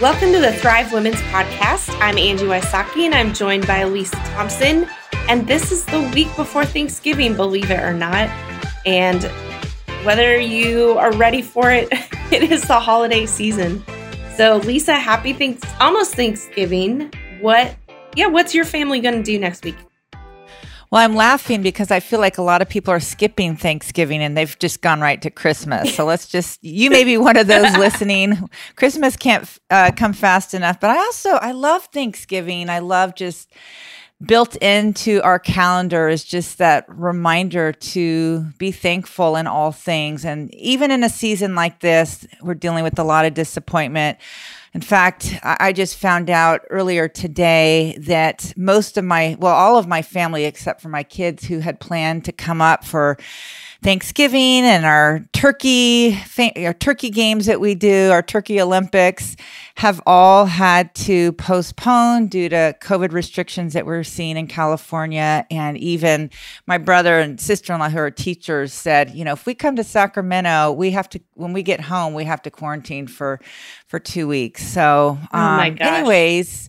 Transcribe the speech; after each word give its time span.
Welcome 0.00 0.32
to 0.32 0.40
the 0.40 0.54
Thrive 0.54 0.94
Women's 0.94 1.20
Podcast. 1.24 1.94
I'm 2.00 2.16
Angie 2.16 2.46
Wysocki 2.46 3.04
and 3.04 3.14
I'm 3.14 3.34
joined 3.34 3.66
by 3.66 3.84
Lisa 3.84 4.16
Thompson. 4.32 4.88
And 5.28 5.46
this 5.46 5.70
is 5.70 5.84
the 5.84 6.00
week 6.14 6.34
before 6.36 6.64
Thanksgiving, 6.64 7.36
believe 7.36 7.70
it 7.70 7.80
or 7.80 7.92
not. 7.92 8.30
And 8.86 9.22
whether 10.02 10.38
you 10.38 10.92
are 10.92 11.12
ready 11.12 11.42
for 11.42 11.70
it, 11.70 11.88
it 12.32 12.50
is 12.50 12.62
the 12.62 12.80
holiday 12.80 13.26
season. 13.26 13.84
So, 14.38 14.56
Lisa, 14.64 14.94
happy 14.94 15.34
thanks 15.34 15.60
almost 15.78 16.14
Thanksgiving. 16.14 17.12
What 17.42 17.76
yeah, 18.16 18.28
what's 18.28 18.54
your 18.54 18.64
family 18.64 19.00
gonna 19.00 19.22
do 19.22 19.38
next 19.38 19.66
week? 19.66 19.76
Well, 20.90 21.00
I'm 21.02 21.14
laughing 21.14 21.62
because 21.62 21.92
I 21.92 22.00
feel 22.00 22.18
like 22.18 22.38
a 22.38 22.42
lot 22.42 22.62
of 22.62 22.68
people 22.68 22.92
are 22.92 22.98
skipping 22.98 23.54
Thanksgiving 23.54 24.20
and 24.22 24.36
they've 24.36 24.58
just 24.58 24.82
gone 24.82 25.00
right 25.00 25.22
to 25.22 25.30
Christmas. 25.30 25.94
So 25.94 26.04
let's 26.04 26.26
just, 26.26 26.62
you 26.64 26.90
may 26.90 27.04
be 27.04 27.16
one 27.16 27.36
of 27.36 27.46
those 27.46 27.76
listening. 27.78 28.50
Christmas 28.74 29.16
can't 29.16 29.48
uh, 29.70 29.92
come 29.96 30.12
fast 30.12 30.52
enough, 30.52 30.80
but 30.80 30.90
I 30.90 30.98
also, 30.98 31.30
I 31.30 31.52
love 31.52 31.84
Thanksgiving. 31.92 32.68
I 32.68 32.80
love 32.80 33.14
just 33.14 33.52
built 34.20 34.56
into 34.56 35.22
our 35.22 35.38
calendar 35.38 36.08
is 36.08 36.24
just 36.24 36.58
that 36.58 36.84
reminder 36.88 37.72
to 37.72 38.42
be 38.58 38.72
thankful 38.72 39.36
in 39.36 39.46
all 39.46 39.72
things. 39.72 40.24
And 40.24 40.52
even 40.54 40.90
in 40.90 41.04
a 41.04 41.08
season 41.08 41.54
like 41.54 41.80
this, 41.80 42.26
we're 42.42 42.54
dealing 42.54 42.82
with 42.84 42.98
a 42.98 43.04
lot 43.04 43.24
of 43.24 43.34
disappointment. 43.34 44.18
In 44.72 44.80
fact, 44.80 45.34
I 45.42 45.72
just 45.72 45.96
found 45.96 46.30
out 46.30 46.64
earlier 46.70 47.08
today 47.08 47.98
that 48.02 48.52
most 48.56 48.96
of 48.96 49.04
my, 49.04 49.36
well, 49.40 49.54
all 49.54 49.76
of 49.78 49.88
my 49.88 50.00
family, 50.00 50.44
except 50.44 50.80
for 50.80 50.88
my 50.88 51.02
kids 51.02 51.44
who 51.44 51.58
had 51.58 51.80
planned 51.80 52.24
to 52.26 52.32
come 52.32 52.60
up 52.60 52.84
for 52.84 53.18
Thanksgiving 53.82 54.64
and 54.64 54.84
our 54.84 55.24
turkey 55.32 56.18
our 56.56 56.74
turkey 56.74 57.08
games 57.08 57.46
that 57.46 57.60
we 57.60 57.74
do, 57.74 58.10
our 58.10 58.22
turkey 58.22 58.60
Olympics 58.60 59.36
have 59.76 60.02
all 60.04 60.44
had 60.44 60.94
to 60.94 61.32
postpone 61.32 62.26
due 62.26 62.50
to 62.50 62.76
COVID 62.82 63.12
restrictions 63.12 63.72
that 63.72 63.86
we're 63.86 64.04
seeing 64.04 64.36
in 64.36 64.46
California. 64.46 65.46
And 65.50 65.78
even 65.78 66.30
my 66.66 66.76
brother 66.76 67.18
and 67.18 67.40
sister-in-law 67.40 67.88
who 67.88 67.98
are 67.98 68.10
teachers 68.10 68.74
said, 68.74 69.14
you 69.14 69.24
know, 69.24 69.32
if 69.32 69.46
we 69.46 69.54
come 69.54 69.76
to 69.76 69.84
Sacramento, 69.84 70.72
we 70.72 70.90
have 70.90 71.08
to 71.10 71.20
when 71.34 71.54
we 71.54 71.62
get 71.62 71.80
home, 71.80 72.12
we 72.12 72.24
have 72.24 72.42
to 72.42 72.50
quarantine 72.50 73.06
for 73.06 73.40
for 73.86 73.98
two 73.98 74.28
weeks. 74.28 74.66
So 74.66 75.18
um, 75.32 75.58
oh 75.58 75.64
um, 75.64 75.76
anyways 75.80 76.68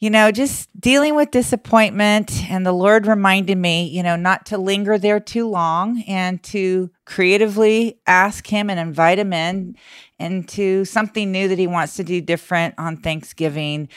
you 0.00 0.10
know, 0.10 0.30
just 0.30 0.68
dealing 0.80 1.16
with 1.16 1.32
disappointment. 1.32 2.48
And 2.48 2.64
the 2.64 2.72
Lord 2.72 3.06
reminded 3.06 3.58
me, 3.58 3.88
you 3.88 4.02
know, 4.02 4.14
not 4.14 4.46
to 4.46 4.58
linger 4.58 4.96
there 4.96 5.18
too 5.18 5.48
long 5.48 6.02
and 6.02 6.42
to 6.44 6.90
creatively 7.04 7.98
ask 8.06 8.46
Him 8.46 8.70
and 8.70 8.78
invite 8.78 9.18
Him 9.18 9.32
in 9.32 9.76
into 10.18 10.84
something 10.84 11.32
new 11.32 11.48
that 11.48 11.58
He 11.58 11.66
wants 11.66 11.96
to 11.96 12.04
do 12.04 12.20
different 12.20 12.74
on 12.78 12.96
Thanksgiving. 12.98 13.88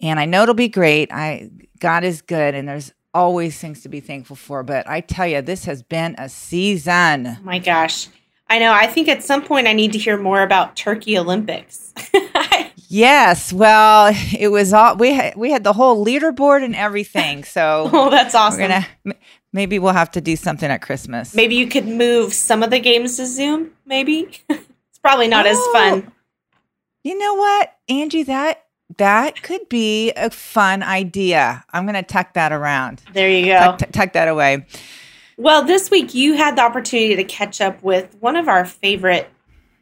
And 0.00 0.18
I 0.18 0.24
know 0.24 0.42
it'll 0.42 0.54
be 0.54 0.68
great. 0.68 1.12
I 1.12 1.50
God 1.78 2.02
is 2.02 2.22
good, 2.22 2.54
and 2.54 2.68
there's 2.68 2.92
always 3.12 3.58
things 3.58 3.82
to 3.82 3.88
be 3.88 4.00
thankful 4.00 4.36
for. 4.36 4.64
But 4.64 4.88
I 4.88 5.00
tell 5.00 5.26
you, 5.26 5.40
this 5.40 5.66
has 5.66 5.82
been 5.82 6.16
a 6.18 6.28
season. 6.28 7.28
Oh 7.28 7.36
my 7.44 7.60
gosh. 7.60 8.08
I 8.48 8.58
know. 8.58 8.72
I 8.72 8.86
think 8.88 9.08
at 9.08 9.22
some 9.22 9.42
point 9.42 9.66
I 9.66 9.72
need 9.72 9.92
to 9.92 9.98
hear 9.98 10.18
more 10.18 10.42
about 10.42 10.76
Turkey 10.76 11.16
Olympics. 11.16 11.94
Yes, 12.94 13.52
well, 13.52 14.14
it 14.38 14.52
was 14.52 14.72
all 14.72 14.96
we 14.96 15.12
had. 15.12 15.34
We 15.34 15.50
had 15.50 15.64
the 15.64 15.72
whole 15.72 16.04
leaderboard 16.04 16.64
and 16.64 16.76
everything. 16.76 17.42
So, 17.42 17.90
oh, 17.92 18.08
that's 18.08 18.36
awesome. 18.36 18.60
Gonna 18.60 18.86
maybe 19.52 19.80
we'll 19.80 19.92
have 19.92 20.12
to 20.12 20.20
do 20.20 20.36
something 20.36 20.70
at 20.70 20.80
Christmas. 20.80 21.34
Maybe 21.34 21.56
you 21.56 21.66
could 21.66 21.88
move 21.88 22.32
some 22.32 22.62
of 22.62 22.70
the 22.70 22.78
games 22.78 23.16
to 23.16 23.26
Zoom. 23.26 23.72
Maybe 23.84 24.28
it's 24.48 24.98
probably 25.02 25.26
not 25.26 25.44
oh, 25.44 25.50
as 25.50 25.58
fun. 25.72 26.12
You 27.02 27.18
know 27.18 27.34
what, 27.34 27.74
Angie? 27.88 28.22
That 28.22 28.62
that 28.98 29.42
could 29.42 29.68
be 29.68 30.12
a 30.12 30.30
fun 30.30 30.84
idea. 30.84 31.64
I'm 31.72 31.86
gonna 31.86 32.04
tuck 32.04 32.34
that 32.34 32.52
around. 32.52 33.02
There 33.12 33.28
you 33.28 33.46
go. 33.46 33.58
Tuck, 33.58 33.78
tuck, 33.78 33.90
tuck 33.90 34.12
that 34.12 34.28
away. 34.28 34.66
Well, 35.36 35.64
this 35.64 35.90
week 35.90 36.14
you 36.14 36.34
had 36.34 36.54
the 36.54 36.62
opportunity 36.62 37.16
to 37.16 37.24
catch 37.24 37.60
up 37.60 37.82
with 37.82 38.14
one 38.20 38.36
of 38.36 38.46
our 38.46 38.64
favorite 38.64 39.28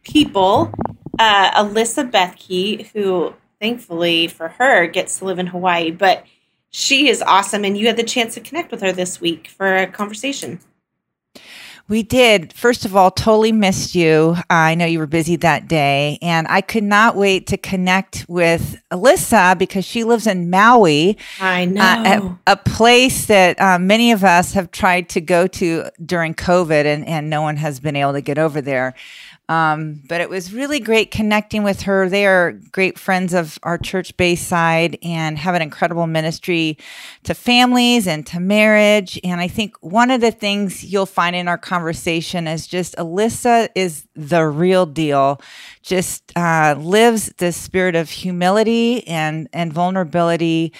people 0.02 0.72
uh, 1.22 1.64
Alyssa 1.64 2.10
Bethke, 2.10 2.86
who 2.88 3.32
thankfully 3.60 4.26
for 4.26 4.48
her 4.48 4.86
gets 4.88 5.18
to 5.18 5.24
live 5.24 5.38
in 5.38 5.46
Hawaii, 5.46 5.92
but 5.92 6.24
she 6.70 7.08
is 7.08 7.22
awesome. 7.22 7.64
And 7.64 7.78
you 7.78 7.86
had 7.86 7.96
the 7.96 8.02
chance 8.02 8.34
to 8.34 8.40
connect 8.40 8.72
with 8.72 8.80
her 8.80 8.92
this 8.92 9.20
week 9.20 9.46
for 9.46 9.76
a 9.76 9.86
conversation. 9.86 10.58
We 11.88 12.02
did. 12.02 12.52
First 12.54 12.84
of 12.84 12.96
all, 12.96 13.10
totally 13.10 13.52
missed 13.52 13.94
you. 13.94 14.36
I 14.48 14.74
know 14.74 14.86
you 14.86 14.98
were 14.98 15.06
busy 15.06 15.36
that 15.36 15.68
day, 15.68 16.18
and 16.22 16.46
I 16.48 16.60
could 16.60 16.84
not 16.84 17.16
wait 17.16 17.48
to 17.48 17.56
connect 17.56 18.24
with 18.28 18.80
Alyssa 18.90 19.58
because 19.58 19.84
she 19.84 20.04
lives 20.04 20.26
in 20.26 20.48
Maui. 20.48 21.18
I 21.40 21.66
know. 21.66 21.82
Uh, 21.82 22.34
a, 22.46 22.52
a, 22.52 22.56
place 22.56 23.26
that 23.26 23.60
uh, 23.60 23.78
many 23.78 24.12
of 24.12 24.22
us 24.24 24.52
have 24.54 24.70
tried 24.70 25.08
to 25.10 25.20
go 25.20 25.46
to 25.48 25.90
during 26.04 26.34
COVID, 26.34 26.84
and, 26.84 27.06
and 27.06 27.28
no 27.28 27.42
one 27.42 27.56
has 27.56 27.80
been 27.80 27.96
able 27.96 28.12
to 28.12 28.22
get 28.22 28.38
over 28.38 28.60
there. 28.60 28.94
Um, 29.48 30.00
but 30.08 30.20
it 30.20 30.30
was 30.30 30.52
really 30.52 30.80
great 30.80 31.10
connecting 31.10 31.62
with 31.62 31.82
her. 31.82 32.08
They 32.08 32.26
are 32.26 32.52
great 32.70 32.98
friends 32.98 33.34
of 33.34 33.58
our 33.64 33.76
church 33.76 34.16
Bayside 34.16 34.98
and 35.02 35.36
have 35.36 35.54
an 35.54 35.62
incredible 35.62 36.06
ministry 36.06 36.78
to 37.24 37.34
families 37.34 38.06
and 38.06 38.26
to 38.28 38.40
marriage. 38.40 39.20
And 39.24 39.40
I 39.40 39.48
think 39.48 39.76
one 39.80 40.10
of 40.10 40.20
the 40.20 40.30
things 40.30 40.84
you'll 40.84 41.06
find 41.06 41.36
in 41.36 41.48
our 41.48 41.58
conversation 41.58 42.46
is 42.46 42.66
just 42.66 42.96
Alyssa 42.96 43.68
is 43.74 44.06
the 44.14 44.46
real 44.46 44.86
deal, 44.86 45.40
just 45.82 46.32
uh, 46.36 46.76
lives 46.78 47.32
the 47.38 47.52
spirit 47.52 47.96
of 47.96 48.08
humility 48.08 49.06
and, 49.06 49.48
and 49.52 49.72
vulnerability 49.72 50.72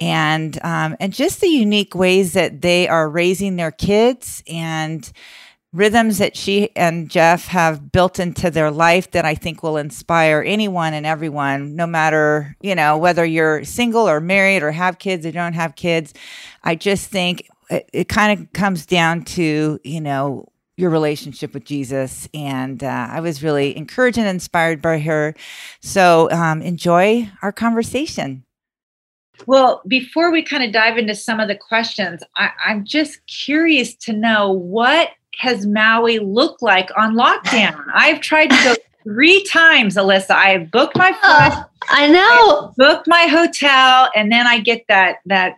and 0.00 0.58
um, 0.62 0.96
and 1.00 1.12
just 1.12 1.40
the 1.40 1.48
unique 1.48 1.94
ways 1.94 2.32
that 2.34 2.60
they 2.60 2.88
are 2.88 3.08
raising 3.08 3.56
their 3.56 3.72
kids 3.72 4.42
and 4.46 5.10
rhythms 5.72 6.18
that 6.18 6.36
she 6.36 6.74
and 6.74 7.10
Jeff 7.10 7.46
have 7.48 7.92
built 7.92 8.18
into 8.18 8.50
their 8.50 8.70
life 8.70 9.10
that 9.10 9.24
I 9.24 9.34
think 9.34 9.62
will 9.62 9.76
inspire 9.76 10.42
anyone 10.46 10.94
and 10.94 11.04
everyone, 11.04 11.76
no 11.76 11.86
matter, 11.86 12.56
you 12.62 12.74
know, 12.74 12.96
whether 12.96 13.24
you're 13.24 13.64
single 13.64 14.08
or 14.08 14.20
married 14.20 14.62
or 14.62 14.72
have 14.72 14.98
kids 14.98 15.26
or 15.26 15.32
don't 15.32 15.52
have 15.52 15.76
kids. 15.76 16.14
I 16.64 16.74
just 16.74 17.10
think 17.10 17.46
it, 17.70 17.88
it 17.92 18.08
kind 18.08 18.38
of 18.38 18.52
comes 18.52 18.86
down 18.86 19.24
to, 19.24 19.78
you 19.84 20.00
know, 20.00 20.48
your 20.78 20.90
relationship 20.90 21.52
with 21.52 21.64
Jesus. 21.64 22.28
And 22.32 22.82
uh, 22.82 23.08
I 23.10 23.20
was 23.20 23.42
really 23.42 23.76
encouraged 23.76 24.16
and 24.16 24.28
inspired 24.28 24.80
by 24.80 25.00
her. 25.00 25.34
So 25.80 26.30
um, 26.30 26.62
enjoy 26.62 27.30
our 27.42 27.52
conversation. 27.52 28.44
Well, 29.46 29.82
before 29.86 30.30
we 30.32 30.42
kind 30.42 30.64
of 30.64 30.72
dive 30.72 30.98
into 30.98 31.14
some 31.14 31.40
of 31.40 31.48
the 31.48 31.56
questions, 31.56 32.22
I, 32.36 32.50
I'm 32.64 32.84
just 32.84 33.24
curious 33.26 33.94
to 33.96 34.12
know 34.12 34.50
what 34.50 35.10
has 35.38 35.66
Maui 35.66 36.18
looked 36.18 36.62
like 36.62 36.90
on 36.96 37.14
lockdown? 37.14 37.84
I've 37.94 38.20
tried 38.20 38.50
to 38.50 38.64
go 38.64 38.74
three 39.04 39.44
times, 39.44 39.96
Alyssa. 39.96 40.30
I 40.30 40.50
have 40.50 40.70
booked 40.70 40.96
my 40.96 41.10
oh, 41.14 41.20
flight. 41.20 41.52
Oh, 41.54 41.64
I 41.88 42.08
know. 42.08 42.68
I 42.68 42.72
booked 42.76 43.08
my 43.08 43.26
hotel, 43.26 44.10
and 44.14 44.30
then 44.30 44.46
I 44.46 44.60
get 44.60 44.84
that 44.88 45.18
that 45.26 45.54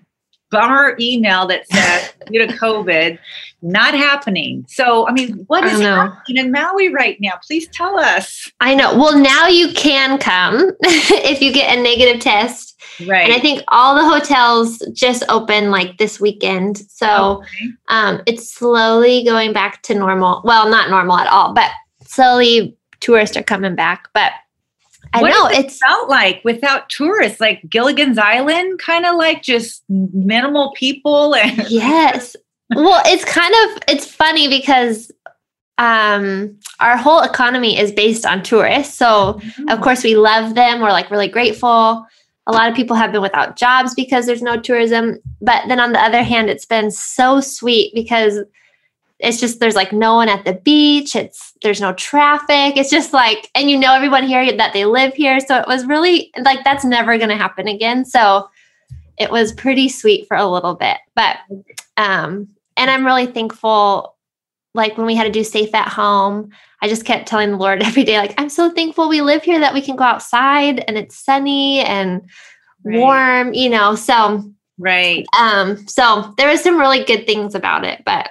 bummer 0.51 0.97
email 1.01 1.47
that 1.47 1.67
says 1.69 2.13
due 2.27 2.47
to 2.47 2.53
COVID, 2.55 3.19
not 3.63 3.95
happening. 3.95 4.65
So, 4.69 5.09
I 5.09 5.13
mean, 5.13 5.45
what 5.47 5.65
is 5.65 5.81
happening 5.81 6.45
in 6.45 6.53
Maui 6.53 6.93
right 6.93 7.17
now? 7.21 7.35
Please 7.47 7.69
tell 7.69 7.99
us. 7.99 8.51
I 8.61 8.75
know. 8.75 8.97
Well, 8.97 9.19
now 9.19 9.47
you 9.47 9.73
can 9.73 10.19
come 10.19 10.73
if 10.83 11.41
you 11.41 11.53
get 11.53 11.77
a 11.77 11.83
negative 11.83 12.21
test 12.21 12.70
Right. 13.07 13.25
And 13.25 13.33
I 13.33 13.41
think 13.41 13.63
all 13.69 13.95
the 13.95 14.09
hotels 14.09 14.79
just 14.93 15.23
open 15.29 15.71
like 15.71 15.99
this 15.99 16.21
weekend. 16.21 16.79
So 16.91 17.39
okay. 17.39 17.67
um, 17.89 18.23
it's 18.27 18.53
slowly 18.53 19.25
going 19.25 19.53
back 19.53 19.83
to 19.83 19.95
normal. 19.95 20.43
Well, 20.45 20.69
not 20.69 20.91
normal 20.91 21.17
at 21.17 21.29
all, 21.29 21.53
but 21.55 21.71
slowly 22.05 22.77
tourists 23.01 23.37
are 23.37 23.43
coming 23.43 23.75
back. 23.75 24.09
But 24.15 24.33
I 25.13 25.23
what 25.23 25.31
know 25.31 25.47
it 25.47 25.67
it's 25.67 25.79
felt 25.79 26.09
like 26.09 26.43
without 26.45 26.89
tourists, 26.89 27.41
like 27.41 27.69
Gilligan's 27.69 28.19
Island, 28.19 28.79
kind 28.79 29.07
of 29.07 29.17
like 29.17 29.43
just 29.43 29.83
minimal 29.89 30.73
people. 30.77 31.35
And 31.41 31.71
yes. 31.71 32.37
well, 32.75 33.03
it's 33.07 33.25
kind 33.25 33.55
of 33.55 33.83
it's 33.89 34.07
funny 34.07 34.49
because 34.49 35.11
um, 35.79 36.59
our 36.79 36.97
whole 36.97 37.23
economy 37.23 37.79
is 37.79 37.91
based 37.91 38.27
on 38.27 38.43
tourists. 38.43 38.95
So 38.95 39.41
mm-hmm. 39.41 39.69
of 39.71 39.81
course 39.81 40.05
we 40.05 40.15
love 40.15 40.55
them. 40.55 40.81
We're 40.81 40.93
like 40.93 41.11
really 41.11 41.29
grateful 41.29 42.07
a 42.47 42.53
lot 42.53 42.69
of 42.69 42.75
people 42.75 42.97
have 42.97 43.13
been 43.13 43.23
without 43.23 43.57
jobs 43.57 43.95
because 43.95 44.27
there's 44.27 44.43
no 44.43 44.59
tourism. 44.61 45.19
But 45.41 45.69
then 45.69 45.81
on 45.81 45.93
the 45.93 46.01
other 46.01 46.23
hand, 46.23 46.51
it's 46.51 46.65
been 46.65 46.91
so 46.91 47.41
sweet 47.41 47.95
because 47.95 48.41
it's 49.19 49.39
just 49.39 49.61
there's 49.61 49.77
like 49.77 49.93
no 49.93 50.15
one 50.15 50.29
at 50.29 50.45
the 50.45 50.55
beach. 50.55 51.15
It's 51.15 51.53
there's 51.63 51.81
no 51.81 51.93
traffic. 51.93 52.77
It's 52.77 52.91
just 52.91 53.13
like, 53.13 53.51
and 53.55 53.71
you 53.71 53.79
know 53.79 53.95
everyone 53.95 54.27
here 54.27 54.57
that 54.57 54.73
they 54.73 54.85
live 54.87 55.15
here. 55.15 55.39
So 55.41 55.59
it 55.59 55.67
was 55.69 55.87
really 55.87 56.31
like 56.43 56.65
that's 56.65 56.85
never 56.85 57.19
gonna 57.19 57.37
happen 57.37 57.69
again. 57.69 58.05
So 58.05 58.49
it 59.19 59.31
was 59.31 59.53
pretty 59.53 59.89
sweet 59.89 60.27
for 60.27 60.37
a 60.37 60.49
little 60.49 60.75
bit. 60.75 60.97
But 61.15 61.37
um, 61.99 62.49
and 62.77 62.91
I'm 62.91 63.05
really 63.05 63.27
thankful 63.27 64.17
like 64.75 64.97
when 64.97 65.07
we 65.07 65.15
had 65.15 65.25
to 65.25 65.31
do 65.31 65.45
safe 65.45 65.75
at 65.75 65.89
home, 65.89 66.51
I 66.83 66.89
just 66.89 67.05
kept 67.05 67.29
telling 67.29 67.51
the 67.51 67.57
Lord 67.57 67.83
every 67.85 68.05
day, 68.05 68.19
like, 68.19 68.35
I'm 68.39 68.49
so 68.49 68.71
thankful 68.71 69.09
we 69.09 69.21
live 69.21 69.43
here 69.43 69.61
that 69.61 69.75
we 69.75 69.83
can 69.83 69.97
go 69.97 70.05
outside 70.05 70.85
and 70.87 70.97
it's 70.97 71.17
sunny 71.17 71.81
and 71.81 72.23
right. 72.85 72.99
warm, 72.99 73.55
you 73.55 73.69
know. 73.69 73.95
So 73.95 74.53
right. 74.79 75.27
Um, 75.39 75.87
so 75.89 76.35
there 76.37 76.49
was 76.49 76.63
some 76.63 76.79
really 76.79 77.05
good 77.05 77.27
things 77.27 77.55
about 77.55 77.85
it, 77.85 78.03
but 78.05 78.31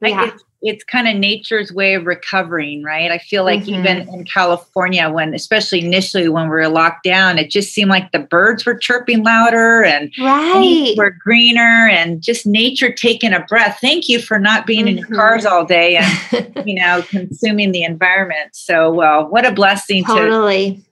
yeah 0.00 0.30
it's 0.62 0.84
kind 0.84 1.08
of 1.08 1.16
nature's 1.16 1.72
way 1.72 1.94
of 1.94 2.04
recovering, 2.04 2.82
right? 2.82 3.10
I 3.10 3.18
feel 3.18 3.44
like 3.44 3.62
mm-hmm. 3.62 3.80
even 3.80 4.08
in 4.08 4.24
California, 4.24 5.08
when 5.08 5.32
especially 5.32 5.84
initially 5.84 6.28
when 6.28 6.44
we 6.44 6.50
were 6.50 6.68
locked 6.68 7.04
down, 7.04 7.38
it 7.38 7.50
just 7.50 7.72
seemed 7.72 7.90
like 7.90 8.12
the 8.12 8.18
birds 8.18 8.66
were 8.66 8.74
chirping 8.74 9.24
louder 9.24 9.82
and 9.82 10.12
right. 10.20 10.94
were 10.98 11.10
greener 11.10 11.88
and 11.88 12.20
just 12.20 12.46
nature 12.46 12.92
taking 12.92 13.32
a 13.32 13.40
breath. 13.40 13.78
Thank 13.80 14.08
you 14.08 14.20
for 14.20 14.38
not 14.38 14.66
being 14.66 14.80
mm-hmm. 14.80 14.88
in 14.88 14.96
your 14.98 15.06
mm-hmm. 15.06 15.16
cars 15.16 15.46
all 15.46 15.64
day 15.64 15.96
and 16.32 16.62
you 16.66 16.74
know 16.74 17.02
consuming 17.08 17.72
the 17.72 17.82
environment. 17.82 18.54
So 18.54 18.92
well, 18.92 19.28
what 19.28 19.46
a 19.46 19.52
blessing 19.52 20.04
totally. 20.04 20.76
to 20.76 20.82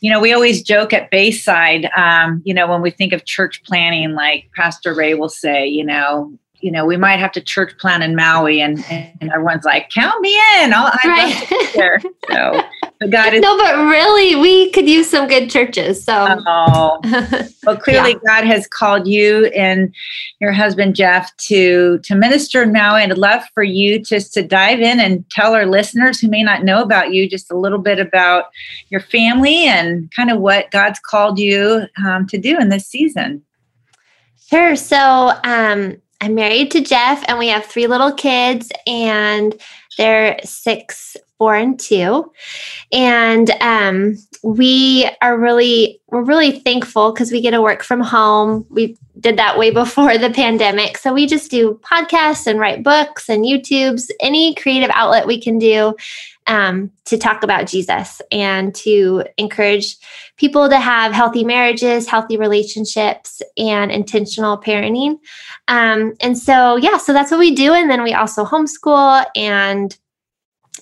you 0.00 0.10
know, 0.10 0.18
we 0.18 0.32
always 0.32 0.64
joke 0.64 0.92
at 0.92 1.12
Bayside, 1.12 1.88
um, 1.96 2.42
you 2.44 2.52
know, 2.52 2.68
when 2.68 2.82
we 2.82 2.90
think 2.90 3.12
of 3.12 3.24
church 3.24 3.62
planning, 3.62 4.14
like 4.14 4.50
Pastor 4.56 4.92
Ray 4.92 5.14
will 5.14 5.28
say, 5.28 5.64
you 5.64 5.84
know, 5.84 6.36
you 6.62 6.70
know, 6.70 6.86
we 6.86 6.96
might 6.96 7.18
have 7.18 7.32
to 7.32 7.40
church 7.40 7.76
plan 7.78 8.02
in 8.02 8.14
Maui, 8.14 8.60
and, 8.60 8.84
and 8.88 9.32
everyone's 9.32 9.64
like, 9.64 9.90
"Count 9.90 10.20
me 10.20 10.32
in! 10.60 10.72
I'll, 10.72 10.86
I'd 10.86 11.08
right. 11.08 11.50
be 11.50 11.66
there." 11.74 12.00
So, 12.30 12.62
but 13.00 13.10
God 13.10 13.34
is 13.34 13.42
no, 13.42 13.58
but 13.58 13.76
really, 13.76 14.36
we 14.36 14.70
could 14.70 14.88
use 14.88 15.10
some 15.10 15.26
good 15.26 15.50
churches. 15.50 16.04
So, 16.04 16.40
oh, 16.46 17.00
well, 17.64 17.76
clearly, 17.76 18.12
yeah. 18.12 18.18
God 18.26 18.44
has 18.44 18.68
called 18.68 19.08
you 19.08 19.46
and 19.46 19.92
your 20.40 20.52
husband 20.52 20.94
Jeff 20.94 21.36
to 21.48 21.98
to 21.98 22.14
minister 22.14 22.62
in 22.62 22.72
Maui, 22.72 23.02
and 23.02 23.10
I'd 23.10 23.18
love 23.18 23.42
for 23.54 23.64
you 23.64 23.98
just 23.98 24.32
to 24.34 24.42
dive 24.42 24.80
in 24.80 25.00
and 25.00 25.28
tell 25.30 25.54
our 25.54 25.66
listeners 25.66 26.20
who 26.20 26.28
may 26.28 26.44
not 26.44 26.62
know 26.62 26.80
about 26.80 27.12
you 27.12 27.28
just 27.28 27.50
a 27.50 27.58
little 27.58 27.80
bit 27.80 27.98
about 27.98 28.44
your 28.88 29.00
family 29.00 29.66
and 29.66 30.10
kind 30.14 30.30
of 30.30 30.38
what 30.38 30.70
God's 30.70 31.00
called 31.00 31.40
you 31.40 31.86
um, 32.06 32.28
to 32.28 32.38
do 32.38 32.56
in 32.56 32.68
this 32.68 32.86
season. 32.86 33.42
Sure. 34.48 34.76
So, 34.76 35.32
um, 35.44 35.96
I'm 36.22 36.36
married 36.36 36.70
to 36.70 36.80
Jeff 36.80 37.24
and 37.26 37.36
we 37.36 37.48
have 37.48 37.64
three 37.64 37.88
little 37.88 38.12
kids 38.12 38.70
and 38.86 39.60
they're 39.98 40.38
six, 40.44 41.16
four, 41.36 41.56
and 41.56 41.78
two. 41.78 42.30
And 42.92 43.50
um, 43.60 44.16
we 44.44 45.10
are 45.20 45.36
really, 45.36 46.00
we're 46.12 46.22
really 46.22 46.60
thankful 46.60 47.10
because 47.10 47.32
we 47.32 47.40
get 47.40 47.50
to 47.50 47.60
work 47.60 47.82
from 47.82 48.00
home. 48.00 48.64
We 48.70 48.96
did 49.18 49.36
that 49.36 49.58
way 49.58 49.72
before 49.72 50.16
the 50.16 50.30
pandemic. 50.30 50.96
So 50.96 51.12
we 51.12 51.26
just 51.26 51.50
do 51.50 51.80
podcasts 51.82 52.46
and 52.46 52.60
write 52.60 52.84
books 52.84 53.28
and 53.28 53.44
YouTubes, 53.44 54.08
any 54.20 54.54
creative 54.54 54.90
outlet 54.94 55.26
we 55.26 55.40
can 55.40 55.58
do 55.58 55.96
um, 56.46 56.90
to 57.04 57.16
talk 57.16 57.42
about 57.42 57.66
Jesus 57.66 58.20
and 58.30 58.74
to 58.76 59.24
encourage 59.38 59.96
people 60.36 60.68
to 60.68 60.78
have 60.78 61.12
healthy 61.12 61.44
marriages, 61.44 62.08
healthy 62.08 62.36
relationships, 62.36 63.42
and 63.56 63.90
intentional 63.90 64.58
parenting. 64.58 65.18
Um, 65.68 66.14
and 66.20 66.36
so, 66.36 66.76
yeah, 66.76 66.98
so 66.98 67.12
that's 67.12 67.30
what 67.30 67.40
we 67.40 67.54
do. 67.54 67.72
And 67.72 67.90
then 67.90 68.02
we 68.02 68.14
also 68.14 68.44
homeschool 68.44 69.24
and 69.36 69.96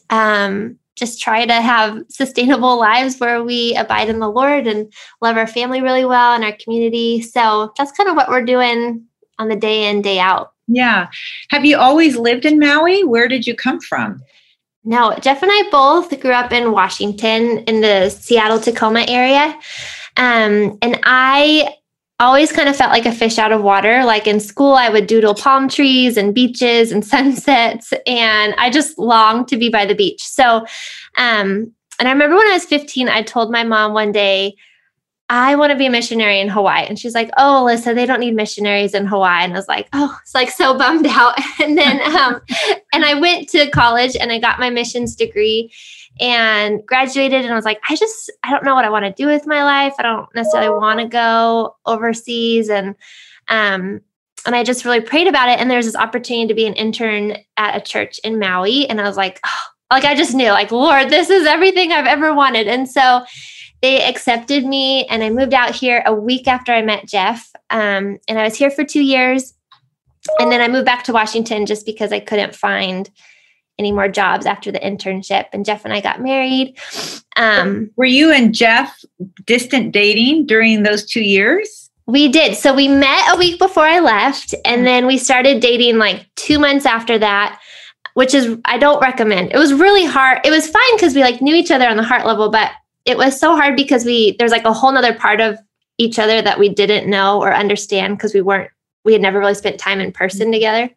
um, 0.09 0.79
just 0.97 1.21
try 1.21 1.47
to 1.47 1.55
have 1.55 2.03
sustainable 2.09 2.79
lives 2.79 3.19
where 3.19 3.43
we 3.43 3.75
abide 3.77 4.09
in 4.09 4.19
the 4.19 4.31
Lord 4.31 4.67
and 4.67 4.93
love 5.21 5.37
our 5.37 5.47
family 5.47 5.83
really 5.83 6.05
well 6.05 6.35
and 6.35 6.45
our 6.45 6.57
community. 6.63 7.23
So 7.23 7.73
that's 7.77 7.93
kind 7.93 8.09
of 8.09 8.17
what 8.17 8.29
we're 8.29 8.45
doing 8.45 9.05
on 9.39 9.49
the 9.49 9.57
day 9.57 9.89
in, 9.89 10.03
day 10.03 10.19
out. 10.19 10.53
Yeah. 10.69 11.09
Have 11.49 11.65
you 11.65 11.77
always 11.77 12.17
lived 12.17 12.45
in 12.45 12.59
Maui? 12.59 13.03
Where 13.03 13.27
did 13.27 13.47
you 13.47 13.55
come 13.57 13.81
from? 13.81 14.23
No, 14.83 15.15
Jeff 15.21 15.43
and 15.43 15.51
I 15.53 15.69
both 15.71 16.19
grew 16.21 16.33
up 16.33 16.53
in 16.53 16.73
Washington 16.73 17.59
in 17.61 17.83
the 17.83 18.09
Seattle 18.09 18.59
Tacoma 18.59 19.05
area. 19.07 19.55
Um, 20.17 20.79
and 20.81 20.99
I 21.05 21.75
always 22.19 22.53
kind 22.53 22.69
of 22.69 22.77
felt 22.77 22.91
like 22.91 23.07
a 23.07 23.13
fish 23.13 23.39
out 23.39 23.53
of 23.53 23.63
water. 23.63 24.05
Like 24.05 24.27
in 24.27 24.41
school, 24.41 24.75
I 24.75 24.89
would 24.89 25.07
doodle 25.07 25.35
palm 25.35 25.69
trees 25.69 26.17
and 26.17 26.35
beaches 26.35 26.93
and 26.93 27.05
sunsets, 27.15 27.93
and 28.07 28.55
I 28.57 28.71
just 28.71 28.99
longed 28.99 29.49
to 29.49 29.57
be 29.57 29.69
by 29.69 29.87
the 29.87 29.95
beach. 29.95 30.23
So, 30.23 30.65
um, 31.19 31.73
and 31.99 32.09
I 32.09 32.13
remember 32.13 32.37
when 32.37 32.49
I 32.49 32.55
was 32.55 32.65
15, 32.65 33.09
I 33.09 33.23
told 33.23 33.51
my 33.51 33.65
mom 33.65 33.93
one 33.93 34.13
day, 34.13 34.57
I 35.31 35.55
want 35.55 35.71
to 35.71 35.79
be 35.79 35.87
a 35.87 35.91
missionary 35.91 36.41
in 36.41 36.49
Hawaii. 36.49 36.85
And 36.87 36.99
she's 36.99 37.15
like, 37.15 37.31
Oh, 37.39 37.65
Alyssa, 37.65 37.95
they 37.95 38.05
don't 38.05 38.19
need 38.19 38.35
missionaries 38.35 38.95
in 38.95 39.07
Hawaii. 39.07 39.45
And 39.45 39.53
I 39.53 39.57
was 39.57 39.69
like, 39.69 39.89
Oh, 39.93 40.19
it's 40.23 40.35
like 40.35 40.51
so 40.51 40.77
bummed 40.77 41.07
out. 41.07 41.35
and 41.61 41.79
then, 41.79 42.03
um, 42.17 42.41
and 42.93 43.05
I 43.05 43.15
went 43.15 43.49
to 43.51 43.71
college 43.71 44.17
and 44.17 44.33
I 44.33 44.41
got 44.41 44.59
my 44.59 44.71
missions 44.71 45.15
degree 45.15 45.73
and 46.19 46.85
graduated. 46.85 47.45
And 47.45 47.53
I 47.53 47.57
was 47.57 47.65
like, 47.65 47.81
I 47.89 47.95
just, 47.95 48.31
I 48.43 48.51
don't 48.51 48.65
know 48.65 48.75
what 48.75 48.85
I 48.85 48.91
want 48.91 49.05
to 49.05 49.13
do 49.13 49.29
with 49.29 49.47
my 49.47 49.63
life. 49.63 49.95
I 50.01 50.03
don't 50.03 50.27
necessarily 50.35 50.77
want 50.77 50.99
to 50.99 51.07
go 51.07 51.77
overseas. 51.87 52.69
And, 52.69 52.97
um, 53.47 54.01
and 54.45 54.57
I 54.57 54.65
just 54.65 54.85
really 54.85 55.01
prayed 55.01 55.29
about 55.29 55.49
it. 55.49 55.61
And 55.61 55.71
there's 55.71 55.87
this 55.87 55.95
opportunity 55.95 56.49
to 56.49 56.55
be 56.55 56.67
an 56.67 56.75
intern 56.75 57.37
at 57.57 57.77
a 57.77 57.81
church 57.81 58.19
in 58.25 58.41
Maui. 58.41 58.89
And 58.89 59.01
I 59.01 59.05
was 59.05 59.17
like, 59.17 59.39
oh, 59.47 59.65
like 59.93 60.05
I 60.05 60.17
just 60.17 60.35
knew, 60.35 60.51
like, 60.51 60.73
Lord, 60.73 61.09
this 61.09 61.31
is 61.31 61.47
everything 61.47 61.93
I've 61.93 62.07
ever 62.07 62.35
wanted. 62.35 62.67
And 62.67 62.89
so 62.89 63.25
they 63.83 64.03
accepted 64.03 64.65
me 64.65 65.07
and 65.07 65.23
I 65.23 65.31
moved 65.31 65.55
out 65.55 65.75
here 65.75 66.03
a 66.05 66.15
week 66.15 66.47
after 66.47 66.73
I 66.73 66.83
met 66.83 67.07
Jeff. 67.07 67.51
Um, 67.71 68.19
and 68.29 68.39
I 68.39 68.45
was 68.45 68.57
here 68.57 68.71
for 68.71 68.85
two 68.85 69.03
years. 69.03 69.55
And 70.39 70.53
then 70.53 70.61
I 70.61 70.69
moved 70.69 70.85
back 70.85 71.05
to 71.05 71.13
Washington 71.13 71.65
just 71.65 71.87
because 71.87 72.13
I 72.13 72.21
couldn't 72.21 72.55
find 72.55 73.09
any 73.79 73.91
more 73.91 74.09
jobs 74.09 74.45
after 74.45 74.71
the 74.71 74.79
internship. 74.79 75.47
And 75.53 75.65
Jeff 75.65 75.87
and 75.87 75.95
I 75.95 76.03
got 76.03 76.21
married. 76.21 76.79
Um, 77.37 77.91
Were 77.97 78.05
you 78.05 78.31
and 78.31 78.55
Jeff 78.55 79.03
distant 79.47 79.93
dating 79.93 80.47
during 80.47 80.83
those 80.83 81.07
two 81.07 81.23
years? 81.23 81.91
We 82.07 82.29
did. 82.29 82.57
So 82.57 82.75
we 82.75 82.89
met 82.89 83.35
a 83.35 83.39
week 83.39 83.59
before 83.59 83.85
I 83.85 84.01
left, 84.01 84.55
and 84.65 84.87
then 84.87 85.07
we 85.07 85.17
started 85.17 85.61
dating 85.61 85.99
like 85.99 86.27
two 86.35 86.59
months 86.59 86.85
after 86.85 87.19
that, 87.19 87.61
which 88.15 88.35
is 88.35 88.59
I 88.65 88.79
don't 88.79 89.01
recommend. 89.01 89.53
It 89.53 89.59
was 89.59 89.73
really 89.73 90.05
hard. 90.05 90.41
It 90.45 90.51
was 90.51 90.69
fine 90.69 90.97
because 90.97 91.15
we 91.15 91.23
like 91.23 91.41
knew 91.41 91.55
each 91.55 91.71
other 91.71 91.89
on 91.89 91.97
the 91.97 92.03
heart 92.03 92.27
level, 92.27 92.51
but 92.51 92.73
it 93.05 93.17
was 93.17 93.39
so 93.39 93.57
hard 93.57 93.77
because 93.77 94.05
we 94.05 94.37
there's 94.39 94.51
like 94.51 94.65
a 94.65 94.73
whole 94.73 94.93
nother 94.93 95.15
part 95.15 95.41
of 95.41 95.59
each 95.99 96.19
other 96.19 96.41
that 96.41 96.59
we 96.59 96.69
didn't 96.69 97.09
know 97.09 97.41
or 97.41 97.53
understand 97.53 98.17
because 98.17 98.35
we 98.35 98.41
weren't 98.41 98.71
we 99.05 99.13
had 99.13 99.23
never 99.23 99.39
really 99.39 99.55
spent 99.55 99.79
time 99.79 100.01
in 100.01 100.13
person 100.13 100.47
mm-hmm. 100.47 100.53
together. 100.53 100.91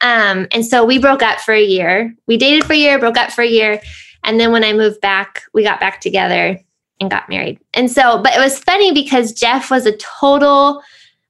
Um, 0.00 0.46
and 0.50 0.64
so 0.64 0.84
we 0.84 0.98
broke 0.98 1.22
up 1.22 1.40
for 1.40 1.52
a 1.52 1.62
year. 1.62 2.14
We 2.26 2.36
dated 2.36 2.64
for 2.64 2.72
a 2.72 2.76
year 2.76 2.98
broke 2.98 3.18
up 3.18 3.30
for 3.30 3.42
a 3.42 3.48
year 3.48 3.80
and 4.24 4.40
then 4.40 4.52
when 4.52 4.64
i 4.64 4.72
moved 4.72 5.00
back 5.00 5.42
we 5.52 5.62
got 5.62 5.80
back 5.80 6.00
together 6.00 6.58
and 7.00 7.10
got 7.10 7.28
married. 7.28 7.60
And 7.74 7.90
so 7.90 8.22
but 8.22 8.34
it 8.34 8.40
was 8.40 8.58
funny 8.58 8.92
because 8.92 9.32
jeff 9.32 9.70
was 9.70 9.86
a 9.86 9.96
total 9.96 10.82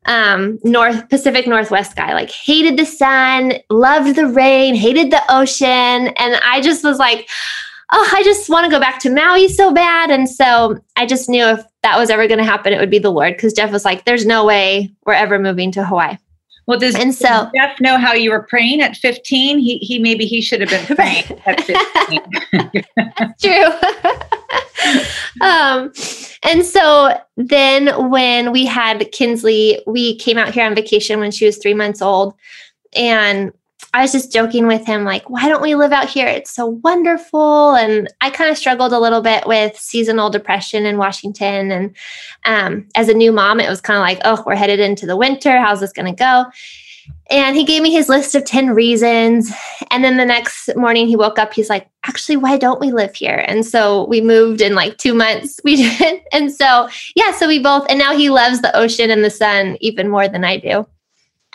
um, 0.07 0.59
north 0.65 1.09
pacific 1.09 1.47
northwest 1.47 1.97
guy 1.97 2.13
like 2.13 2.31
hated 2.31 2.77
the 2.77 2.85
sun 2.85 3.55
loved 3.71 4.17
the 4.17 4.27
rain 4.27 4.75
hated 4.75 5.11
the 5.11 5.23
ocean. 5.29 5.69
And 5.69 6.37
i 6.43 6.61
just 6.61 6.85
was 6.85 6.99
like 6.99 7.29
oh, 7.93 8.11
I 8.15 8.23
just 8.23 8.49
want 8.49 8.65
to 8.65 8.71
go 8.71 8.81
back 8.81 8.99
to 9.01 9.11
Maui 9.11 9.49
so 9.49 9.73
bad. 9.73 10.11
And 10.11 10.29
so 10.29 10.79
I 10.97 11.07
just 11.07 11.29
knew 11.29 11.45
if 11.45 11.65
that 11.83 11.99
was 11.99 12.11
ever 12.11 12.27
going 12.27 12.39
to 12.39 12.45
happen, 12.45 12.73
it 12.73 12.81
would 12.81 12.91
be 12.91 12.99
the 12.99 13.11
Lord. 13.11 13.35
Because 13.37 13.53
Jeff 13.53 13.71
was 13.71 13.85
like, 13.85 14.05
there's 14.05 14.27
no 14.27 14.45
way 14.45 14.93
we're 15.07 15.15
ever 15.15 15.39
moving 15.39 15.71
to 15.73 15.85
Hawaii. 15.85 16.17
Well, 16.67 16.79
does, 16.79 16.95
and 16.95 17.15
so, 17.15 17.29
does 17.29 17.51
Jeff 17.55 17.81
know 17.81 17.99
how 17.99 18.15
you 18.15 18.31
were 18.31 18.43
praying 18.43 18.81
at 18.81 18.97
15? 18.97 19.59
He, 19.59 19.79
he 19.79 19.99
maybe 19.99 20.25
he 20.25 20.41
should 20.41 20.63
have 20.63 20.71
been 20.71 20.97
praying 20.97 21.25
at 21.45 21.61
15. 21.61 22.85
True. 23.43 23.67
um, 25.47 25.93
and 26.43 26.65
so 26.65 27.21
then 27.37 28.11
when 28.11 28.51
we 28.51 28.65
had 28.65 29.13
Kinsley, 29.13 29.83
we 29.87 30.17
came 30.17 30.39
out 30.39 30.55
here 30.55 30.65
on 30.65 30.75
vacation 30.75 31.21
when 31.21 31.31
she 31.31 31.45
was 31.45 31.59
three 31.59 31.75
months 31.75 32.01
old. 32.01 32.35
And 32.97 33.53
I 33.95 34.03
was 34.03 34.11
just 34.11 34.33
joking 34.33 34.67
with 34.67 34.85
him, 34.85 35.05
like, 35.05 35.31
why 35.31 35.49
don't 35.49 35.63
we 35.63 35.77
live 35.77 35.93
out 35.93 36.09
here? 36.09 36.27
It's 36.27 36.51
so 36.51 36.67
wonderful. 36.83 37.77
And 37.77 38.13
I 38.21 38.29
kind 38.29 38.51
of 38.51 38.59
struggled 38.59 38.93
a 38.93 38.99
little 38.99 39.21
bit 39.21 39.47
with 39.47 39.79
seasonal 39.79 40.31
depression 40.31 40.85
in 40.85 40.99
Washington. 40.99 41.71
And 41.71 41.97
um, 42.45 42.89
as 42.97 43.09
a 43.09 43.15
new 43.15 43.31
mom, 43.31 43.61
it 43.61 43.71
was 43.71 43.81
kind 43.81 43.97
of 43.97 44.01
like, 44.01 44.19
oh, 44.25 44.43
we're 44.45 44.57
headed 44.57 44.81
into 44.81 45.07
the 45.07 45.17
winter. 45.17 45.59
How's 45.59 45.79
this 45.79 45.93
going 45.93 46.13
to 46.13 46.19
go? 46.19 46.45
And 47.31 47.55
he 47.55 47.63
gave 47.63 47.83
me 47.83 47.93
his 47.93 48.09
list 48.09 48.35
of 48.35 48.45
10 48.45 48.71
reasons. 48.71 49.53
And 49.93 50.03
then 50.03 50.17
the 50.17 50.25
next 50.25 50.75
morning 50.75 51.07
he 51.07 51.15
woke 51.15 51.39
up, 51.39 51.55
he's 51.55 51.71
like, 51.71 51.89
actually, 52.05 52.37
why 52.37 52.59
don't 52.59 52.81
we 52.81 52.91
live 52.91 53.15
here? 53.15 53.45
And 53.47 53.65
so 53.65 54.07
we 54.09 54.21
moved 54.21 54.61
in 54.61 54.75
like 54.75 54.99
two 54.99 55.15
months. 55.15 55.61
We 55.65 55.77
did. 55.77 56.21
And 56.33 56.53
so, 56.53 56.89
yeah, 57.15 57.31
so 57.31 57.47
we 57.47 57.61
both, 57.61 57.87
and 57.89 58.01
now 58.01 58.17
he 58.17 58.29
loves 58.29 58.61
the 58.61 58.77
ocean 58.77 59.11
and 59.11 59.23
the 59.23 59.31
sun 59.31 59.79
even 59.81 60.11
more 60.11 60.27
than 60.27 60.43
I 60.43 60.57
do. 60.57 60.85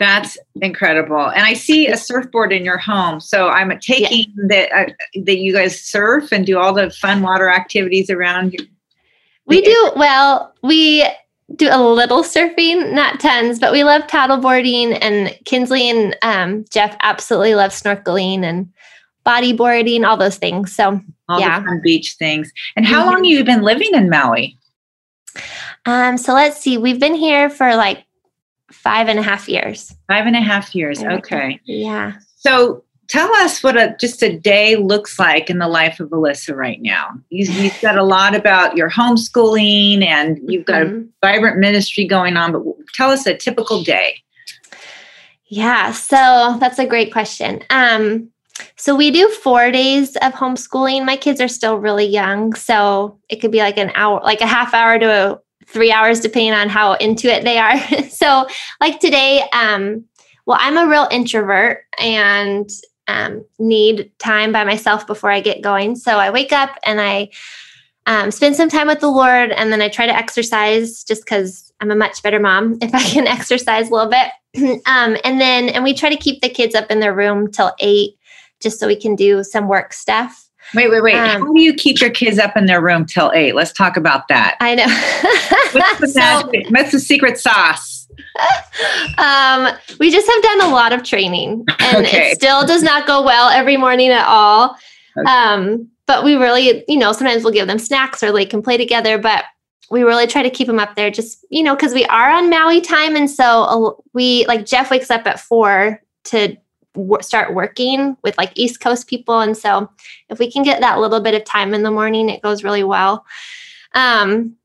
That's 0.00 0.38
incredible. 0.62 1.28
And 1.28 1.44
I 1.44 1.52
see 1.52 1.86
a 1.86 1.96
surfboard 1.96 2.54
in 2.54 2.64
your 2.64 2.78
home. 2.78 3.20
So 3.20 3.48
I'm 3.48 3.78
taking 3.80 4.32
yeah. 4.34 4.44
that 4.48 4.72
uh, 4.72 4.92
that 5.26 5.36
you 5.36 5.52
guys 5.52 5.78
surf 5.78 6.32
and 6.32 6.46
do 6.46 6.58
all 6.58 6.72
the 6.72 6.90
fun 6.90 7.20
water 7.20 7.50
activities 7.50 8.08
around 8.08 8.54
you. 8.54 8.66
We 9.44 9.60
do 9.60 9.92
well, 9.96 10.54
we 10.62 11.06
do 11.56 11.68
a 11.70 11.82
little 11.82 12.22
surfing, 12.22 12.92
not 12.94 13.20
tons, 13.20 13.58
but 13.58 13.72
we 13.72 13.84
love 13.84 14.02
paddleboarding 14.02 14.96
and 15.02 15.38
Kinsley 15.44 15.90
and 15.90 16.16
um, 16.22 16.64
Jeff 16.70 16.96
absolutely 17.00 17.54
love 17.54 17.72
snorkeling 17.72 18.42
and 18.42 18.72
bodyboarding, 19.26 20.06
all 20.06 20.16
those 20.16 20.38
things. 20.38 20.74
So 20.74 20.98
all 21.28 21.40
yeah. 21.40 21.60
the 21.60 21.66
fun 21.66 21.80
beach 21.82 22.16
things. 22.18 22.50
And 22.74 22.86
how 22.86 23.04
long 23.04 23.16
have 23.16 23.24
you 23.26 23.44
been 23.44 23.62
living 23.62 23.90
in 23.92 24.08
Maui? 24.08 24.56
Um, 25.84 26.16
so 26.16 26.32
let's 26.32 26.58
see, 26.58 26.78
we've 26.78 27.00
been 27.00 27.14
here 27.14 27.50
for 27.50 27.76
like 27.76 28.04
five 28.72 29.08
and 29.08 29.18
a 29.18 29.22
half 29.22 29.48
years. 29.48 29.94
Five 30.08 30.26
and 30.26 30.36
a 30.36 30.40
half 30.40 30.74
years. 30.74 31.02
Okay. 31.02 31.60
Yeah. 31.64 32.14
So 32.36 32.84
tell 33.08 33.32
us 33.36 33.62
what 33.62 33.76
a 33.76 33.96
just 34.00 34.22
a 34.22 34.38
day 34.38 34.76
looks 34.76 35.18
like 35.18 35.50
in 35.50 35.58
the 35.58 35.68
life 35.68 35.98
of 36.00 36.10
Alyssa 36.10 36.54
right 36.54 36.80
now. 36.80 37.08
You, 37.30 37.50
you 37.52 37.70
said 37.82 37.96
a 37.96 38.04
lot 38.04 38.34
about 38.34 38.76
your 38.76 38.88
homeschooling 38.90 40.04
and 40.04 40.38
you've 40.48 40.64
got 40.64 40.82
Mhm. 40.86 41.08
a 41.22 41.26
vibrant 41.26 41.58
ministry 41.58 42.06
going 42.06 42.36
on, 42.36 42.52
but 42.52 42.62
tell 42.94 43.10
us 43.10 43.26
a 43.26 43.36
typical 43.36 43.82
day. 43.82 44.16
Yeah, 45.46 45.90
so 45.92 46.56
that's 46.60 46.78
a 46.78 46.86
great 46.86 47.12
question. 47.12 47.62
Um, 47.70 48.28
so 48.76 48.94
we 48.94 49.10
do 49.10 49.28
four 49.30 49.70
days 49.72 50.14
of 50.16 50.32
homeschooling. 50.34 51.04
My 51.04 51.16
kids 51.16 51.40
are 51.40 51.48
still 51.48 51.76
really 51.78 52.06
young, 52.06 52.54
so 52.54 53.18
it 53.28 53.40
could 53.40 53.50
be 53.50 53.58
like 53.58 53.76
an 53.78 53.90
hour, 53.94 54.20
like 54.22 54.40
a 54.42 54.46
half 54.46 54.72
hour 54.74 54.98
to 54.98 55.06
a, 55.06 55.40
three 55.72 55.92
hours, 55.92 56.20
depending 56.20 56.52
on 56.52 56.68
how 56.68 56.94
into 56.94 57.28
it 57.28 57.44
they 57.44 57.58
are. 57.58 57.78
so, 58.08 58.46
like 58.80 59.00
today, 59.00 59.42
um, 59.52 60.04
well, 60.46 60.58
I'm 60.60 60.76
a 60.76 60.88
real 60.88 61.08
introvert 61.10 61.84
and 61.98 62.68
um, 63.08 63.44
need 63.58 64.10
time 64.18 64.52
by 64.52 64.64
myself 64.64 65.06
before 65.06 65.30
I 65.30 65.40
get 65.40 65.62
going. 65.62 65.96
So 65.96 66.18
I 66.18 66.30
wake 66.30 66.52
up 66.52 66.78
and 66.84 67.00
I 67.00 67.30
um, 68.06 68.30
spend 68.30 68.56
some 68.56 68.68
time 68.68 68.86
with 68.86 69.00
the 69.00 69.10
Lord, 69.10 69.52
and 69.52 69.72
then 69.72 69.82
I 69.82 69.88
try 69.88 70.06
to 70.06 70.16
exercise 70.16 71.04
just 71.04 71.24
because 71.24 71.72
I'm 71.80 71.90
a 71.90 71.96
much 71.96 72.22
better 72.22 72.40
mom 72.40 72.78
if 72.82 72.94
I 72.94 73.02
can 73.02 73.26
exercise 73.26 73.88
a 73.88 73.94
little 73.94 74.10
bit. 74.10 74.80
um, 74.86 75.16
and 75.24 75.40
then, 75.40 75.68
and 75.68 75.84
we 75.84 75.94
try 75.94 76.10
to 76.10 76.16
keep 76.16 76.40
the 76.40 76.48
kids 76.48 76.74
up 76.74 76.90
in 76.90 77.00
their 77.00 77.14
room 77.14 77.50
till 77.50 77.72
eight, 77.78 78.16
just 78.60 78.80
so 78.80 78.86
we 78.86 78.96
can 78.96 79.14
do 79.14 79.44
some 79.44 79.68
work 79.68 79.92
stuff. 79.92 80.49
Wait, 80.74 80.90
wait, 80.90 81.02
wait. 81.02 81.14
Um, 81.14 81.42
How 81.42 81.52
do 81.52 81.60
you 81.60 81.74
keep 81.74 82.00
your 82.00 82.10
kids 82.10 82.38
up 82.38 82.56
in 82.56 82.66
their 82.66 82.80
room 82.80 83.04
till 83.06 83.32
eight? 83.34 83.54
Let's 83.54 83.72
talk 83.72 83.96
about 83.96 84.28
that. 84.28 84.56
I 84.60 84.74
What's 85.72 86.00
the, 86.00 86.06
know. 86.06 86.06
so, 86.42 86.46
magic- 86.46 86.70
what's 86.70 86.92
the 86.92 87.00
secret 87.00 87.38
sauce? 87.38 88.08
um, 89.18 89.68
we 89.98 90.10
just 90.10 90.28
have 90.30 90.42
done 90.42 90.60
a 90.70 90.72
lot 90.74 90.92
of 90.92 91.02
training, 91.02 91.64
and 91.80 92.06
Okay. 92.06 92.30
it 92.30 92.36
still 92.36 92.66
does 92.66 92.82
not 92.82 93.06
go 93.06 93.22
well 93.22 93.48
every 93.50 93.76
morning 93.76 94.10
at 94.10 94.26
all. 94.26 94.76
Okay. 95.16 95.30
Um, 95.30 95.88
but 96.06 96.24
we 96.24 96.34
really, 96.36 96.84
you 96.88 96.96
know, 96.98 97.12
sometimes 97.12 97.44
we'll 97.44 97.52
give 97.52 97.66
them 97.66 97.78
snacks 97.78 98.22
or 98.22 98.32
they 98.32 98.44
can 98.46 98.62
play 98.62 98.76
together, 98.76 99.16
but 99.18 99.44
we 99.90 100.02
really 100.02 100.26
try 100.26 100.42
to 100.42 100.50
keep 100.50 100.66
them 100.66 100.78
up 100.78 100.94
there 100.96 101.10
just, 101.10 101.44
you 101.50 101.62
know, 101.62 101.74
because 101.74 101.92
we 101.94 102.04
are 102.06 102.30
on 102.30 102.48
Maui 102.50 102.80
time. 102.80 103.16
And 103.16 103.28
so 103.30 104.02
we, 104.12 104.46
like, 104.46 104.64
Jeff 104.66 104.90
wakes 104.90 105.10
up 105.10 105.26
at 105.26 105.40
four 105.40 106.00
to 106.24 106.56
w- 106.94 107.22
start 107.22 107.54
working 107.54 108.16
with 108.22 108.36
like 108.38 108.52
East 108.56 108.80
Coast 108.80 109.08
people. 109.08 109.40
And 109.40 109.56
so 109.56 109.90
if 110.28 110.38
we 110.38 110.50
can 110.50 110.62
get 110.62 110.80
that 110.80 110.98
little 110.98 111.20
bit 111.20 111.34
of 111.34 111.44
time 111.44 111.74
in 111.74 111.82
the 111.82 111.90
morning, 111.90 112.28
it 112.28 112.42
goes 112.42 112.64
really 112.64 112.84
well. 112.84 113.24
Um, 113.94 114.56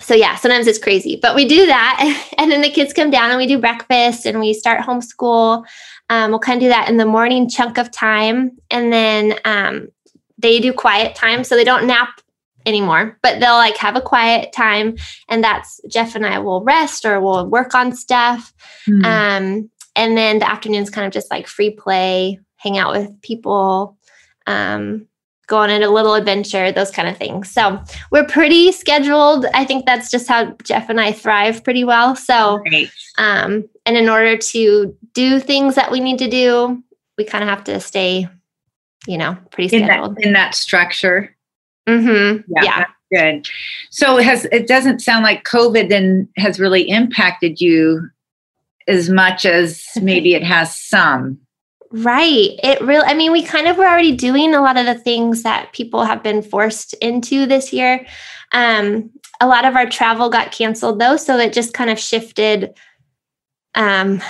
so 0.00 0.14
yeah, 0.14 0.36
sometimes 0.36 0.66
it's 0.66 0.78
crazy, 0.78 1.18
but 1.20 1.34
we 1.34 1.46
do 1.46 1.66
that. 1.66 2.24
And 2.38 2.52
then 2.52 2.62
the 2.62 2.70
kids 2.70 2.92
come 2.92 3.10
down 3.10 3.30
and 3.30 3.36
we 3.36 3.48
do 3.48 3.58
breakfast 3.58 4.24
and 4.24 4.38
we 4.38 4.54
start 4.54 4.80
homeschool. 4.80 5.64
Um, 6.08 6.30
we'll 6.30 6.38
kind 6.38 6.58
of 6.58 6.62
do 6.62 6.68
that 6.68 6.88
in 6.88 6.96
the 6.96 7.04
morning 7.04 7.48
chunk 7.48 7.78
of 7.78 7.90
time. 7.90 8.56
And 8.70 8.92
then 8.92 9.34
um, 9.44 9.88
they 10.38 10.60
do 10.60 10.72
quiet 10.72 11.16
time. 11.16 11.42
So 11.42 11.56
they 11.56 11.64
don't 11.64 11.88
nap 11.88 12.20
anymore, 12.64 13.18
but 13.22 13.40
they'll 13.40 13.54
like 13.54 13.76
have 13.78 13.96
a 13.96 14.00
quiet 14.00 14.52
time. 14.52 14.96
And 15.28 15.42
that's 15.42 15.80
Jeff 15.88 16.14
and 16.14 16.24
I 16.24 16.38
will 16.38 16.62
rest 16.62 17.04
or 17.04 17.20
we'll 17.20 17.46
work 17.48 17.74
on 17.74 17.92
stuff. 17.92 18.52
Hmm. 18.86 19.04
Um, 19.04 19.70
and 19.98 20.16
then 20.16 20.38
the 20.38 20.48
afternoon's 20.48 20.88
kind 20.88 21.06
of 21.06 21.12
just 21.12 21.30
like 21.30 21.46
free 21.46 21.70
play, 21.70 22.38
hang 22.56 22.78
out 22.78 22.92
with 22.96 23.20
people, 23.20 23.98
um, 24.46 25.06
go 25.48 25.56
on 25.58 25.70
a 25.70 25.88
little 25.88 26.14
adventure, 26.14 26.70
those 26.70 26.90
kind 26.90 27.08
of 27.08 27.16
things. 27.16 27.50
So 27.50 27.82
we're 28.12 28.26
pretty 28.26 28.70
scheduled. 28.70 29.46
I 29.54 29.64
think 29.64 29.86
that's 29.86 30.10
just 30.10 30.28
how 30.28 30.54
Jeff 30.62 30.88
and 30.88 31.00
I 31.00 31.10
thrive 31.12 31.64
pretty 31.64 31.84
well. 31.84 32.14
So, 32.14 32.62
um, 33.18 33.68
and 33.86 33.96
in 33.96 34.08
order 34.08 34.36
to 34.36 34.96
do 35.14 35.40
things 35.40 35.74
that 35.74 35.90
we 35.90 36.00
need 36.00 36.18
to 36.18 36.28
do, 36.28 36.82
we 37.16 37.24
kind 37.24 37.42
of 37.42 37.50
have 37.50 37.64
to 37.64 37.80
stay, 37.80 38.28
you 39.06 39.18
know, 39.18 39.36
pretty 39.50 39.74
In 39.74 39.82
that, 39.82 39.92
scheduled. 39.94 40.18
in 40.20 40.32
that 40.34 40.54
structure. 40.54 41.34
Mm-hmm. 41.88 42.42
Yeah, 42.56 42.62
yeah. 42.62 42.84
good. 43.32 43.48
So 43.90 44.18
it 44.18 44.24
has 44.26 44.44
it 44.52 44.68
doesn't 44.68 45.00
sound 45.00 45.24
like 45.24 45.44
COVID 45.44 45.88
then 45.88 46.28
has 46.36 46.60
really 46.60 46.82
impacted 46.88 47.60
you 47.60 48.08
as 48.88 49.08
much 49.08 49.46
as 49.46 49.84
maybe 50.00 50.34
it 50.34 50.42
has 50.42 50.74
some. 50.74 51.38
Right. 51.90 52.50
It 52.62 52.80
really, 52.80 53.06
I 53.06 53.14
mean, 53.14 53.32
we 53.32 53.42
kind 53.42 53.66
of 53.66 53.78
were 53.78 53.86
already 53.86 54.16
doing 54.16 54.54
a 54.54 54.60
lot 54.60 54.76
of 54.76 54.86
the 54.86 54.94
things 54.94 55.42
that 55.42 55.72
people 55.72 56.04
have 56.04 56.22
been 56.22 56.42
forced 56.42 56.94
into 56.94 57.46
this 57.46 57.72
year. 57.72 58.06
Um, 58.52 59.10
a 59.40 59.46
lot 59.46 59.64
of 59.64 59.76
our 59.76 59.88
travel 59.88 60.28
got 60.28 60.52
canceled 60.52 60.98
though. 60.98 61.16
So 61.16 61.38
it 61.38 61.52
just 61.52 61.72
kind 61.72 61.90
of 61.90 61.98
shifted, 61.98 62.74
um, 63.74 64.20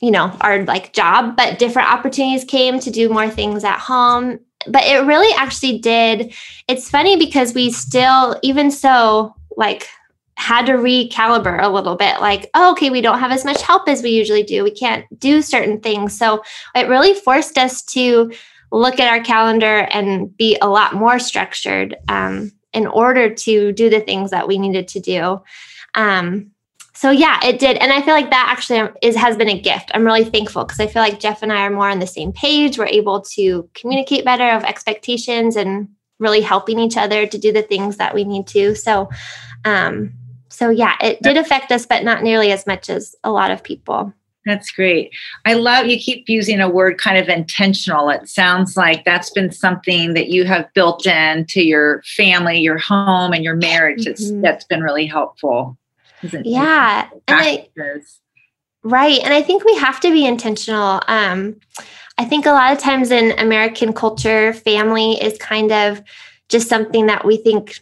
you 0.00 0.10
know, 0.10 0.34
our 0.40 0.64
like 0.64 0.92
job, 0.92 1.36
but 1.36 1.58
different 1.58 1.90
opportunities 1.90 2.44
came 2.44 2.78
to 2.80 2.90
do 2.90 3.08
more 3.08 3.28
things 3.28 3.64
at 3.64 3.78
home. 3.78 4.38
But 4.66 4.84
it 4.84 5.04
really 5.04 5.34
actually 5.38 5.78
did. 5.78 6.34
It's 6.68 6.90
funny 6.90 7.16
because 7.16 7.54
we 7.54 7.70
still, 7.70 8.38
even 8.42 8.70
so, 8.70 9.34
like, 9.56 9.88
had 10.36 10.66
to 10.66 10.72
recalibrate 10.72 11.62
a 11.62 11.68
little 11.68 11.96
bit 11.96 12.20
like 12.20 12.50
oh, 12.54 12.72
okay 12.72 12.90
we 12.90 13.00
don't 13.00 13.18
have 13.18 13.32
as 13.32 13.44
much 13.44 13.62
help 13.62 13.88
as 13.88 14.02
we 14.02 14.10
usually 14.10 14.42
do. 14.42 14.62
We 14.62 14.70
can't 14.70 15.04
do 15.18 15.42
certain 15.42 15.80
things. 15.80 16.16
So 16.16 16.42
it 16.74 16.88
really 16.88 17.14
forced 17.14 17.58
us 17.58 17.82
to 17.86 18.32
look 18.70 19.00
at 19.00 19.08
our 19.08 19.24
calendar 19.24 19.88
and 19.90 20.36
be 20.36 20.58
a 20.60 20.68
lot 20.68 20.94
more 20.94 21.18
structured 21.18 21.96
um, 22.08 22.52
in 22.72 22.86
order 22.86 23.34
to 23.34 23.72
do 23.72 23.88
the 23.88 24.00
things 24.00 24.30
that 24.30 24.46
we 24.46 24.58
needed 24.58 24.88
to 24.88 25.00
do. 25.00 25.40
Um, 25.94 26.50
so 26.92 27.10
yeah 27.10 27.38
it 27.44 27.58
did. 27.58 27.76
And 27.78 27.92
i 27.92 28.00
feel 28.02 28.14
like 28.14 28.30
that 28.30 28.48
actually 28.50 28.90
is 29.02 29.16
has 29.16 29.36
been 29.36 29.48
a 29.48 29.60
gift. 29.60 29.90
I'm 29.94 30.04
really 30.04 30.24
thankful 30.24 30.64
because 30.64 30.80
i 30.80 30.86
feel 30.86 31.02
like 31.02 31.20
jeff 31.20 31.42
and 31.42 31.52
i 31.52 31.62
are 31.62 31.70
more 31.70 31.88
on 31.88 31.98
the 31.98 32.06
same 32.06 32.32
page. 32.32 32.78
We're 32.78 32.86
able 32.86 33.22
to 33.36 33.68
communicate 33.74 34.24
better 34.24 34.50
of 34.50 34.64
expectations 34.64 35.56
and 35.56 35.88
really 36.18 36.40
helping 36.40 36.78
each 36.78 36.96
other 36.96 37.26
to 37.26 37.38
do 37.38 37.52
the 37.52 37.62
things 37.62 37.96
that 37.98 38.14
we 38.14 38.24
need 38.24 38.46
to. 38.48 38.74
So 38.74 39.10
um, 39.64 40.14
so 40.56 40.70
yeah, 40.70 40.96
it 41.02 41.20
did 41.20 41.36
affect 41.36 41.70
us, 41.70 41.84
but 41.84 42.02
not 42.02 42.22
nearly 42.22 42.50
as 42.50 42.66
much 42.66 42.88
as 42.88 43.14
a 43.22 43.30
lot 43.30 43.50
of 43.50 43.62
people. 43.62 44.10
That's 44.46 44.70
great. 44.70 45.12
I 45.44 45.52
love 45.52 45.86
you 45.86 45.98
keep 45.98 46.30
using 46.30 46.60
a 46.60 46.70
word 46.70 46.96
kind 46.96 47.18
of 47.18 47.28
intentional. 47.28 48.08
It 48.08 48.26
sounds 48.26 48.74
like 48.74 49.04
that's 49.04 49.28
been 49.28 49.52
something 49.52 50.14
that 50.14 50.28
you 50.28 50.44
have 50.44 50.72
built 50.72 51.04
into 51.04 51.62
your 51.62 52.02
family, 52.04 52.60
your 52.60 52.78
home, 52.78 53.34
and 53.34 53.44
your 53.44 53.56
marriage. 53.56 54.06
It's, 54.06 54.30
Mhm. 54.30 54.40
that's 54.40 54.64
been 54.64 54.80
really 54.80 55.04
helpful. 55.04 55.76
Yeah, 56.42 57.08
and 57.28 57.38
I, 57.38 57.66
right, 58.82 59.20
and 59.22 59.34
I 59.34 59.42
think 59.42 59.62
we 59.62 59.76
have 59.76 60.00
to 60.00 60.10
be 60.10 60.24
intentional. 60.24 61.02
Um, 61.06 61.56
I 62.16 62.24
think 62.24 62.46
a 62.46 62.52
lot 62.52 62.72
of 62.72 62.78
times 62.78 63.10
in 63.10 63.38
American 63.38 63.92
culture, 63.92 64.54
family 64.54 65.22
is 65.22 65.36
kind 65.36 65.70
of 65.70 66.02
just 66.48 66.66
something 66.66 67.06
that 67.06 67.26
we 67.26 67.36
think 67.36 67.78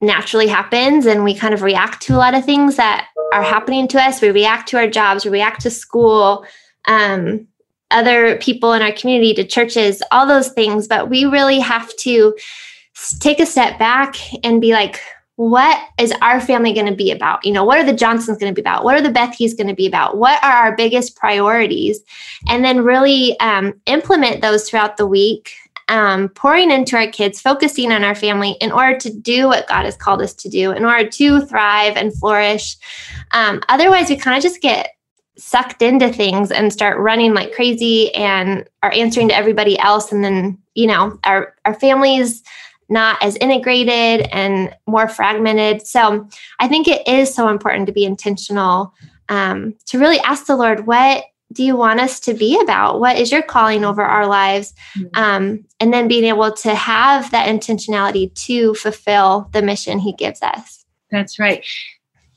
naturally 0.00 0.46
happens, 0.46 1.06
and 1.06 1.24
we 1.24 1.34
kind 1.34 1.54
of 1.54 1.62
react 1.62 2.02
to 2.02 2.14
a 2.14 2.18
lot 2.18 2.34
of 2.34 2.44
things 2.44 2.76
that 2.76 3.08
are 3.32 3.42
happening 3.42 3.86
to 3.88 4.00
us. 4.00 4.20
We 4.20 4.30
react 4.30 4.68
to 4.70 4.78
our 4.78 4.88
jobs, 4.88 5.24
we 5.24 5.30
react 5.30 5.60
to 5.62 5.70
school. 5.70 6.44
Um, 6.86 7.46
other 7.90 8.36
people 8.38 8.72
in 8.72 8.82
our 8.82 8.92
community 8.92 9.34
to 9.34 9.44
churches 9.44 10.02
all 10.10 10.26
those 10.26 10.50
things 10.50 10.86
but 10.86 11.10
we 11.10 11.24
really 11.24 11.58
have 11.58 11.94
to 11.96 12.36
take 13.18 13.40
a 13.40 13.46
step 13.46 13.78
back 13.78 14.16
and 14.44 14.60
be 14.60 14.72
like 14.72 15.00
what 15.36 15.80
is 15.98 16.12
our 16.20 16.40
family 16.40 16.72
going 16.72 16.86
to 16.86 16.94
be 16.94 17.10
about 17.10 17.44
you 17.44 17.52
know 17.52 17.64
what 17.64 17.78
are 17.78 17.84
the 17.84 17.92
johnsons 17.92 18.38
going 18.38 18.52
to 18.52 18.54
be 18.54 18.60
about 18.62 18.84
what 18.84 18.94
are 18.94 19.00
the 19.00 19.08
Bethke's 19.08 19.54
going 19.54 19.66
to 19.66 19.74
be 19.74 19.86
about 19.86 20.18
what 20.18 20.42
are 20.44 20.52
our 20.52 20.76
biggest 20.76 21.16
priorities 21.16 22.00
and 22.48 22.64
then 22.64 22.84
really 22.84 23.38
um, 23.40 23.72
implement 23.86 24.42
those 24.42 24.68
throughout 24.68 24.96
the 24.96 25.06
week 25.06 25.52
um, 25.90 26.28
pouring 26.28 26.70
into 26.70 26.96
our 26.96 27.08
kids 27.08 27.40
focusing 27.40 27.90
on 27.90 28.04
our 28.04 28.14
family 28.14 28.52
in 28.60 28.70
order 28.70 28.96
to 28.96 29.12
do 29.12 29.48
what 29.48 29.68
god 29.68 29.84
has 29.84 29.96
called 29.96 30.22
us 30.22 30.32
to 30.32 30.48
do 30.48 30.70
in 30.70 30.84
order 30.84 31.06
to 31.06 31.44
thrive 31.44 31.96
and 31.96 32.16
flourish. 32.16 32.78
Um, 33.32 33.60
otherwise 33.68 34.08
we 34.08 34.16
kind 34.16 34.36
of 34.36 34.42
just 34.42 34.62
get 34.62 34.92
sucked 35.36 35.82
into 35.82 36.08
things 36.12 36.50
and 36.52 36.72
start 36.72 36.98
running 36.98 37.34
like 37.34 37.52
crazy 37.52 38.14
and 38.14 38.68
are 38.82 38.92
answering 38.92 39.28
to 39.28 39.36
everybody 39.36 39.78
else. 39.80 40.12
And 40.12 40.24
then 40.24 40.56
you 40.74 40.86
know 40.86 41.18
our 41.24 41.54
our 41.66 41.74
families 41.74 42.42
not 42.88 43.22
as 43.22 43.36
integrated 43.36 44.26
and 44.32 44.74
more 44.86 45.08
fragmented. 45.08 45.86
So 45.86 46.28
i 46.60 46.68
think 46.68 46.86
it 46.86 47.06
is 47.08 47.34
so 47.34 47.48
important 47.48 47.86
to 47.88 47.92
be 47.92 48.04
intentional 48.04 48.94
um, 49.28 49.74
to 49.86 49.98
really 49.98 50.20
ask 50.20 50.46
the 50.46 50.56
lord 50.56 50.86
what 50.86 51.24
do 51.52 51.64
you 51.64 51.76
want 51.76 52.00
us 52.00 52.20
to 52.20 52.34
be 52.34 52.58
about 52.60 53.00
what 53.00 53.16
is 53.16 53.32
your 53.32 53.42
calling 53.42 53.84
over 53.84 54.02
our 54.02 54.26
lives 54.26 54.72
Mhm. 54.96 55.10
um, 55.14 55.64
and 55.80 55.92
then 55.92 56.08
being 56.08 56.24
able 56.24 56.52
to 56.52 56.74
have 56.74 57.30
that 57.30 57.48
intentionality 57.48 58.32
to 58.46 58.74
fulfill 58.74 59.48
the 59.52 59.62
mission 59.62 59.98
he 59.98 60.12
gives 60.12 60.42
us 60.42 60.84
That's 61.10 61.38
right. 61.38 61.64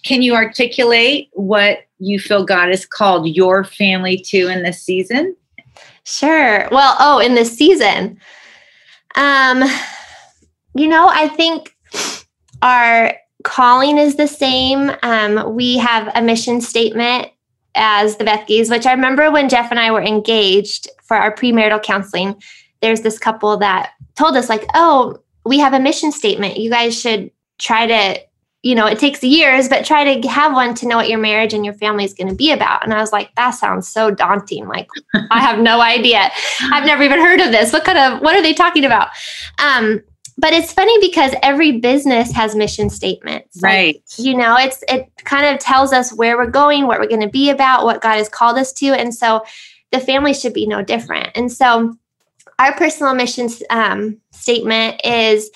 Can 0.03 0.21
you 0.21 0.33
articulate 0.35 1.29
what 1.33 1.79
you 1.99 2.19
feel 2.19 2.43
God 2.43 2.69
has 2.69 2.85
called 2.85 3.27
your 3.27 3.63
family 3.63 4.17
to 4.29 4.47
in 4.47 4.63
this 4.63 4.81
season? 4.83 5.35
Sure. 6.03 6.67
Well, 6.71 6.95
oh, 6.99 7.19
in 7.19 7.35
this 7.35 7.55
season, 7.55 8.19
um, 9.15 9.63
you 10.75 10.87
know, 10.87 11.07
I 11.07 11.29
think 11.29 11.75
our 12.61 13.15
calling 13.43 13.97
is 13.97 14.15
the 14.15 14.27
same. 14.27 14.91
Um, 15.03 15.55
we 15.55 15.77
have 15.77 16.11
a 16.15 16.21
mission 16.21 16.59
statement 16.59 17.29
as 17.75 18.17
the 18.17 18.23
Bethkes, 18.23 18.69
which 18.69 18.85
I 18.85 18.93
remember 18.93 19.31
when 19.31 19.49
Jeff 19.49 19.71
and 19.71 19.79
I 19.79 19.91
were 19.91 20.01
engaged 20.01 20.89
for 21.03 21.17
our 21.17 21.33
premarital 21.33 21.83
counseling. 21.83 22.41
There's 22.81 23.01
this 23.01 23.17
couple 23.17 23.57
that 23.57 23.91
told 24.15 24.35
us, 24.35 24.49
like, 24.49 24.65
oh, 24.75 25.19
we 25.45 25.59
have 25.59 25.73
a 25.73 25.79
mission 25.79 26.11
statement. 26.11 26.57
You 26.57 26.69
guys 26.69 26.99
should 26.99 27.31
try 27.57 27.85
to, 27.87 28.21
you 28.61 28.75
know, 28.75 28.85
it 28.85 28.99
takes 28.99 29.23
years, 29.23 29.67
but 29.67 29.85
try 29.85 30.15
to 30.15 30.27
have 30.27 30.53
one 30.53 30.73
to 30.75 30.87
know 30.87 30.97
what 30.97 31.09
your 31.09 31.19
marriage 31.19 31.53
and 31.53 31.65
your 31.65 31.73
family 31.73 32.05
is 32.05 32.13
going 32.13 32.29
to 32.29 32.35
be 32.35 32.51
about. 32.51 32.83
And 32.83 32.93
I 32.93 32.99
was 32.99 33.11
like, 33.11 33.33
that 33.35 33.51
sounds 33.51 33.87
so 33.87 34.11
daunting. 34.11 34.67
Like, 34.67 34.87
I 35.31 35.39
have 35.39 35.59
no 35.59 35.81
idea. 35.81 36.29
I've 36.71 36.85
never 36.85 37.03
even 37.03 37.19
heard 37.19 37.41
of 37.41 37.51
this. 37.51 37.73
What 37.73 37.83
kind 37.83 37.97
of, 37.97 38.21
what 38.21 38.35
are 38.35 38.41
they 38.41 38.53
talking 38.53 38.85
about? 38.85 39.09
Um, 39.59 40.01
but 40.37 40.53
it's 40.53 40.73
funny 40.73 40.97
because 40.99 41.33
every 41.41 41.79
business 41.79 42.31
has 42.31 42.55
mission 42.55 42.89
statements. 42.89 43.61
Right. 43.61 43.95
Like, 43.95 44.25
you 44.25 44.35
know, 44.35 44.55
it's 44.57 44.83
it 44.87 45.11
kind 45.23 45.53
of 45.53 45.59
tells 45.59 45.93
us 45.93 46.13
where 46.13 46.37
we're 46.37 46.49
going, 46.49 46.87
what 46.87 46.99
we're 46.99 47.07
going 47.07 47.21
to 47.21 47.29
be 47.29 47.49
about, 47.49 47.85
what 47.85 48.01
God 48.01 48.17
has 48.17 48.29
called 48.29 48.57
us 48.57 48.73
to. 48.73 48.87
And 48.87 49.13
so 49.13 49.43
the 49.91 49.99
family 49.99 50.33
should 50.33 50.53
be 50.53 50.65
no 50.65 50.81
different. 50.81 51.29
And 51.35 51.51
so 51.51 51.95
our 52.59 52.75
personal 52.75 53.13
mission 53.13 53.49
um, 53.69 54.17
statement 54.31 55.01
is 55.03 55.49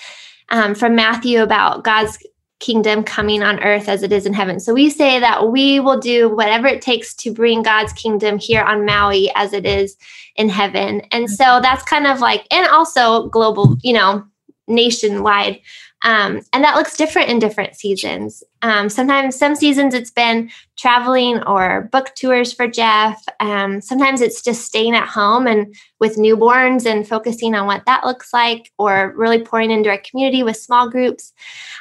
um, 0.50 0.74
from 0.74 0.94
Matthew 0.94 1.42
about 1.42 1.84
God's 1.84 2.18
kingdom 2.60 3.04
coming 3.04 3.42
on 3.42 3.62
earth 3.62 3.88
as 3.88 4.02
it 4.02 4.12
is 4.12 4.26
in 4.26 4.32
heaven. 4.32 4.58
So 4.58 4.74
we 4.74 4.90
say 4.90 5.20
that 5.20 5.50
we 5.50 5.78
will 5.78 6.00
do 6.00 6.28
whatever 6.28 6.66
it 6.66 6.82
takes 6.82 7.14
to 7.16 7.32
bring 7.32 7.62
God's 7.62 7.92
kingdom 7.92 8.38
here 8.38 8.62
on 8.62 8.84
Maui 8.84 9.30
as 9.36 9.52
it 9.52 9.64
is 9.64 9.96
in 10.34 10.48
heaven. 10.48 11.02
And 11.12 11.30
so 11.30 11.60
that's 11.62 11.84
kind 11.84 12.06
of 12.06 12.20
like, 12.20 12.46
and 12.50 12.66
also 12.66 13.28
global, 13.28 13.76
you 13.82 13.92
know, 13.92 14.24
nationwide. 14.68 15.60
Um, 16.02 16.42
and 16.52 16.62
that 16.62 16.76
looks 16.76 16.96
different 16.96 17.28
in 17.28 17.40
different 17.40 17.74
seasons. 17.74 18.44
Um, 18.62 18.88
sometimes, 18.88 19.36
some 19.36 19.56
seasons 19.56 19.94
it's 19.94 20.12
been 20.12 20.48
traveling 20.76 21.42
or 21.42 21.88
book 21.90 22.14
tours 22.14 22.52
for 22.52 22.68
Jeff. 22.68 23.24
Um, 23.40 23.80
sometimes 23.80 24.20
it's 24.20 24.40
just 24.40 24.64
staying 24.64 24.94
at 24.94 25.08
home 25.08 25.48
and 25.48 25.74
with 25.98 26.16
newborns 26.16 26.86
and 26.86 27.08
focusing 27.08 27.56
on 27.56 27.66
what 27.66 27.84
that 27.86 28.04
looks 28.04 28.32
like, 28.32 28.70
or 28.78 29.12
really 29.16 29.42
pouring 29.42 29.72
into 29.72 29.90
our 29.90 29.98
community 29.98 30.44
with 30.44 30.56
small 30.56 30.88
groups. 30.88 31.32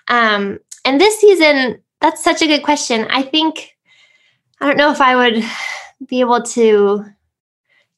Um, 0.08 0.60
and 0.84 1.00
this 1.00 1.20
season, 1.20 1.84
that's 2.01 2.24
such 2.24 2.41
a 2.41 2.48
good 2.48 2.63
question. 2.63 3.06
I 3.12 3.22
think, 3.22 3.75
I 4.60 4.65
don't 4.65 4.77
know 4.77 4.91
if 4.91 5.01
I 5.01 5.15
would 5.15 5.44
be 6.08 6.22
able 6.22 6.41
to 6.41 7.06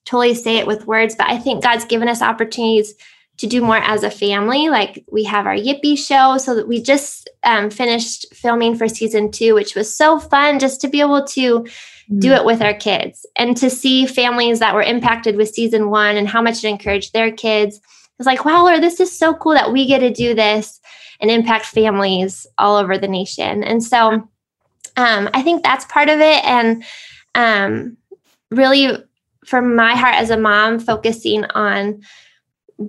totally 0.04 0.34
say 0.34 0.58
it 0.58 0.68
with 0.68 0.88
words, 0.88 1.16
but 1.16 1.30
I 1.30 1.38
think 1.38 1.64
God's 1.64 1.86
given 1.86 2.10
us 2.10 2.22
opportunities 2.22 2.96
to 3.40 3.48
do 3.48 3.62
more 3.62 3.78
as 3.78 4.04
a 4.04 4.12
family. 4.12 4.70
Like 4.70 5.04
we 5.12 5.24
have 5.24 5.46
our 5.46 5.56
Yippee 5.56 5.98
show, 5.98 6.38
so 6.38 6.56
that 6.56 6.68
we 6.68 6.82
just 6.82 7.30
um, 7.44 7.70
finished 7.70 8.26
filming 8.34 8.76
for 8.76 8.88
season 8.88 9.32
two, 9.32 9.56
which 9.56 9.76
was 9.76 9.96
so 9.96 10.20
fun 10.20 10.60
just 10.60 10.82
to 10.82 10.88
be 10.88 11.00
able 11.00 11.26
to 11.28 11.62
mm. 11.62 12.20
do 12.20 12.34
it 12.34 12.46
with 12.46 12.62
our 12.62 12.74
kids 12.74 13.26
and 13.36 13.56
to 13.58 13.70
see 13.70 14.06
families 14.06 14.60
that 14.60 14.76
were 14.76 14.84
impacted 14.84 15.38
with 15.38 15.50
season 15.50 15.90
one 15.90 16.18
and 16.18 16.28
how 16.28 16.42
much 16.42 16.64
it 16.64 16.68
encouraged 16.68 17.14
their 17.14 17.32
kids. 17.32 17.80
It's 18.20 18.28
like, 18.28 18.44
wow, 18.44 18.64
Lord, 18.64 18.84
this 18.84 19.00
is 19.00 19.18
so 19.18 19.34
cool 19.34 19.54
that 19.54 19.72
we 19.72 19.88
get 19.88 20.00
to 20.00 20.12
do 20.12 20.34
this 20.34 20.82
and 21.22 21.32
impact 21.32 21.66
families 21.66 22.46
all 22.58 22.76
over 22.76 22.98
the 22.98 23.08
nation. 23.08 23.64
And 23.64 23.82
so 23.82 24.28
um, 24.98 25.30
I 25.34 25.42
think 25.42 25.64
that's 25.64 25.86
part 25.86 26.10
of 26.10 26.20
it. 26.20 26.44
And 26.44 26.84
um, 27.36 27.96
really, 28.52 28.98
from 29.46 29.76
my 29.76 29.96
heart 29.96 30.16
as 30.16 30.30
a 30.30 30.38
mom, 30.38 30.80
focusing 30.80 31.46
on 31.46 32.02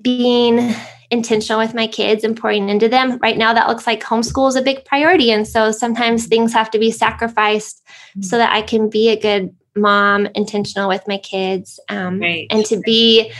being 0.02 0.74
intentional 1.10 1.58
with 1.58 1.74
my 1.74 1.86
kids 1.86 2.22
and 2.22 2.36
pouring 2.36 2.68
into 2.68 2.88
them. 2.88 3.18
Right 3.18 3.36
now, 3.36 3.52
that 3.52 3.68
looks 3.68 3.86
like 3.86 4.02
homeschool 4.02 4.48
is 4.48 4.56
a 4.56 4.62
big 4.62 4.84
priority. 4.84 5.32
And 5.32 5.46
so 5.46 5.72
sometimes 5.72 6.26
things 6.26 6.52
have 6.52 6.70
to 6.70 6.78
be 6.78 6.90
sacrificed 6.90 7.84
mm-hmm. 7.84 8.22
so 8.22 8.38
that 8.38 8.52
I 8.52 8.62
can 8.62 8.88
be 8.88 9.08
a 9.08 9.20
good 9.20 9.54
mom, 9.74 10.26
intentional 10.34 10.88
with 10.88 11.06
my 11.08 11.18
kids, 11.18 11.80
um, 11.88 12.20
right. 12.20 12.46
and 12.50 12.64
to 12.66 12.80
be 12.80 13.32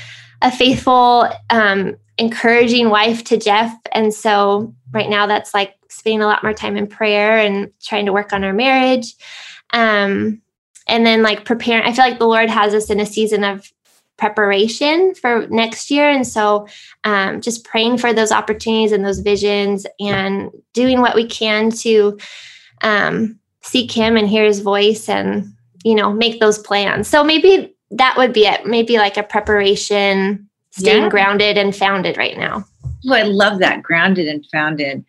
a 0.43 0.51
faithful, 0.51 1.29
um, 1.51 1.97
encouraging 2.19 2.91
wife 2.91 3.25
to 3.25 3.37
Jeff. 3.37 3.75
And 3.93 4.13
so 4.13 4.75
right 4.93 5.09
now, 5.09 5.27
that's 5.27 5.55
like 5.55 5.75
spending 5.89 6.23
a 6.23 6.27
lot 6.27 6.43
more 6.43 6.53
time 6.53 6.77
in 6.77 6.87
prayer 6.87 7.39
and 7.39 7.71
trying 7.83 8.07
to 8.07 8.13
work 8.13 8.33
on 8.33 8.45
our 8.45 8.53
marriage. 8.53 9.15
Um, 9.73 10.43
and 10.87 11.07
then 11.07 11.23
like 11.23 11.45
preparing, 11.45 11.85
I 11.85 11.93
feel 11.93 12.05
like 12.05 12.19
the 12.19 12.27
Lord 12.27 12.51
has 12.51 12.75
us 12.75 12.91
in 12.91 13.01
a 13.01 13.07
season 13.07 13.45
of 13.45 13.71
preparation 14.21 15.15
for 15.15 15.47
next 15.49 15.91
year. 15.91 16.09
And 16.09 16.27
so 16.27 16.69
um, 17.05 17.41
just 17.41 17.65
praying 17.65 17.99
for 17.99 18.13
those 18.13 18.31
opportunities 18.31 18.93
and 18.93 19.05
those 19.05 19.21
visions 19.21 19.87
and 19.99 20.51
doing 20.75 21.01
what 21.01 21.17
we 21.17 21.27
can 21.27 21.71
to 21.71 22.19
um, 22.83 23.41
seek 23.63 23.91
Him 23.91 24.17
and 24.17 24.29
hear 24.29 24.45
His 24.45 24.61
voice 24.61 25.09
and, 25.09 25.53
you 25.83 25.95
know, 25.95 26.13
make 26.13 26.39
those 26.39 26.59
plans. 26.59 27.09
So 27.09 27.25
maybe 27.25 27.75
that 27.93 28.17
would 28.19 28.33
be 28.33 28.47
it. 28.47 28.67
Maybe 28.67 28.99
like 28.99 29.17
a 29.17 29.23
preparation, 29.23 30.49
staying 30.71 31.05
yeah. 31.05 31.09
grounded 31.09 31.57
and 31.57 31.75
founded 31.75 32.19
right 32.19 32.37
now. 32.37 32.65
Oh, 33.09 33.15
I 33.15 33.23
love 33.23 33.61
that 33.61 33.83
grounded 33.83 34.29
and 34.29 34.45
founded. 34.53 35.03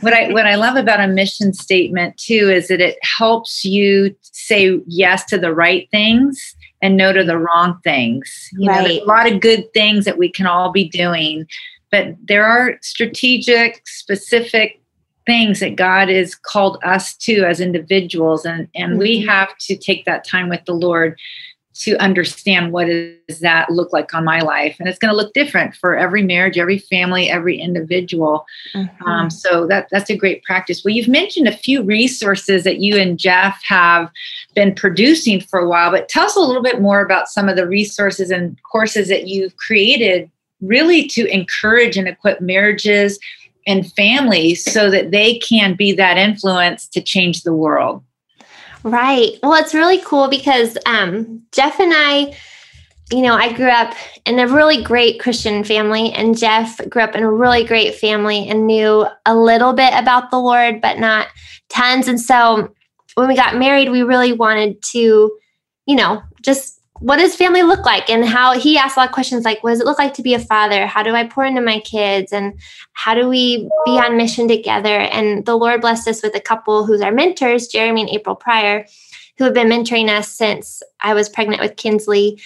What 0.00 0.12
I 0.12 0.30
what 0.32 0.44
I 0.44 0.56
love 0.56 0.76
about 0.76 1.00
a 1.00 1.08
mission 1.08 1.54
statement 1.54 2.18
too 2.18 2.50
is 2.50 2.68
that 2.68 2.82
it 2.82 2.98
helps 3.02 3.64
you 3.64 4.14
say 4.20 4.78
yes 4.86 5.24
to 5.26 5.38
the 5.38 5.54
right 5.54 5.90
things 5.90 6.54
and 6.82 6.96
no 6.96 7.12
to 7.12 7.24
the 7.24 7.38
wrong 7.38 7.78
things. 7.84 8.48
You 8.52 8.68
right. 8.68 8.82
know, 8.82 8.88
there's 8.88 9.02
a 9.02 9.04
lot 9.04 9.30
of 9.30 9.40
good 9.40 9.72
things 9.72 10.04
that 10.04 10.18
we 10.18 10.30
can 10.30 10.46
all 10.46 10.70
be 10.70 10.88
doing, 10.88 11.46
but 11.90 12.14
there 12.22 12.44
are 12.44 12.78
strategic, 12.82 13.86
specific 13.86 14.80
things 15.26 15.60
that 15.60 15.76
God 15.76 16.08
has 16.08 16.34
called 16.34 16.78
us 16.82 17.14
to 17.18 17.44
as 17.44 17.60
individuals, 17.60 18.44
and 18.44 18.68
and 18.74 18.92
mm-hmm. 18.92 19.00
we 19.00 19.26
have 19.26 19.56
to 19.58 19.76
take 19.76 20.04
that 20.04 20.26
time 20.26 20.48
with 20.48 20.64
the 20.64 20.74
Lord 20.74 21.18
to 21.78 21.96
understand 21.98 22.72
what 22.72 22.86
does 22.86 23.38
that 23.40 23.70
look 23.70 23.92
like 23.92 24.12
on 24.12 24.24
my 24.24 24.40
life 24.40 24.76
and 24.80 24.88
it's 24.88 24.98
going 24.98 25.12
to 25.12 25.16
look 25.16 25.32
different 25.32 25.76
for 25.76 25.96
every 25.96 26.22
marriage 26.22 26.58
every 26.58 26.78
family 26.78 27.30
every 27.30 27.58
individual 27.58 28.44
mm-hmm. 28.74 29.04
um, 29.04 29.30
so 29.30 29.66
that 29.66 29.86
that's 29.90 30.10
a 30.10 30.16
great 30.16 30.42
practice 30.42 30.82
well 30.84 30.94
you've 30.94 31.08
mentioned 31.08 31.46
a 31.46 31.56
few 31.56 31.82
resources 31.82 32.64
that 32.64 32.80
you 32.80 32.96
and 32.96 33.18
jeff 33.18 33.60
have 33.64 34.10
been 34.58 34.74
producing 34.74 35.40
for 35.40 35.60
a 35.60 35.68
while 35.68 35.90
but 35.90 36.08
tell 36.08 36.26
us 36.26 36.36
a 36.36 36.40
little 36.40 36.62
bit 36.62 36.80
more 36.80 37.00
about 37.00 37.28
some 37.28 37.48
of 37.48 37.54
the 37.56 37.66
resources 37.66 38.30
and 38.30 38.58
courses 38.64 39.08
that 39.08 39.28
you've 39.28 39.56
created 39.56 40.28
really 40.60 41.06
to 41.06 41.26
encourage 41.32 41.96
and 41.96 42.08
equip 42.08 42.40
marriages 42.40 43.18
and 43.68 43.92
families 43.92 44.64
so 44.64 44.90
that 44.90 45.12
they 45.12 45.38
can 45.38 45.76
be 45.76 45.92
that 45.92 46.18
influence 46.18 46.88
to 46.88 47.00
change 47.00 47.42
the 47.42 47.54
world 47.54 48.02
Right. 48.82 49.38
Well, 49.42 49.54
it's 49.54 49.74
really 49.74 49.98
cool 49.98 50.28
because 50.28 50.78
um, 50.86 51.42
Jeff 51.52 51.80
and 51.80 51.92
I, 51.94 52.36
you 53.10 53.22
know, 53.22 53.34
I 53.34 53.52
grew 53.52 53.68
up 53.68 53.94
in 54.24 54.38
a 54.38 54.46
really 54.46 54.82
great 54.82 55.20
Christian 55.20 55.64
family, 55.64 56.12
and 56.12 56.38
Jeff 56.38 56.78
grew 56.88 57.02
up 57.02 57.14
in 57.14 57.22
a 57.22 57.30
really 57.30 57.64
great 57.64 57.94
family 57.94 58.48
and 58.48 58.66
knew 58.66 59.06
a 59.26 59.36
little 59.36 59.72
bit 59.72 59.92
about 59.94 60.30
the 60.30 60.38
Lord, 60.38 60.80
but 60.80 60.98
not 60.98 61.28
tons. 61.68 62.08
And 62.08 62.20
so 62.20 62.72
when 63.18 63.28
we 63.28 63.34
got 63.34 63.56
married, 63.56 63.90
we 63.90 64.02
really 64.02 64.32
wanted 64.32 64.80
to, 64.92 65.36
you 65.86 65.96
know, 65.96 66.22
just 66.40 66.80
what 67.00 67.16
does 67.16 67.34
family 67.34 67.62
look 67.62 67.84
like? 67.84 68.08
And 68.08 68.24
how 68.24 68.58
he 68.58 68.78
asked 68.78 68.96
a 68.96 69.00
lot 69.00 69.08
of 69.08 69.14
questions 69.14 69.44
like 69.44 69.62
what 69.62 69.70
does 69.70 69.80
it 69.80 69.86
look 69.86 69.98
like 69.98 70.14
to 70.14 70.22
be 70.22 70.34
a 70.34 70.38
father? 70.38 70.86
How 70.86 71.02
do 71.02 71.14
i 71.14 71.26
pour 71.26 71.44
into 71.44 71.60
my 71.60 71.80
kids? 71.80 72.32
And 72.32 72.58
how 72.92 73.14
do 73.14 73.28
we 73.28 73.68
be 73.84 73.98
on 73.98 74.16
mission 74.16 74.46
together? 74.48 75.00
And 75.00 75.44
the 75.46 75.56
lord 75.56 75.80
blessed 75.80 76.08
us 76.08 76.22
with 76.22 76.34
a 76.36 76.40
couple 76.40 76.86
who's 76.86 77.00
our 77.00 77.12
mentors 77.12 77.66
jeremy 77.68 78.02
and 78.02 78.10
april 78.10 78.34
pryor 78.34 78.86
who 79.36 79.44
have 79.44 79.54
been 79.54 79.68
mentoring 79.68 80.08
us 80.08 80.28
since 80.28 80.82
i 81.00 81.14
was 81.14 81.28
pregnant 81.28 81.60
with 81.60 81.76
kinsley. 81.76 82.40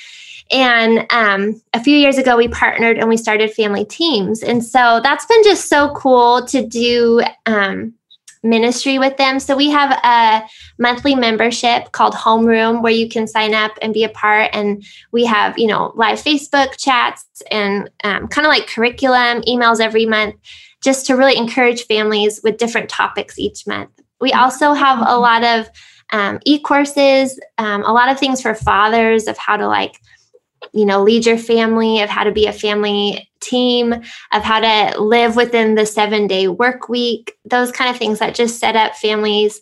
And 0.50 1.06
um, 1.10 1.62
a 1.72 1.82
few 1.82 1.96
years 1.96 2.18
ago 2.18 2.36
we 2.36 2.48
partnered 2.48 2.98
and 2.98 3.08
we 3.08 3.16
started 3.16 3.52
family 3.52 3.86
teams. 3.86 4.42
And 4.42 4.62
so 4.62 5.00
that's 5.02 5.24
been 5.24 5.42
just 5.44 5.68
so 5.68 5.94
cool 5.94 6.44
to 6.46 6.66
do 6.66 7.22
um, 7.46 7.94
ministry 8.42 8.98
with 8.98 9.16
them. 9.16 9.38
So 9.38 9.56
we 9.56 9.70
have 9.70 9.92
a 10.02 10.46
monthly 10.78 11.14
membership 11.14 11.92
called 11.92 12.14
Homeroom 12.14 12.82
where 12.82 12.92
you 12.92 13.08
can 13.08 13.26
sign 13.26 13.54
up 13.54 13.72
and 13.80 13.94
be 13.94 14.04
a 14.04 14.08
part. 14.08 14.50
And 14.52 14.84
we 15.12 15.24
have, 15.26 15.56
you 15.58 15.66
know, 15.68 15.92
live 15.94 16.18
Facebook 16.18 16.76
chats 16.76 17.24
and 17.50 17.88
um, 18.04 18.28
kind 18.28 18.46
of 18.46 18.50
like 18.50 18.66
curriculum 18.66 19.42
emails 19.42 19.80
every 19.80 20.06
month 20.06 20.34
just 20.82 21.06
to 21.06 21.16
really 21.16 21.36
encourage 21.36 21.86
families 21.86 22.40
with 22.42 22.56
different 22.56 22.88
topics 22.88 23.38
each 23.38 23.66
month. 23.66 23.90
We 24.20 24.32
also 24.32 24.72
have 24.72 24.98
a 24.98 25.18
lot 25.18 25.44
of 25.44 25.70
um, 26.12 26.40
e 26.44 26.58
courses, 26.58 27.40
um, 27.58 27.82
a 27.84 27.92
lot 27.92 28.10
of 28.10 28.18
things 28.18 28.42
for 28.42 28.54
fathers 28.54 29.26
of 29.26 29.38
how 29.38 29.56
to 29.56 29.66
like 29.66 29.98
you 30.72 30.84
know, 30.84 31.02
lead 31.02 31.26
your 31.26 31.38
family, 31.38 32.00
of 32.00 32.08
how 32.08 32.24
to 32.24 32.32
be 32.32 32.46
a 32.46 32.52
family 32.52 33.28
team, 33.40 33.92
of 33.92 34.42
how 34.42 34.60
to 34.60 35.00
live 35.00 35.36
within 35.36 35.74
the 35.74 35.86
seven 35.86 36.26
day 36.26 36.48
work 36.48 36.88
week, 36.88 37.36
those 37.44 37.72
kind 37.72 37.90
of 37.90 37.96
things 37.96 38.18
that 38.18 38.34
just 38.34 38.58
set 38.58 38.76
up 38.76 38.94
families 38.94 39.60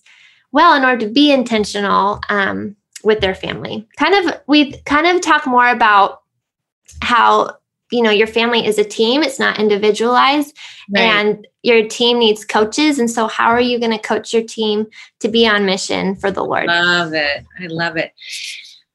well 0.53 0.75
in 0.75 0.85
order 0.85 1.07
to 1.07 1.13
be 1.13 1.33
intentional 1.33 2.21
um, 2.29 2.77
with 3.05 3.21
their 3.21 3.35
family. 3.35 3.87
Kind 3.97 4.15
of, 4.15 4.41
we 4.47 4.79
kind 4.83 5.07
of 5.07 5.21
talk 5.21 5.47
more 5.47 5.69
about 5.69 6.23
how 7.03 7.57
you 7.91 8.03
know 8.03 8.11
your 8.11 8.27
family 8.27 8.65
is 8.65 8.79
a 8.79 8.85
team 8.85 9.23
it's 9.23 9.39
not 9.39 9.59
individualized 9.59 10.57
right. 10.95 11.03
and 11.03 11.47
your 11.63 11.87
team 11.89 12.19
needs 12.19 12.45
coaches 12.45 12.99
and 12.99 13.11
so 13.11 13.27
how 13.27 13.49
are 13.49 13.61
you 13.61 13.79
going 13.79 13.91
to 13.93 13.99
coach 13.99 14.33
your 14.33 14.43
team 14.43 14.87
to 15.19 15.29
be 15.29 15.47
on 15.47 15.67
mission 15.67 16.15
for 16.15 16.31
the 16.31 16.43
lord 16.43 16.67
love 16.67 17.13
it 17.13 17.45
i 17.61 17.67
love 17.67 17.97
it 17.97 18.13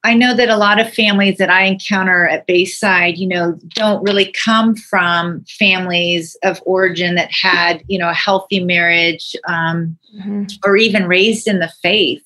i 0.05 0.13
know 0.13 0.35
that 0.35 0.49
a 0.49 0.57
lot 0.57 0.79
of 0.79 0.93
families 0.93 1.37
that 1.37 1.49
i 1.49 1.63
encounter 1.63 2.27
at 2.27 2.47
bayside 2.47 3.17
you 3.17 3.27
know 3.27 3.57
don't 3.69 4.03
really 4.03 4.31
come 4.43 4.75
from 4.75 5.43
families 5.45 6.37
of 6.43 6.61
origin 6.65 7.15
that 7.15 7.31
had 7.31 7.83
you 7.87 7.97
know 7.97 8.09
a 8.09 8.13
healthy 8.13 8.63
marriage 8.63 9.35
um, 9.47 9.97
mm-hmm. 10.15 10.43
or 10.63 10.77
even 10.77 11.07
raised 11.07 11.47
in 11.47 11.59
the 11.59 11.71
faith. 11.81 12.23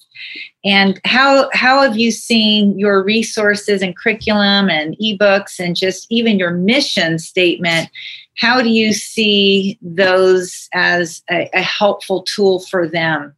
And 0.66 1.00
how 1.06 1.50
how 1.54 1.82
have 1.82 1.98
you 1.98 2.12
seen 2.12 2.78
your 2.78 3.04
resources 3.04 3.82
and 3.82 3.96
curriculum 3.96 4.70
and 4.70 4.98
ebooks 4.98 5.60
and 5.60 5.76
just 5.76 6.06
even 6.10 6.38
your 6.38 6.52
mission 6.52 7.20
statement? 7.20 7.90
How 8.38 8.62
do 8.62 8.70
you 8.70 8.94
see 8.94 9.78
those 9.82 10.68
as 10.74 11.24
a, 11.32 11.50
a 11.54 11.62
helpful 11.62 12.24
tool 12.24 12.60
for 12.60 12.88
them 12.88 13.36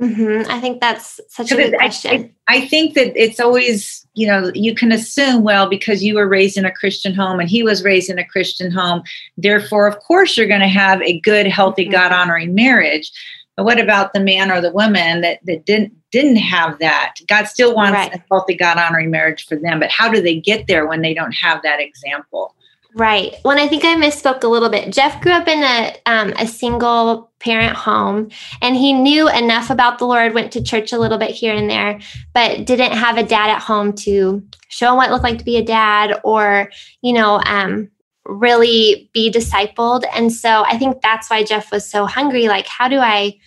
mm-hmm. 0.00 0.50
i 0.50 0.60
think 0.60 0.80
that's 0.80 1.20
such 1.28 1.52
a 1.52 1.56
good 1.56 1.74
question 1.74 2.34
I, 2.48 2.56
I 2.56 2.68
think 2.68 2.94
that 2.94 3.16
it's 3.20 3.40
always 3.40 4.06
you 4.14 4.26
know 4.26 4.50
you 4.54 4.74
can 4.74 4.92
assume 4.92 5.42
well 5.42 5.68
because 5.68 6.02
you 6.02 6.14
were 6.14 6.28
raised 6.28 6.56
in 6.56 6.64
a 6.64 6.72
christian 6.72 7.14
home 7.14 7.40
and 7.40 7.48
he 7.48 7.62
was 7.62 7.84
raised 7.84 8.10
in 8.10 8.18
a 8.18 8.26
christian 8.26 8.70
home 8.70 9.02
therefore 9.36 9.86
of 9.86 9.98
course 10.00 10.36
you're 10.36 10.48
going 10.48 10.60
to 10.60 10.68
have 10.68 11.00
a 11.02 11.20
good 11.20 11.46
healthy 11.46 11.84
mm-hmm. 11.84 11.92
god 11.92 12.12
honoring 12.12 12.54
marriage 12.54 13.10
but 13.56 13.64
what 13.64 13.80
about 13.80 14.12
the 14.12 14.20
man 14.20 14.50
or 14.50 14.60
the 14.60 14.72
woman 14.72 15.20
that, 15.20 15.38
that 15.44 15.64
didn't 15.64 15.92
didn't 16.10 16.36
have 16.36 16.78
that? 16.78 17.14
God 17.28 17.46
still 17.46 17.74
wants 17.74 17.94
right. 17.94 18.14
a 18.14 18.22
healthy, 18.30 18.54
God 18.54 18.78
honoring 18.78 19.10
marriage 19.10 19.46
for 19.46 19.56
them, 19.56 19.80
but 19.80 19.90
how 19.90 20.08
do 20.08 20.20
they 20.20 20.38
get 20.38 20.66
there 20.66 20.86
when 20.86 21.02
they 21.02 21.14
don't 21.14 21.32
have 21.32 21.62
that 21.62 21.80
example? 21.80 22.54
Right. 22.96 23.34
Well, 23.44 23.58
I 23.58 23.66
think 23.66 23.84
I 23.84 23.96
misspoke 23.96 24.44
a 24.44 24.48
little 24.48 24.68
bit. 24.68 24.92
Jeff 24.92 25.20
grew 25.20 25.32
up 25.32 25.48
in 25.48 25.64
a 25.64 25.96
um, 26.06 26.32
a 26.38 26.46
single 26.46 27.32
parent 27.40 27.74
home, 27.76 28.30
and 28.62 28.76
he 28.76 28.92
knew 28.92 29.28
enough 29.28 29.70
about 29.70 29.98
the 29.98 30.04
Lord. 30.04 30.32
Went 30.32 30.52
to 30.52 30.62
church 30.62 30.92
a 30.92 30.98
little 30.98 31.18
bit 31.18 31.30
here 31.30 31.52
and 31.52 31.68
there, 31.68 31.98
but 32.34 32.66
didn't 32.66 32.92
have 32.92 33.18
a 33.18 33.24
dad 33.24 33.50
at 33.50 33.60
home 33.60 33.94
to 33.94 34.46
show 34.68 34.90
him 34.90 34.96
what 34.96 35.08
it 35.08 35.12
looked 35.12 35.24
like 35.24 35.38
to 35.38 35.44
be 35.44 35.56
a 35.56 35.64
dad, 35.64 36.20
or 36.22 36.70
you 37.02 37.12
know, 37.12 37.40
um, 37.46 37.90
really 38.26 39.10
be 39.12 39.28
discipled. 39.28 40.04
And 40.14 40.32
so 40.32 40.62
I 40.64 40.78
think 40.78 41.02
that's 41.02 41.28
why 41.28 41.42
Jeff 41.42 41.72
was 41.72 41.88
so 41.88 42.06
hungry. 42.06 42.46
Like, 42.46 42.68
how 42.68 42.86
do 42.86 42.98
I 42.98 43.38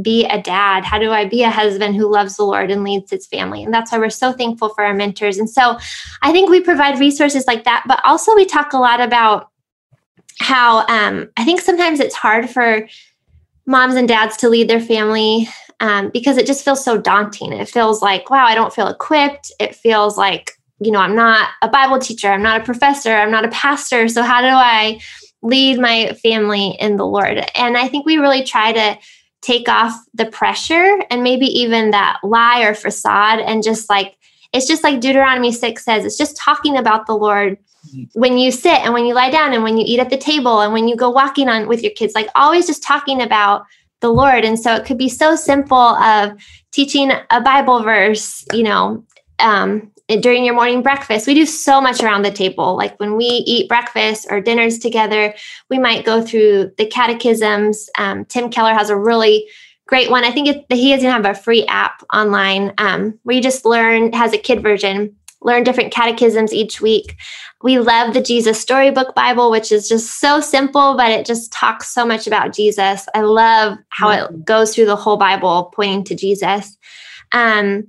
be 0.00 0.24
a 0.26 0.40
dad? 0.40 0.84
How 0.84 0.98
do 0.98 1.10
I 1.10 1.26
be 1.26 1.42
a 1.42 1.50
husband 1.50 1.96
who 1.96 2.10
loves 2.10 2.36
the 2.36 2.44
Lord 2.44 2.70
and 2.70 2.84
leads 2.84 3.10
his 3.10 3.26
family? 3.26 3.62
And 3.62 3.72
that's 3.72 3.92
why 3.92 3.98
we're 3.98 4.10
so 4.10 4.32
thankful 4.32 4.70
for 4.70 4.84
our 4.84 4.94
mentors. 4.94 5.38
And 5.38 5.50
so 5.50 5.78
I 6.22 6.32
think 6.32 6.48
we 6.48 6.60
provide 6.60 6.98
resources 6.98 7.46
like 7.46 7.64
that, 7.64 7.84
but 7.86 8.00
also 8.04 8.34
we 8.34 8.44
talk 8.44 8.72
a 8.72 8.78
lot 8.78 9.00
about 9.00 9.50
how 10.40 10.86
um, 10.86 11.30
I 11.36 11.44
think 11.44 11.60
sometimes 11.60 12.00
it's 12.00 12.14
hard 12.14 12.48
for 12.48 12.88
moms 13.66 13.94
and 13.94 14.08
dads 14.08 14.36
to 14.38 14.48
lead 14.48 14.68
their 14.68 14.80
family 14.80 15.48
um, 15.80 16.10
because 16.10 16.36
it 16.36 16.46
just 16.46 16.64
feels 16.64 16.84
so 16.84 16.96
daunting. 16.96 17.52
It 17.52 17.68
feels 17.68 18.00
like, 18.00 18.30
wow, 18.30 18.46
I 18.46 18.54
don't 18.54 18.72
feel 18.72 18.88
equipped. 18.88 19.52
It 19.60 19.74
feels 19.74 20.16
like 20.16 20.52
you 20.84 20.90
know, 20.90 21.00
I'm 21.00 21.14
not 21.14 21.50
a 21.62 21.68
Bible 21.68 21.98
teacher, 21.98 22.28
I'm 22.28 22.42
not 22.42 22.60
a 22.60 22.64
professor, 22.64 23.14
I'm 23.14 23.30
not 23.30 23.44
a 23.44 23.50
pastor. 23.50 24.08
So, 24.08 24.22
how 24.22 24.40
do 24.40 24.48
I 24.48 25.00
lead 25.42 25.78
my 25.78 26.12
family 26.22 26.76
in 26.80 26.96
the 26.96 27.06
Lord? 27.06 27.44
And 27.54 27.76
I 27.76 27.88
think 27.88 28.04
we 28.04 28.16
really 28.16 28.44
try 28.44 28.72
to 28.72 28.98
take 29.42 29.68
off 29.68 29.94
the 30.14 30.26
pressure 30.26 30.98
and 31.10 31.22
maybe 31.22 31.46
even 31.46 31.90
that 31.90 32.18
lie 32.22 32.62
or 32.62 32.74
facade 32.74 33.40
and 33.40 33.62
just 33.62 33.90
like, 33.90 34.16
it's 34.52 34.66
just 34.66 34.84
like 34.84 35.00
Deuteronomy 35.00 35.52
6 35.52 35.84
says, 35.84 36.04
it's 36.04 36.16
just 36.16 36.36
talking 36.36 36.76
about 36.76 37.06
the 37.06 37.16
Lord 37.16 37.58
when 38.14 38.38
you 38.38 38.50
sit 38.50 38.78
and 38.80 38.94
when 38.94 39.06
you 39.06 39.14
lie 39.14 39.30
down 39.30 39.52
and 39.52 39.62
when 39.62 39.76
you 39.76 39.84
eat 39.86 40.00
at 40.00 40.10
the 40.10 40.16
table 40.16 40.60
and 40.60 40.72
when 40.72 40.88
you 40.88 40.96
go 40.96 41.10
walking 41.10 41.48
on 41.48 41.68
with 41.68 41.82
your 41.82 41.92
kids, 41.92 42.14
like 42.14 42.28
always 42.34 42.66
just 42.66 42.82
talking 42.82 43.20
about 43.20 43.64
the 44.00 44.08
Lord. 44.08 44.44
And 44.44 44.58
so 44.58 44.74
it 44.74 44.84
could 44.84 44.98
be 44.98 45.08
so 45.08 45.36
simple 45.36 45.76
of 45.76 46.32
teaching 46.70 47.10
a 47.30 47.40
Bible 47.40 47.82
verse, 47.82 48.44
you 48.52 48.62
know, 48.62 49.04
um, 49.38 49.91
during 50.20 50.44
your 50.44 50.54
morning 50.54 50.82
breakfast. 50.82 51.26
We 51.26 51.34
do 51.34 51.46
so 51.46 51.80
much 51.80 52.02
around 52.02 52.22
the 52.22 52.30
table. 52.30 52.76
Like 52.76 52.98
when 52.98 53.16
we 53.16 53.24
eat 53.24 53.68
breakfast 53.68 54.26
or 54.30 54.40
dinners 54.40 54.78
together, 54.78 55.34
we 55.70 55.78
might 55.78 56.04
go 56.04 56.22
through 56.22 56.72
the 56.78 56.86
catechisms. 56.86 57.88
Um, 57.98 58.24
Tim 58.24 58.50
Keller 58.50 58.74
has 58.74 58.90
a 58.90 58.96
really 58.96 59.48
great 59.86 60.10
one. 60.10 60.24
I 60.24 60.30
think 60.30 60.48
it, 60.48 60.64
he 60.70 60.94
doesn't 60.94 61.10
have 61.10 61.26
a 61.26 61.34
free 61.34 61.66
app 61.66 62.02
online 62.12 62.72
um, 62.78 63.18
where 63.22 63.36
you 63.36 63.42
just 63.42 63.64
learn, 63.64 64.12
has 64.12 64.32
a 64.32 64.38
kid 64.38 64.62
version, 64.62 65.14
learn 65.42 65.64
different 65.64 65.92
catechisms 65.92 66.52
each 66.52 66.80
week. 66.80 67.16
We 67.62 67.78
love 67.78 68.14
the 68.14 68.22
Jesus 68.22 68.60
Storybook 68.60 69.14
Bible, 69.14 69.50
which 69.50 69.70
is 69.70 69.88
just 69.88 70.20
so 70.20 70.40
simple, 70.40 70.96
but 70.96 71.10
it 71.10 71.26
just 71.26 71.52
talks 71.52 71.88
so 71.88 72.04
much 72.04 72.26
about 72.26 72.54
Jesus. 72.54 73.06
I 73.14 73.20
love 73.20 73.78
how 73.90 74.10
it 74.10 74.44
goes 74.44 74.74
through 74.74 74.86
the 74.86 74.96
whole 74.96 75.16
Bible, 75.16 75.72
pointing 75.74 76.04
to 76.04 76.14
Jesus. 76.14 76.76
Um, 77.32 77.88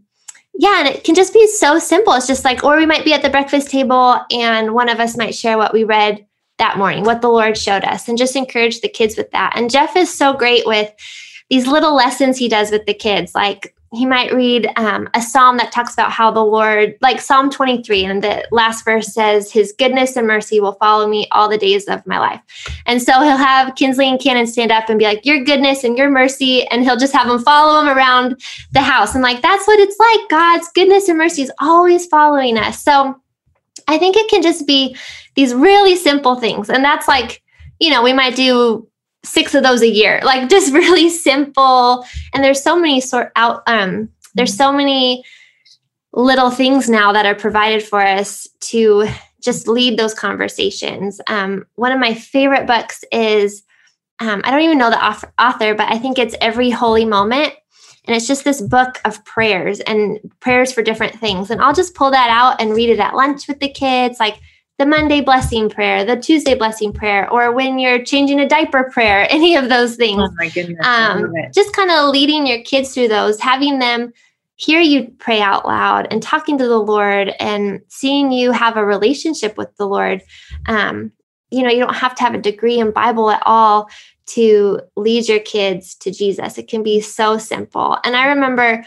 yeah, 0.54 0.80
and 0.80 0.88
it 0.88 1.04
can 1.04 1.16
just 1.16 1.34
be 1.34 1.48
so 1.48 1.80
simple. 1.80 2.13
It's 2.13 2.28
just 2.28 2.46
like, 2.46 2.63
or 2.63 2.78
we 2.78 2.86
might 2.86 3.06
be 3.06 3.13
at 3.13 3.22
the 3.22 3.30
breakfast 3.30 3.70
table 3.70 4.20
and 4.32 4.74
one 4.74 4.89
of 4.89 5.00
us 5.00 5.18
might 5.18 5.36
share 5.36 5.58
what 5.58 5.74
we 5.74 5.84
read 5.84 6.26
that 6.60 6.78
morning, 6.78 7.04
what 7.04 7.22
the 7.22 7.30
Lord 7.30 7.58
showed 7.58 7.84
us, 7.84 8.08
and 8.08 8.18
just 8.18 8.36
encourage 8.36 8.82
the 8.82 8.89
kids 8.89 9.18
with 9.18 9.32
that. 9.32 9.54
And 9.56 9.72
Jeff 9.72 9.96
is 9.96 10.13
so 10.13 10.34
great 10.34 10.66
with 10.68 10.92
these 11.50 11.66
little 11.68 11.96
lessons 11.96 12.38
he 12.38 12.48
does 12.48 12.70
with 12.70 12.86
the 12.86 12.94
kids, 12.94 13.34
like 13.34 13.76
he 13.93 14.06
might 14.06 14.34
read 14.34 14.71
um, 14.75 15.08
a 15.13 15.21
psalm 15.21 15.58
that 15.58 15.71
talks 15.71 15.93
about 15.93 16.12
how 16.12 16.32
the 16.32 16.43
Lord, 16.43 16.97
like 17.01 17.21
Psalm 17.21 17.51
23, 17.51 18.06
and 18.06 18.23
the 18.23 18.45
last 18.51 18.84
verse 18.84 19.13
says, 19.13 19.51
His 19.51 19.71
goodness 19.71 20.15
and 20.15 20.25
mercy 20.25 20.60
will 20.60 20.73
follow 20.73 21.08
me 21.08 21.27
all 21.32 21.47
the 21.47 21.60
days 21.60 21.88
of 21.88 22.06
my 22.08 22.17
life. 22.17 22.41
And 22.88 23.01
so 23.01 23.21
he'll 23.21 23.38
have 23.38 23.75
Kinsley 23.75 24.08
and 24.10 24.19
Kannon 24.19 24.47
stand 24.47 24.71
up 24.71 24.89
and 24.89 24.97
be 24.97 25.06
like, 25.06 25.25
Your 25.25 25.43
goodness 25.43 25.84
and 25.84 25.95
your 25.97 26.10
mercy. 26.10 26.65
And 26.67 26.84
he'll 26.84 26.97
just 26.97 27.13
have 27.13 27.27
them 27.27 27.43
follow 27.43 27.79
him 27.82 27.95
around 27.95 28.41
the 28.71 28.82
house. 28.82 29.13
And 29.13 29.23
like, 29.23 29.41
that's 29.41 29.67
what 29.67 29.79
it's 29.79 29.99
like. 29.99 30.29
God's 30.29 30.69
goodness 30.73 31.08
and 31.08 31.17
mercy 31.17 31.43
is 31.43 31.51
always 31.60 32.08
following 32.08 32.58
us. 32.58 32.84
So 32.84 33.21
I 33.88 33.99
think 33.99 34.17
it 34.17 34.29
can 34.29 34.41
just 34.41 34.65
be 34.65 34.95
these 35.36 35.53
really 35.53 35.95
simple 35.95 36.36
things. 36.36 36.69
And 36.69 36.84
that's 36.84 37.08
like, 37.08 37.43
you 37.79 37.91
know, 37.91 38.01
we 38.01 38.13
might 38.13 38.36
do 38.36 38.88
six 39.23 39.55
of 39.55 39.63
those 39.63 39.81
a 39.81 39.88
year. 39.89 40.19
Like 40.33 40.49
just 40.49 40.73
really 40.73 41.09
simple. 41.09 42.05
And 42.33 42.43
there's 42.43 42.63
so 42.63 42.75
many 42.75 43.01
sort 43.01 43.31
out 43.36 43.62
um 43.67 44.09
there's 44.36 44.55
so 44.55 44.73
many 44.73 45.23
little 46.12 46.49
things 46.49 46.89
now 46.89 47.12
that 47.12 47.25
are 47.25 47.36
provided 47.36 47.83
for 47.83 48.01
us 48.01 48.47
to 48.62 49.07
just 49.41 49.67
lead 49.67 49.97
those 49.99 50.13
conversations. 50.13 51.19
Um, 51.27 51.65
one 51.75 51.91
of 51.91 51.99
my 51.99 52.13
favorite 52.13 52.65
books 52.65 53.03
is 53.12 53.63
um, 54.19 54.41
i 54.43 54.51
don't 54.51 54.62
even 54.62 54.77
know 54.77 54.91
the 54.91 55.03
author 55.39 55.73
but 55.73 55.91
i 55.91 55.97
think 55.97 56.17
it's 56.17 56.36
every 56.41 56.69
holy 56.69 57.05
moment. 57.05 57.53
And 58.05 58.15
it's 58.15 58.27
just 58.27 58.43
this 58.43 58.62
book 58.62 58.99
of 59.05 59.23
prayers 59.23 59.79
and 59.81 60.19
prayers 60.41 60.73
for 60.73 60.81
different 60.81 61.15
things. 61.19 61.49
And 61.51 61.62
i'll 61.62 61.73
just 61.73 61.95
pull 61.95 62.12
that 62.12 62.29
out 62.29 62.59
and 62.62 62.73
read 62.73 62.89
it 62.89 62.99
at 62.99 63.15
lunch 63.15 63.47
with 63.47 63.59
the 63.59 63.69
kids. 63.69 64.19
Like 64.19 64.39
the 64.79 64.86
Monday 64.86 65.21
blessing 65.21 65.69
prayer, 65.69 66.03
the 66.03 66.17
Tuesday 66.17 66.55
blessing 66.55 66.93
prayer, 66.93 67.29
or 67.29 67.51
when 67.51 67.77
you're 67.77 68.03
changing 68.03 68.39
a 68.39 68.47
diaper 68.47 68.89
prayer, 68.91 69.27
any 69.29 69.55
of 69.55 69.69
those 69.69 69.95
things. 69.95 70.21
Oh 70.21 70.33
my 70.36 70.49
goodness. 70.49 70.86
Um, 70.86 71.33
just 71.53 71.75
kind 71.75 71.91
of 71.91 72.09
leading 72.09 72.47
your 72.47 72.62
kids 72.63 72.93
through 72.93 73.09
those, 73.09 73.39
having 73.39 73.79
them 73.79 74.13
hear 74.55 74.79
you 74.79 75.12
pray 75.19 75.41
out 75.41 75.65
loud 75.65 76.07
and 76.12 76.21
talking 76.21 76.57
to 76.57 76.67
the 76.67 76.79
Lord 76.79 77.33
and 77.39 77.81
seeing 77.88 78.31
you 78.31 78.51
have 78.51 78.77
a 78.77 78.86
relationship 78.86 79.57
with 79.57 79.75
the 79.77 79.88
Lord. 79.88 80.21
Um, 80.67 81.12
you 81.49 81.63
know, 81.63 81.69
you 81.69 81.79
don't 81.79 81.95
have 81.95 82.15
to 82.15 82.23
have 82.23 82.33
a 82.33 82.39
degree 82.39 82.79
in 82.79 82.91
Bible 82.91 83.29
at 83.29 83.43
all 83.45 83.89
to 84.25 84.79
lead 84.95 85.27
your 85.27 85.39
kids 85.39 85.95
to 85.95 86.12
Jesus. 86.12 86.57
It 86.57 86.67
can 86.67 86.81
be 86.81 87.01
so 87.01 87.38
simple. 87.38 87.97
And 88.03 88.15
I 88.15 88.27
remember 88.27 88.86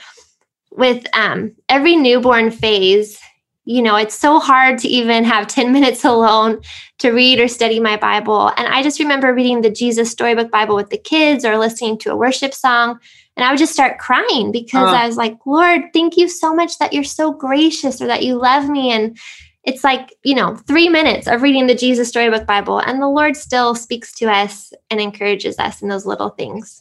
with 0.71 1.07
um, 1.15 1.53
every 1.69 1.97
newborn 1.97 2.51
phase, 2.51 3.19
you 3.67 3.83
know, 3.83 3.97
it's 3.97 4.15
so 4.15 4.39
hard 4.39 4.79
to 4.79 4.89
even 4.89 5.25
have 5.25 5.49
10 5.49 5.73
minutes 5.73 6.05
alone 6.05 6.61
to 6.99 7.11
read 7.11 7.41
or 7.41 7.49
study 7.49 7.81
my 7.81 7.97
Bible. 7.97 8.53
And 8.57 8.69
I 8.69 8.83
just 8.83 9.01
remember 9.01 9.35
reading 9.35 9.61
the 9.61 9.71
Jesus 9.71 10.11
Storybook 10.11 10.51
Bible 10.51 10.77
with 10.77 10.91
the 10.91 10.97
kids 10.97 11.45
or 11.45 11.59
listening 11.59 11.99
to 11.99 12.13
a 12.13 12.17
worship 12.17 12.55
song. 12.55 13.01
And 13.37 13.45
I 13.45 13.51
would 13.51 13.59
just 13.59 13.73
start 13.73 13.99
crying 13.99 14.53
because 14.53 14.89
uh. 14.89 14.97
I 14.97 15.07
was 15.07 15.17
like, 15.17 15.37
Lord, 15.45 15.83
thank 15.93 16.17
you 16.17 16.29
so 16.29 16.55
much 16.55 16.79
that 16.79 16.93
you're 16.93 17.05
so 17.05 17.33
gracious 17.33 18.01
or 18.01 18.07
that 18.07 18.23
you 18.23 18.37
love 18.37 18.69
me. 18.69 18.93
And 18.93 19.19
it's 19.65 19.83
like, 19.83 20.15
you 20.23 20.37
know, 20.37 20.55
three 20.69 20.89
minutes 20.89 21.27
of 21.27 21.43
reading 21.43 21.67
the 21.67 21.75
Jesus 21.75 22.09
Storybook 22.09 22.47
Bible. 22.47 22.79
And 22.79 23.03
the 23.03 23.09
Lord 23.09 23.37
still 23.37 23.75
speaks 23.75 24.15
to 24.15 24.27
us 24.27 24.73
and 24.91 25.01
encourages 25.01 25.59
us 25.59 25.83
in 25.83 25.89
those 25.89 26.07
little 26.07 26.31
things. 26.31 26.81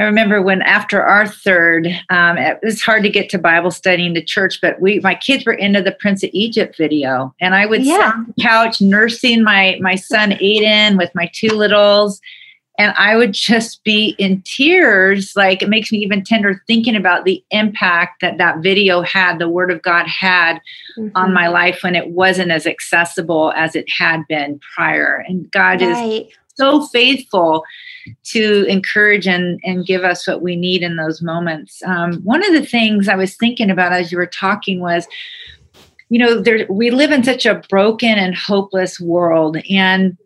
I 0.00 0.04
remember 0.04 0.40
when 0.40 0.62
after 0.62 1.02
our 1.02 1.28
third, 1.28 1.86
um, 2.08 2.38
it 2.38 2.58
was 2.62 2.80
hard 2.80 3.02
to 3.02 3.10
get 3.10 3.28
to 3.30 3.38
Bible 3.38 3.70
study 3.70 4.06
in 4.06 4.14
the 4.14 4.24
church, 4.24 4.58
but 4.62 4.80
we 4.80 4.98
my 5.00 5.14
kids 5.14 5.44
were 5.44 5.52
into 5.52 5.82
the 5.82 5.92
Prince 5.92 6.22
of 6.22 6.30
Egypt 6.32 6.74
video, 6.78 7.34
and 7.38 7.54
I 7.54 7.66
would 7.66 7.84
yeah. 7.84 7.96
sit 7.96 8.04
on 8.06 8.26
the 8.34 8.42
couch 8.42 8.80
nursing 8.80 9.42
my 9.42 9.78
my 9.82 9.96
son 9.96 10.30
Aiden 10.30 10.96
with 10.96 11.10
my 11.14 11.30
two 11.34 11.50
littles, 11.50 12.18
and 12.78 12.94
I 12.96 13.14
would 13.14 13.34
just 13.34 13.84
be 13.84 14.14
in 14.18 14.40
tears. 14.46 15.34
Like 15.36 15.60
it 15.60 15.68
makes 15.68 15.92
me 15.92 15.98
even 15.98 16.24
tender 16.24 16.62
thinking 16.66 16.96
about 16.96 17.26
the 17.26 17.44
impact 17.50 18.22
that 18.22 18.38
that 18.38 18.60
video 18.60 19.02
had, 19.02 19.38
the 19.38 19.50
Word 19.50 19.70
of 19.70 19.82
God 19.82 20.06
had 20.06 20.62
mm-hmm. 20.98 21.14
on 21.14 21.34
my 21.34 21.48
life 21.48 21.80
when 21.82 21.94
it 21.94 22.08
wasn't 22.08 22.52
as 22.52 22.66
accessible 22.66 23.52
as 23.54 23.76
it 23.76 23.84
had 23.90 24.22
been 24.30 24.60
prior. 24.74 25.22
And 25.28 25.50
God 25.50 25.82
right. 25.82 26.22
is 26.22 26.38
so 26.60 26.86
faithful 26.86 27.64
to 28.24 28.64
encourage 28.64 29.26
and, 29.26 29.60
and 29.64 29.86
give 29.86 30.04
us 30.04 30.26
what 30.26 30.42
we 30.42 30.56
need 30.56 30.82
in 30.82 30.96
those 30.96 31.22
moments. 31.22 31.82
Um, 31.84 32.14
one 32.22 32.44
of 32.44 32.52
the 32.52 32.66
things 32.66 33.08
I 33.08 33.16
was 33.16 33.36
thinking 33.36 33.70
about 33.70 33.92
as 33.92 34.10
you 34.10 34.18
were 34.18 34.26
talking 34.26 34.80
was, 34.80 35.06
you 36.08 36.18
know, 36.18 36.40
there, 36.40 36.66
we 36.68 36.90
live 36.90 37.12
in 37.12 37.24
such 37.24 37.46
a 37.46 37.62
broken 37.68 38.18
and 38.18 38.34
hopeless 38.34 39.00
world. 39.00 39.58
And 39.68 40.16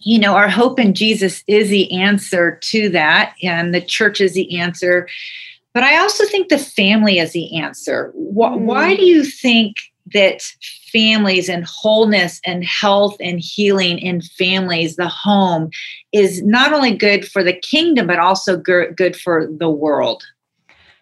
you 0.00 0.18
know, 0.18 0.34
our 0.34 0.48
hope 0.48 0.78
in 0.78 0.94
Jesus 0.94 1.42
is 1.46 1.70
the 1.70 1.90
answer 1.92 2.58
to 2.62 2.88
that, 2.90 3.34
and 3.42 3.74
the 3.74 3.80
church 3.80 4.20
is 4.20 4.32
the 4.32 4.58
answer. 4.58 5.08
But 5.74 5.82
I 5.82 5.98
also 5.98 6.24
think 6.24 6.48
the 6.48 6.58
family 6.58 7.18
is 7.18 7.32
the 7.32 7.58
answer. 7.58 8.10
Why, 8.14 8.50
mm. 8.50 8.60
why 8.60 8.96
do 8.96 9.04
you 9.04 9.24
think 9.24 9.76
that 10.14 10.42
families 10.92 11.48
and 11.48 11.64
wholeness 11.64 12.40
and 12.44 12.64
health 12.64 13.16
and 13.20 13.40
healing 13.40 13.98
in 13.98 14.20
families, 14.20 14.96
the 14.96 15.08
home, 15.08 15.70
is 16.12 16.42
not 16.42 16.72
only 16.72 16.96
good 16.96 17.26
for 17.26 17.42
the 17.42 17.52
kingdom, 17.52 18.06
but 18.06 18.18
also 18.18 18.56
good 18.56 19.16
for 19.16 19.48
the 19.58 19.70
world? 19.70 20.24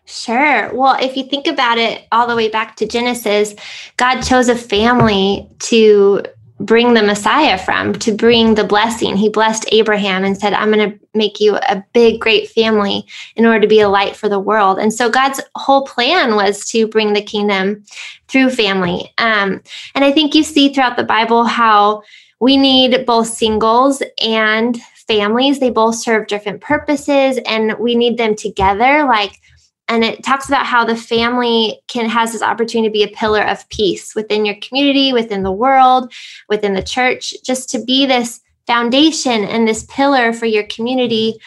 Sure. 0.07 0.73
Well, 0.73 0.97
if 1.03 1.17
you 1.17 1.25
think 1.25 1.49
about 1.49 1.79
it 1.79 2.07
all 2.13 2.29
the 2.29 2.37
way 2.37 2.49
back 2.49 2.77
to 2.77 2.87
Genesis, 2.87 3.57
God 3.97 4.21
chose 4.21 4.49
a 4.49 4.55
family 4.55 5.49
to 5.61 6.23
bring 6.61 6.95
the 6.95 7.03
Messiah 7.03 7.59
from, 7.59 7.93
to 7.95 8.13
bring 8.13 8.55
the 8.55 8.65
blessing. 8.65 9.17
He 9.17 9.29
blessed 9.29 9.67
Abraham 9.73 10.25
and 10.25 10.39
said, 10.39 10.55
I'm 10.55 10.73
going 10.73 10.91
to 10.91 10.99
make 11.15 11.39
you 11.39 11.57
a 11.57 11.85
big, 11.93 12.21
great 12.21 12.49
family 12.51 13.07
in 13.37 13.45
order 13.45 13.61
to 13.61 13.67
be 13.67 13.81
a 13.81 13.89
light 13.89 14.17
for 14.17 14.29
the 14.29 14.41
world. 14.41 14.79
And 14.79 14.93
so 14.93 15.11
God's 15.11 15.41
whole 15.55 15.85
plan 15.85 16.35
was 16.35 16.65
to 16.71 16.89
bring 16.89 17.13
the 17.13 17.23
kingdom 17.23 17.85
through 18.29 18.51
family. 18.51 19.13
Um, 19.19 19.63
and 19.95 20.05
I 20.05 20.13
think 20.13 20.35
you 20.35 20.43
see 20.43 20.73
throughout 20.73 20.97
the 20.97 21.05
Bible 21.05 21.45
how 21.45 22.03
we 22.41 22.57
need 22.57 23.05
both 23.07 23.29
singles 23.29 24.03
and 24.23 24.79
families. 25.07 25.61
They 25.61 25.71
both 25.71 25.97
serve 25.97 26.27
different 26.27 26.61
purposes 26.63 27.39
and 27.47 27.79
we 27.79 27.95
need 27.95 28.19
them 28.19 28.35
together. 28.35 29.05
Like, 29.05 29.41
and 29.89 30.05
it 30.05 30.25
talks 30.25 30.49
about 30.49 30.67
how 30.67 30.85
the 30.85 30.97
family 30.97 31.81
can 31.89 32.09
has 32.09 32.33
this 32.33 32.43
opportunity 32.43 32.89
to 32.89 32.93
be 32.93 33.03
a 33.03 33.17
pillar 33.17 33.43
of 33.43 33.69
peace 33.69 34.15
within 34.15 34.45
your 34.45 34.57
community 34.61 35.13
within 35.13 35.43
the 35.43 35.53
world 35.53 36.13
within 36.49 36.75
the 36.75 36.83
church 36.83 37.35
just 37.45 37.71
to 37.71 37.83
be 37.85 38.07
this 38.07 38.41
foundation 38.67 39.45
and 39.45 39.67
this 39.67 39.85
pillar 39.89 40.33
for 40.33 40.47
your 40.47 40.65
community 40.65 41.39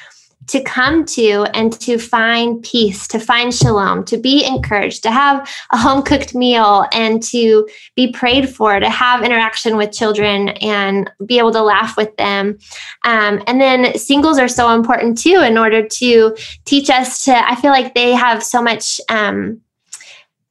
to 0.49 0.61
come 0.63 1.05
to 1.05 1.45
and 1.53 1.73
to 1.79 1.97
find 1.97 2.61
peace, 2.63 3.07
to 3.07 3.19
find 3.19 3.53
shalom, 3.53 4.03
to 4.05 4.17
be 4.17 4.43
encouraged, 4.45 5.03
to 5.03 5.11
have 5.11 5.47
a 5.71 5.77
home 5.77 6.01
cooked 6.01 6.33
meal 6.33 6.85
and 6.91 7.21
to 7.23 7.67
be 7.95 8.11
prayed 8.11 8.49
for, 8.49 8.79
to 8.79 8.89
have 8.89 9.23
interaction 9.23 9.77
with 9.77 9.91
children 9.91 10.49
and 10.49 11.09
be 11.25 11.37
able 11.37 11.51
to 11.51 11.61
laugh 11.61 11.95
with 11.95 12.15
them. 12.17 12.57
Um, 13.05 13.43
and 13.45 13.61
then 13.61 13.97
singles 13.97 14.39
are 14.39 14.47
so 14.47 14.73
important 14.73 15.17
too 15.17 15.41
in 15.41 15.57
order 15.57 15.87
to 15.87 16.35
teach 16.65 16.89
us 16.89 17.23
to, 17.25 17.49
I 17.49 17.55
feel 17.55 17.71
like 17.71 17.93
they 17.93 18.13
have 18.13 18.43
so 18.43 18.61
much. 18.61 18.99
Um, 19.09 19.61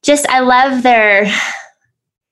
just 0.01 0.25
I 0.29 0.39
love 0.39 0.81
their 0.81 1.29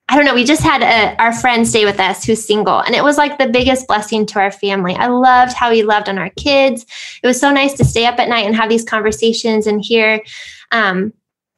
I 0.09 0.15
don't 0.15 0.25
know. 0.25 0.35
We 0.35 0.45
just 0.45 0.63
had 0.63 0.81
a, 0.81 1.21
our 1.21 1.33
friend 1.33 1.67
stay 1.67 1.83
with 1.83 1.99
us 1.99 2.23
who's 2.23 2.45
single, 2.45 2.79
and 2.79 2.95
it 2.95 3.03
was 3.03 3.17
like 3.17 3.37
the 3.37 3.47
biggest 3.47 3.87
blessing 3.87 4.25
to 4.27 4.39
our 4.39 4.51
family. 4.51 4.95
I 4.95 5.07
loved 5.07 5.53
how 5.53 5.69
he 5.71 5.83
loved 5.83 6.07
on 6.07 6.17
our 6.17 6.29
kids. 6.31 6.85
It 7.21 7.27
was 7.27 7.39
so 7.39 7.51
nice 7.51 7.73
to 7.73 7.85
stay 7.85 8.05
up 8.05 8.17
at 8.17 8.29
night 8.29 8.45
and 8.45 8.55
have 8.55 8.69
these 8.69 8.85
conversations 8.85 9.67
and 9.67 9.83
hear 9.83 10.23
um, 10.71 11.11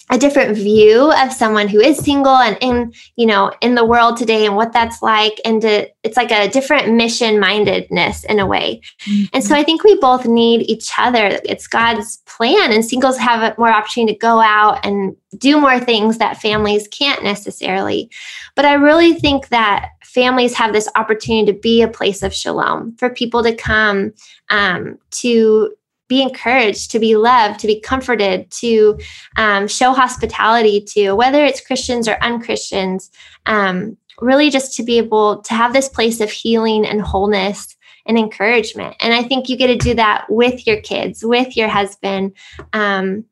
a 0.10 0.17
different 0.17 0.56
view 0.56 1.12
of 1.12 1.32
someone 1.32 1.67
who 1.67 1.80
is 1.80 1.98
single 1.98 2.36
and 2.36 2.58
in 2.62 2.93
you 3.15 3.26
know 3.26 3.52
in 3.62 3.76
the 3.76 3.86
world 3.86 4.17
today 4.17 4.45
and 4.45 4.56
what 4.56 4.74
that's 4.74 5.02
like. 5.02 5.39
And 5.45 5.62
to, 5.62 5.89
it's 6.04 6.17
like 6.17 6.32
a 6.32 6.50
different 6.50 6.93
mission 6.93 7.39
mindedness 7.39 8.24
in 8.24 8.39
a 8.39 8.48
way. 8.48 8.82
Mm-hmm. 9.08 9.26
and 9.34 9.43
so 9.43 9.56
i 9.56 9.63
think 9.63 9.84
we 9.84 9.95
both 10.00 10.26
need 10.26 10.62
each 10.69 10.91
other. 10.98 11.39
It's 11.45 11.67
god's 11.67 12.17
plan. 12.26 12.72
And 12.72 12.84
singles 12.84 13.17
have 13.17 13.58
more 13.58 13.72
opportunity 13.72 14.13
to 14.13 14.19
go 14.19 14.39
out 14.41 14.86
and 14.86 15.15
do 15.38 15.60
more 15.60 15.80
things 15.80 16.17
that 16.17 16.41
families 16.41 16.88
can't 16.88 17.24
necessarily. 17.24 18.10
But 18.56 18.65
i 18.65 18.74
really 18.74 19.13
think 19.13 19.50
that 19.50 19.91
families 20.04 20.56
have 20.56 20.74
this 20.74 20.89
opportunity 20.95 21.52
to 21.52 21.60
be 21.60 21.82
a 21.84 21.88
place 21.88 22.24
of 22.24 22.34
shalom 22.34 22.95
for 22.98 23.12
people 23.12 23.43
to 23.43 23.56
come 23.56 24.12
um, 24.50 24.98
to 25.12 25.72
be 26.10 26.22
encouraged, 26.22 26.91
to 26.91 27.00
be 27.00 27.15
loved, 27.15 27.60
to 27.62 27.67
be 27.67 27.80
comforted, 27.80 28.52
to 28.52 29.00
um, 29.38 29.67
show 29.67 29.93
hospitality 29.93 30.82
to, 30.82 31.13
whether 31.13 31.45
it's 31.45 31.65
Christians 31.65 32.08
or 32.08 32.17
unchristians, 32.22 33.10
um, 33.45 33.95
really 34.19 34.50
just 34.50 34.76
to 34.76 34.84
be 34.84 34.98
able 34.98 35.41
to 35.43 35.54
have 35.54 35.72
this 35.72 35.88
place 35.88 36.19
of 36.19 36.30
healing 36.30 36.86
and 36.86 37.02
wholeness 37.02 37.78
and 38.06 38.17
encouragement. 38.17 38.95
And 39.00 39.13
I 39.13 39.24
think 39.24 39.48
you 39.48 39.56
get 39.56 39.67
to 39.67 39.78
do 39.78 39.93
that 39.93 40.26
with 40.30 40.67
your 40.67 40.82
kids, 40.82 41.24
with 41.24 41.56
your 41.56 41.69
husband. 41.69 42.34
Um, 42.74 43.24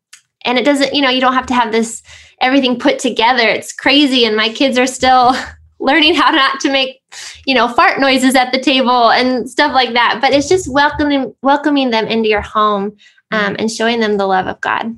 and 0.46 0.58
it 0.58 0.63
doesn't, 0.63 0.94
you 0.94 1.02
know, 1.02 1.10
you 1.10 1.20
don't 1.20 1.34
have 1.34 1.48
to 1.48 1.54
have 1.54 1.72
this 1.72 2.04
everything 2.42 2.80
put 2.80 3.00
together. 3.00 3.48
It's 3.50 3.74
crazy. 3.74 4.24
And 4.24 4.36
my 4.36 4.50
kids 4.50 4.78
are 4.78 4.88
still 4.88 5.36
learning 5.80 6.16
how 6.16 6.32
not 6.32 6.60
to 6.62 6.72
make 6.72 7.02
you 7.46 7.54
know 7.54 7.68
fart 7.68 8.00
noises 8.00 8.36
at 8.36 8.52
the 8.52 8.60
table 8.60 9.12
and 9.12 9.50
stuff 9.50 9.74
like 9.74 9.94
that. 9.94 10.20
But 10.22 10.34
it's 10.34 10.50
just 10.50 10.72
welcoming 10.72 11.34
welcoming 11.42 11.92
them 11.92 12.08
into 12.08 12.30
your 12.30 12.42
home 12.42 12.96
um, 13.32 13.56
and 13.60 13.72
showing 13.72 14.00
them 14.00 14.18
the 14.18 14.28
love 14.28 14.48
of 14.48 14.60
god. 14.62 14.96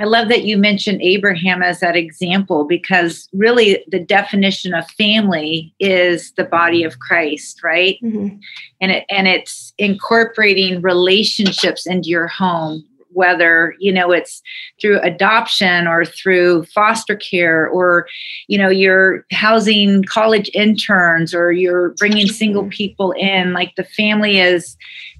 I 0.00 0.04
love 0.04 0.28
that 0.28 0.44
you 0.44 0.56
mentioned 0.56 1.02
abraham 1.02 1.60
as 1.60 1.80
that 1.80 1.96
example 1.96 2.64
because 2.64 3.28
really 3.32 3.84
the 3.88 3.98
definition 3.98 4.72
of 4.72 4.88
family 4.92 5.74
is 5.80 6.32
the 6.36 6.44
body 6.44 6.84
of 6.84 7.00
christ 7.00 7.64
right? 7.64 7.98
Mm-hmm. 8.00 8.36
and 8.80 8.92
it 8.92 9.04
and 9.10 9.26
it's 9.26 9.74
incorporating 9.76 10.82
relationships 10.82 11.84
into 11.84 12.10
your 12.10 12.28
home 12.28 12.84
whether 13.18 13.74
you 13.80 13.92
know 13.92 14.12
it's 14.12 14.40
through 14.80 15.00
adoption 15.00 15.88
or 15.88 16.04
through 16.04 16.64
foster 16.66 17.16
care 17.16 17.66
or 17.66 18.06
you 18.46 18.56
know 18.56 18.68
you're 18.68 19.24
housing 19.32 20.04
college 20.04 20.48
interns 20.54 21.34
or 21.34 21.50
you're 21.50 21.90
bringing 21.98 22.28
single 22.28 22.68
people 22.68 23.10
in 23.18 23.52
like 23.52 23.74
the 23.74 23.82
family 23.82 24.38
is 24.38 24.76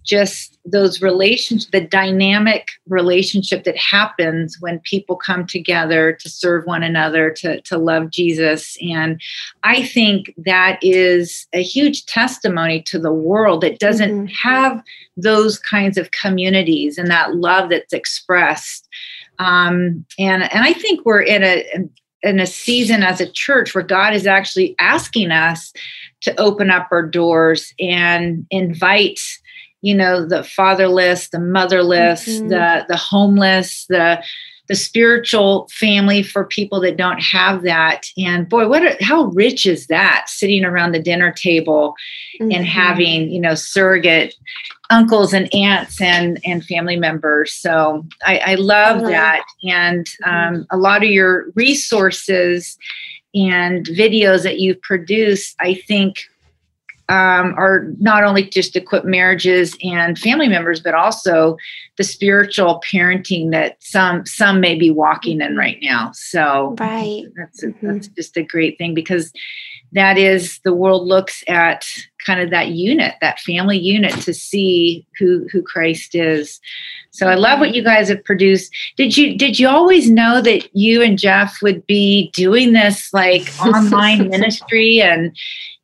just 0.09 0.59
those 0.65 1.03
relations 1.03 1.69
the 1.71 1.81
dynamic 1.81 2.69
relationship 2.89 3.65
that 3.65 3.77
happens 3.77 4.57
when 4.61 4.81
people 4.81 5.15
come 5.15 5.47
together 5.47 6.15
to 6.15 6.29
serve 6.31 6.65
one 6.65 6.83
another 6.83 7.31
to, 7.31 7.61
to 7.61 7.77
love 7.77 8.11
jesus 8.11 8.77
and 8.81 9.21
i 9.63 9.83
think 9.83 10.33
that 10.39 10.79
is 10.83 11.47
a 11.53 11.63
huge 11.63 12.07
testimony 12.07 12.83
to 12.83 12.99
the 12.99 13.13
world 13.13 13.61
that 13.61 13.79
doesn't 13.79 14.11
mm-hmm. 14.11 14.49
have 14.49 14.83
those 15.17 15.59
kinds 15.59 15.99
of 15.99 16.11
communities 16.11 16.97
and 16.97 17.11
that 17.11 17.37
love 17.37 17.69
that's 17.69 17.93
expressed 17.93 18.89
um, 19.39 20.05
and 20.19 20.43
and 20.53 20.65
i 20.65 20.73
think 20.73 21.05
we're 21.05 21.23
in 21.23 21.45
a 21.45 21.65
in 22.23 22.41
a 22.41 22.47
season 22.47 23.03
as 23.03 23.21
a 23.21 23.31
church 23.31 23.75
where 23.75 23.85
god 23.85 24.15
is 24.15 24.27
actually 24.27 24.75
asking 24.79 25.31
us 25.31 25.73
to 26.21 26.35
open 26.41 26.71
up 26.71 26.89
our 26.91 27.07
doors 27.07 27.73
and 27.79 28.47
invite 28.51 29.21
you 29.81 29.95
know 29.95 30.27
the 30.27 30.43
fatherless 30.43 31.29
the 31.29 31.39
motherless 31.39 32.27
mm-hmm. 32.27 32.49
the 32.49 32.85
the 32.89 32.97
homeless 32.97 33.87
the 33.89 34.23
the 34.69 34.75
spiritual 34.75 35.67
family 35.73 36.23
for 36.23 36.45
people 36.45 36.79
that 36.81 36.97
don't 36.99 37.23
have 37.23 37.63
that 37.63 38.07
and 38.17 38.49
boy 38.49 38.69
what 38.69 38.83
a, 38.83 38.97
how 39.03 39.25
rich 39.27 39.67
is 39.67 39.87
that 39.87 40.27
sitting 40.29 40.65
around 40.65 40.93
the 40.93 41.03
dinner 41.03 41.33
table 41.33 41.95
mm-hmm. 42.41 42.53
and 42.53 42.67
having 42.67 43.31
you 43.31 43.41
know 43.41 43.55
surrogate 43.55 44.35
uncles 44.91 45.33
and 45.33 45.53
aunts 45.55 46.01
and 46.01 46.41
and 46.45 46.65
family 46.65 46.97
members 46.97 47.53
so 47.53 48.05
i, 48.25 48.39
I 48.39 48.55
love 48.57 49.03
oh, 49.03 49.09
that 49.09 49.45
and 49.65 50.07
mm-hmm. 50.07 50.57
um, 50.57 50.67
a 50.71 50.77
lot 50.77 51.03
of 51.03 51.11
your 51.11 51.51
resources 51.55 52.77
and 53.35 53.87
videos 53.87 54.43
that 54.43 54.59
you've 54.59 54.81
produced 54.83 55.57
i 55.61 55.75
think 55.75 56.19
um, 57.09 57.55
are 57.57 57.87
not 57.99 58.23
only 58.23 58.45
just 58.45 58.77
equip 58.77 59.05
marriages 59.05 59.77
and 59.83 60.19
family 60.19 60.49
members, 60.49 60.81
but 60.81 60.95
also 60.95 61.57
the 61.97 62.05
spiritual 62.05 62.83
parenting 62.87 63.51
that 63.51 63.77
some 63.83 64.27
some 64.27 64.61
may 64.61 64.75
be 64.75 64.91
walking 64.91 65.41
in 65.41 65.57
right 65.57 65.79
now. 65.81 66.11
So 66.13 66.77
right, 66.79 67.25
that's 67.37 67.63
a, 67.63 67.69
mm-hmm. 67.69 67.87
that's 67.87 68.09
just 68.09 68.37
a 68.37 68.43
great 68.43 68.77
thing 68.77 68.95
because 68.95 69.33
that 69.93 70.19
is 70.19 70.61
the 70.65 70.75
world 70.75 71.07
looks 71.07 71.43
at 71.49 71.87
kind 72.27 72.41
of 72.41 72.51
that 72.51 72.69
unit, 72.69 73.15
that 73.21 73.41
family 73.41 73.79
unit, 73.79 74.13
to 74.23 74.35
see 74.35 75.07
who 75.19 75.49
who 75.51 75.63
Christ 75.63 76.15
is. 76.15 76.61
So 77.11 77.27
I 77.27 77.37
love 77.37 77.59
what 77.59 77.75
you 77.75 77.83
guys 77.83 78.11
have 78.11 78.23
produced. 78.23 78.71
Did 78.97 79.17
you 79.17 79.39
did 79.39 79.59
you 79.59 79.67
always 79.67 80.11
know 80.11 80.43
that 80.43 80.69
you 80.77 81.03
and 81.03 81.19
Jeff 81.19 81.63
would 81.63 81.87
be 81.87 82.31
doing 82.35 82.75
this 82.75 83.15
like 83.15 83.49
online 83.65 84.29
ministry 84.29 85.01
and 85.01 85.35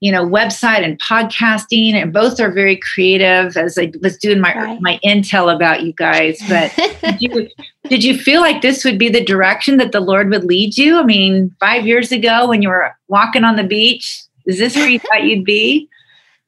you 0.05 0.13
know 0.13 0.27
website 0.27 0.85
and 0.85 1.01
podcasting 1.01 1.95
and 1.95 2.13
both 2.13 2.39
are 2.39 2.53
very 2.53 2.77
creative 2.77 3.57
as 3.57 3.79
I 3.79 3.91
was 4.03 4.19
doing 4.19 4.39
my 4.39 4.55
right. 4.55 4.79
my 4.83 5.01
intel 5.03 5.53
about 5.53 5.83
you 5.83 5.95
guys 5.95 6.39
but 6.47 6.71
did 7.01 7.23
you 7.23 7.49
did 7.89 8.05
you 8.05 8.19
feel 8.19 8.43
like 8.43 8.61
this 8.61 8.85
would 8.85 8.99
be 8.99 9.09
the 9.09 9.25
direction 9.25 9.79
that 9.79 9.93
the 9.93 10.01
Lord 10.01 10.29
would 10.31 10.45
lead 10.45 10.77
you? 10.79 10.99
I 10.99 11.05
mean, 11.05 11.55
5 11.61 11.87
years 11.87 12.13
ago 12.13 12.49
when 12.49 12.63
you 12.63 12.69
were 12.69 12.95
walking 13.09 13.45
on 13.45 13.57
the 13.57 13.65
beach, 13.65 14.23
is 14.47 14.59
this 14.59 14.75
where 14.75 14.89
you 14.89 14.99
thought 14.99 15.25
you'd 15.25 15.45
be? 15.45 15.89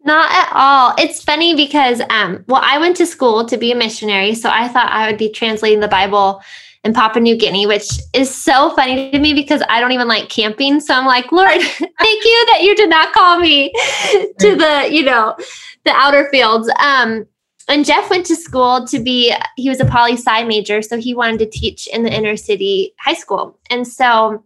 Not 0.05 0.31
at 0.31 0.51
all. 0.55 0.95
It's 0.99 1.23
funny 1.23 1.55
because, 1.55 2.01
um, 2.11 2.45
well, 2.47 2.63
I 2.65 2.79
went 2.79 2.97
to 2.99 3.07
school 3.07 3.45
to 3.47 3.57
be 3.57 3.73
a 3.73 3.75
missionary, 3.75 4.35
so 4.35 4.49
I 4.49 4.69
thought 4.69 4.91
I 4.91 5.11
would 5.11 5.19
be 5.19 5.31
translating 5.31 5.81
the 5.81 5.89
Bible 5.89 6.43
in 6.87 6.95
Papua 6.95 7.21
New 7.21 7.37
Guinea, 7.37 7.67
which 7.67 7.91
is 8.15 8.33
so 8.33 8.71
funny 8.71 9.11
to 9.11 9.19
me 9.19 9.35
because 9.35 9.61
I 9.69 9.81
don't 9.81 9.91
even 9.91 10.07
like 10.07 10.29
camping. 10.29 10.79
So 10.79 10.95
I'm 10.95 11.05
like, 11.05 11.31
Lord, 11.33 11.51
thank 11.61 12.25
you 12.25 12.47
that 12.53 12.61
you 12.63 12.77
did 12.77 12.89
not 12.89 13.13
call 13.13 13.41
me 13.41 13.73
to 14.39 14.55
the, 14.55 14.89
you 14.91 15.03
know, 15.03 15.37
the 15.85 15.91
outer 15.91 16.29
fields. 16.31 16.71
Um, 16.81 17.27
and 17.69 17.85
Jeff 17.85 18.09
went 18.09 18.25
to 18.27 18.37
school 18.37 18.87
to 18.87 19.01
be, 19.01 19.35
he 19.57 19.69
was 19.69 19.81
a 19.81 19.85
poli 19.85 20.13
sci 20.13 20.45
major, 20.45 20.81
so 20.81 20.97
he 20.97 21.13
wanted 21.13 21.41
to 21.41 21.51
teach 21.51 21.89
in 21.89 22.05
the 22.05 22.13
inner 22.13 22.37
city 22.37 22.95
high 23.01 23.15
school. 23.15 23.59
And 23.69 23.87
so 23.87 24.45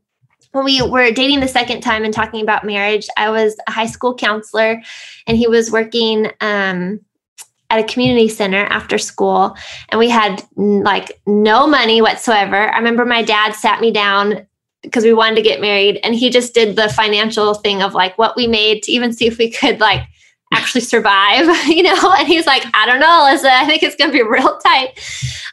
when 0.52 0.64
we 0.64 0.80
were 0.80 1.10
dating 1.10 1.40
the 1.40 1.48
second 1.48 1.82
time 1.82 2.04
and 2.04 2.14
talking 2.14 2.40
about 2.40 2.64
marriage, 2.64 3.06
I 3.18 3.28
was 3.28 3.54
a 3.68 3.70
high 3.70 3.86
school 3.86 4.14
counselor 4.14 4.82
and 5.26 5.36
he 5.36 5.46
was 5.46 5.70
working 5.70 6.30
um, 6.40 7.00
at 7.70 7.78
a 7.78 7.92
community 7.92 8.28
center 8.28 8.64
after 8.66 8.98
school. 8.98 9.56
And 9.88 9.98
we 9.98 10.08
had 10.08 10.42
like 10.56 11.20
no 11.26 11.66
money 11.66 12.02
whatsoever. 12.02 12.70
I 12.70 12.76
remember 12.76 13.06
my 13.06 13.22
dad 13.22 13.54
sat 13.54 13.80
me 13.80 13.90
down 13.90 14.46
because 14.82 15.04
we 15.04 15.12
wanted 15.12 15.36
to 15.36 15.42
get 15.42 15.60
married 15.60 16.00
and 16.02 16.14
he 16.14 16.30
just 16.30 16.52
did 16.52 16.76
the 16.76 16.88
financial 16.88 17.54
thing 17.54 17.82
of 17.82 17.94
like 17.94 18.16
what 18.18 18.36
we 18.36 18.46
made 18.46 18.82
to 18.82 18.92
even 18.92 19.12
see 19.12 19.26
if 19.26 19.38
we 19.38 19.50
could 19.50 19.78
like 19.78 20.02
actually 20.52 20.80
survive, 20.80 21.46
you 21.66 21.84
know? 21.84 22.12
And 22.18 22.26
he's 22.26 22.46
like, 22.46 22.64
I 22.74 22.86
don't 22.86 23.00
know, 23.00 23.06
Alyssa, 23.06 23.50
I 23.50 23.66
think 23.66 23.82
it's 23.82 23.96
going 23.96 24.10
to 24.10 24.16
be 24.16 24.22
real 24.28 24.58
tight. 24.58 24.98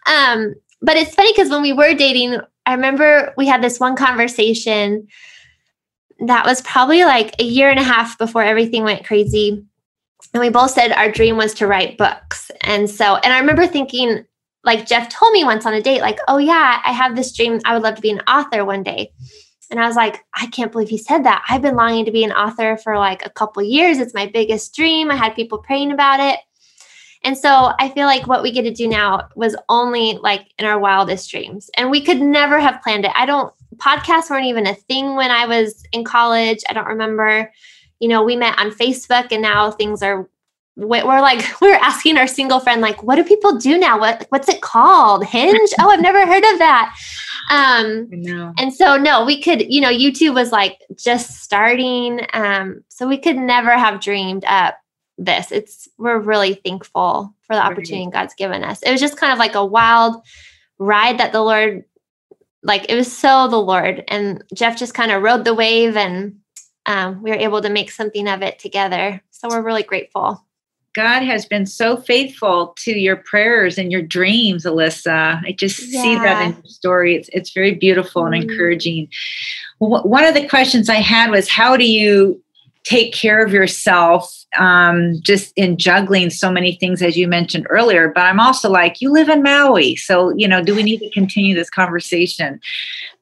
Um, 0.08 0.56
but 0.82 0.98
it's 0.98 1.14
funny 1.14 1.32
because 1.34 1.50
when 1.50 1.62
we 1.62 1.74
were 1.74 1.94
dating, 1.94 2.40
I 2.66 2.74
remember 2.74 3.34
we 3.38 3.48
had 3.48 3.62
this 3.62 3.80
one 3.80 3.96
conversation 3.96 5.08
that 6.26 6.46
was 6.46 6.62
probably 6.64 7.04
like 7.04 7.36
a 7.40 7.44
year 7.44 7.70
and 7.70 7.80
a 7.80 7.84
half 7.84 8.18
before 8.18 8.44
everything 8.44 8.84
went 8.84 9.06
crazy. 9.06 9.64
And 10.34 10.42
we 10.42 10.50
both 10.50 10.72
said 10.72 10.92
our 10.92 11.12
dream 11.12 11.38
was 11.38 11.54
to 11.56 11.68
write 11.68 11.98
books. 11.98 12.52
And 12.62 12.90
so, 12.90 13.16
and 13.18 13.34
I 13.34 13.40
remember 13.40 13.68
thinking, 13.68 14.26
like 14.64 14.86
Jeff 14.86 15.10
told 15.10 15.32
me 15.34 15.44
once 15.44 15.66
on 15.66 15.74
a 15.74 15.82
date, 15.82 16.02
like, 16.02 16.20
oh 16.28 16.38
yeah, 16.38 16.82
I 16.84 16.92
have 16.92 17.16
this 17.16 17.36
dream. 17.36 17.60
I 17.66 17.74
would 17.74 17.84
love 17.84 17.96
to 17.96 18.02
be 18.02 18.12
an 18.12 18.22
author 18.22 18.66
one 18.66 18.84
day. 18.84 19.12
And 19.70 19.80
I 19.80 19.88
was 19.88 19.96
like, 19.96 20.24
I 20.36 20.48
can't 20.48 20.72
believe 20.72 20.90
he 20.90 20.98
said 20.98 21.24
that. 21.24 21.44
I've 21.50 21.62
been 21.62 21.76
longing 21.76 22.06
to 22.06 22.12
be 22.12 22.24
an 22.24 22.32
author 22.32 22.78
for 22.78 22.98
like 22.98 23.26
a 23.26 23.30
couple 23.30 23.64
years. 23.64 23.98
It's 23.98 24.14
my 24.14 24.26
biggest 24.26 24.76
dream. 24.76 25.12
I 25.12 25.16
had 25.16 25.36
people 25.36 25.58
praying 25.58 25.92
about 25.92 26.20
it. 26.20 26.40
And 27.24 27.38
so 27.38 27.74
I 27.80 27.90
feel 27.90 28.06
like 28.06 28.28
what 28.28 28.44
we 28.44 28.52
get 28.52 28.62
to 28.64 28.72
do 28.72 28.88
now 28.88 29.28
was 29.36 29.56
only 29.70 30.18
like 30.22 30.48
in 30.58 30.66
our 30.66 30.80
wildest 30.80 31.30
dreams. 31.30 31.70
And 31.76 31.90
we 31.92 32.02
could 32.02 32.22
never 32.22 32.60
have 32.60 32.82
planned 32.82 33.06
it. 33.06 33.12
I 33.16 33.26
don't, 33.26 33.54
podcasts 33.78 34.30
weren't 34.30 34.46
even 34.46 34.68
a 34.68 34.76
thing 34.76 35.16
when 35.16 35.32
I 35.32 35.46
was 35.46 35.84
in 35.92 36.04
college. 36.04 36.60
I 36.70 36.74
don't 36.74 36.88
remember. 36.88 37.52
You 38.00 38.08
know, 38.10 38.24
we 38.24 38.36
met 38.36 38.60
on 38.60 38.72
Facebook 38.72 39.32
and 39.32 39.42
now 39.42 39.72
things 39.72 40.02
are 40.02 40.30
we're 40.76 41.22
like 41.22 41.44
we're 41.62 41.76
asking 41.76 42.18
our 42.18 42.28
single 42.28 42.60
friend 42.60 42.82
like 42.82 43.02
what 43.02 43.16
do 43.16 43.24
people 43.24 43.58
do 43.58 43.80
now 43.80 44.00
what 44.00 44.28
what's 44.30 44.48
it 44.48 44.62
called 44.62 45.26
hinge 45.26 45.72
oh 45.80 45.90
i've 45.90 46.00
never 46.00 46.24
heard 46.24 46.44
of 46.44 46.60
that 46.60 46.96
um 47.50 48.08
and 48.60 48.72
so 48.72 48.96
no 48.96 49.26
we 49.26 49.42
could 49.42 49.74
you 49.74 49.82
know 49.82 49.90
youtube 49.90 50.36
was 50.36 50.52
like 50.52 50.80
just 50.96 51.42
starting 51.42 52.20
um 52.34 52.84
so 52.90 53.08
we 53.08 53.18
could 53.18 53.38
never 53.38 53.72
have 53.72 54.00
dreamed 54.00 54.46
up 54.46 54.76
this. 55.18 55.52
It's 55.52 55.88
we're 55.98 56.20
really 56.20 56.56
thankful 56.56 57.34
for 57.42 57.56
the 57.56 57.64
opportunity 57.64 58.06
right. 58.06 58.14
God's 58.14 58.36
given 58.36 58.64
us. 58.64 58.82
It 58.84 58.92
was 58.92 59.02
just 59.02 59.18
kind 59.18 59.34
of 59.34 59.40
like 59.40 59.56
a 59.56 59.66
wild 59.66 60.24
ride 60.78 61.20
that 61.20 61.32
the 61.32 61.42
Lord 61.42 61.84
like 62.64 62.86
it 62.90 62.96
was 62.96 63.16
so 63.16 63.48
the 63.48 63.58
Lord 63.58 64.04
and 64.08 64.44
Jeff 64.54 64.78
just 64.78 64.94
kind 64.94 65.12
of 65.12 65.24
rode 65.24 65.46
the 65.46 65.54
wave 65.54 65.98
and 65.98 66.38
um, 66.88 67.22
we 67.22 67.30
were 67.30 67.38
able 67.38 67.62
to 67.62 67.70
make 67.70 67.92
something 67.92 68.28
of 68.28 68.42
it 68.42 68.58
together. 68.58 69.22
So 69.30 69.50
we're 69.50 69.62
really 69.62 69.84
grateful. 69.84 70.44
God 70.96 71.22
has 71.22 71.46
been 71.46 71.68
so 71.68 71.98
faithful 71.98 72.74
to 72.80 72.92
your 72.92 73.18
prayers 73.18 73.78
and 73.78 73.92
your 73.92 74.02
dreams, 74.02 74.66
Alyssa. 74.66 75.44
I 75.46 75.52
just 75.52 75.80
yeah. 75.80 76.02
see 76.02 76.16
that 76.16 76.48
in 76.48 76.54
your 76.54 76.64
story. 76.66 77.16
It's, 77.16 77.30
it's 77.34 77.52
very 77.52 77.76
beautiful 77.76 78.24
mm. 78.24 78.34
and 78.34 78.50
encouraging. 78.50 79.10
Well, 79.80 80.02
one 80.02 80.24
of 80.24 80.34
the 80.34 80.48
questions 80.48 80.90
I 80.90 80.96
had 80.96 81.30
was 81.30 81.50
how 81.50 81.78
do 81.78 81.86
you 81.86 82.42
take 82.88 83.14
care 83.14 83.44
of 83.44 83.52
yourself 83.52 84.34
um, 84.58 85.16
just 85.22 85.52
in 85.58 85.78
juggling 85.78 86.30
so 86.30 86.50
many 86.50 86.76
things 86.76 87.02
as 87.02 87.18
you 87.18 87.28
mentioned 87.28 87.68
earlier 87.70 88.08
but 88.08 88.22
i'm 88.22 88.40
also 88.40 88.70
like 88.70 89.02
you 89.02 89.12
live 89.12 89.28
in 89.28 89.44
maui 89.44 89.98
so 89.98 90.34
you 90.38 90.48
know 90.48 90.64
do 90.64 90.74
we 90.74 90.84
need 90.84 91.00
to 91.00 91.10
continue 91.10 91.54
this 91.54 91.70
conversation 91.70 92.62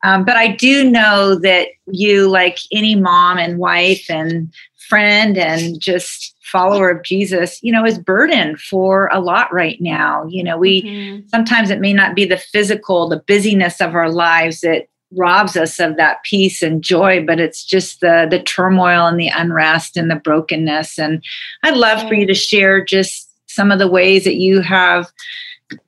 um, 0.04 0.24
but 0.24 0.38
i 0.38 0.48
do 0.48 0.90
know 0.90 1.34
that 1.34 1.70
you 1.88 2.30
like 2.30 2.60
any 2.72 2.94
mom 2.94 3.40
and 3.40 3.58
wife 3.58 4.06
and 4.08 4.54
friend 4.88 5.36
and 5.36 5.80
just 5.80 6.36
follower 6.44 6.92
of 6.92 7.04
jesus 7.04 7.58
you 7.64 7.72
know 7.72 7.84
is 7.84 7.98
burdened 7.98 8.60
for 8.60 9.10
a 9.12 9.20
lot 9.20 9.52
right 9.52 9.82
now 9.82 10.24
you 10.28 10.44
know 10.44 10.58
we 10.60 10.84
mm-hmm. 10.84 11.28
sometimes 11.28 11.72
it 11.72 11.80
may 11.80 11.92
not 11.92 12.16
be 12.16 12.24
the 12.24 12.38
physical 12.38 13.10
the 13.10 13.24
busyness 13.26 13.82
of 13.82 13.96
our 13.96 14.12
lives 14.12 14.62
that 14.62 14.86
robs 15.16 15.56
us 15.56 15.80
of 15.80 15.98
that 15.98 16.24
peace 16.24 16.62
and 16.62 16.84
joy 16.84 17.24
but 17.26 17.40
it's 17.40 17.64
just 17.64 18.02
the 18.02 18.28
the 18.30 18.42
turmoil 18.42 19.06
and 19.06 19.20
the 19.20 19.30
unrest 19.30 19.98
and 19.98 20.10
the 20.10 20.16
brokenness. 20.16 20.98
And 21.00 21.24
i'd 21.64 21.78
love 21.78 22.08
for 22.08 22.14
you 22.14 22.26
to 22.28 22.34
share 22.34 22.84
just 22.84 23.30
some 23.48 23.72
of 23.72 23.80
the 23.80 23.88
ways 23.88 24.24
that 24.24 24.36
you 24.36 24.62
have 24.62 25.12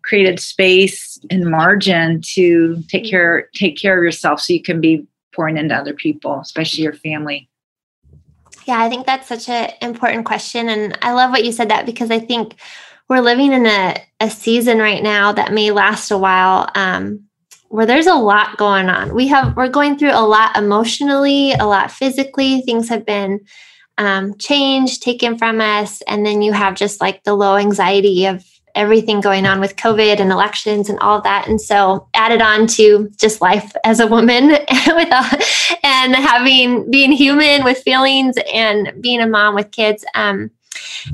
created 0.02 0.40
space 0.40 1.20
and 1.30 1.50
margin 1.50 2.22
to 2.22 2.82
take 2.88 3.04
mm-hmm. 3.04 3.10
care 3.10 3.50
take 3.54 3.78
care 3.78 3.98
of 3.98 4.04
yourself 4.04 4.42
so 4.42 4.54
you 4.54 4.62
can 4.62 4.82
be 4.82 5.06
pouring 5.34 5.58
into 5.58 5.76
other 5.76 5.94
people 5.94 6.40
especially 6.40 6.84
your 6.84 6.94
family. 6.94 7.50
Yeah 8.66 8.82
i 8.82 8.90
think 8.90 9.06
that's 9.06 9.28
such 9.28 9.50
an 9.50 9.72
important 9.82 10.26
question 10.26 10.70
and 10.70 10.98
i 11.02 11.14
love 11.14 11.32
what 11.32 11.46
you 11.46 11.52
said 11.52 11.70
that 11.70 11.86
because 11.86 12.12
i 12.12 12.20
think 12.20 12.56
we're 13.10 13.22
living 13.22 13.54
in 13.54 13.66
a, 13.66 13.96
a 14.20 14.30
season 14.30 14.80
right 14.80 15.02
now 15.02 15.32
that 15.32 15.54
may 15.54 15.72
last 15.72 16.12
a 16.12 16.18
while. 16.18 16.70
Um, 16.76 17.27
where 17.70 17.86
there's 17.86 18.08
a 18.08 18.16
lot 18.16 18.58
going 18.58 18.90
on. 18.90 19.14
We 19.14 19.28
have 19.28 19.56
we're 19.56 19.70
going 19.70 19.98
through 19.98 20.12
a 20.12 20.26
lot 20.26 20.56
emotionally, 20.58 21.54
a 21.54 21.66
lot 21.66 21.92
physically. 21.92 22.62
Things 22.62 22.90
have 22.90 23.06
been 23.06 23.42
um, 23.98 24.38
changed, 24.38 25.02
taken 25.02 25.38
from 25.38 25.60
us, 25.60 26.02
and 26.04 26.26
then 26.26 26.42
you 26.42 26.54
have 26.54 26.76
just 26.76 27.02
like 27.02 27.24
the 27.24 27.34
low 27.34 27.56
anxiety 27.58 28.26
of 28.26 28.46
everything 28.76 29.20
going 29.20 29.46
on 29.46 29.60
with 29.60 29.76
COVID 29.76 30.20
and 30.20 30.32
elections 30.32 30.88
and 30.88 31.00
all 31.00 31.20
that. 31.22 31.48
And 31.48 31.60
so 31.60 32.08
added 32.14 32.42
on 32.42 32.68
to 32.68 33.10
just 33.18 33.42
life 33.42 33.74
as 33.84 34.00
a 34.00 34.06
woman 34.06 34.50
with 34.50 35.10
a, 35.12 35.78
and 35.84 36.16
having 36.16 36.90
being 36.90 37.12
human 37.12 37.64
with 37.64 37.80
feelings 37.80 38.36
and 38.54 38.94
being 39.02 39.20
a 39.20 39.28
mom 39.28 39.56
with 39.56 39.72
kids. 39.72 40.06
Um, 40.14 40.52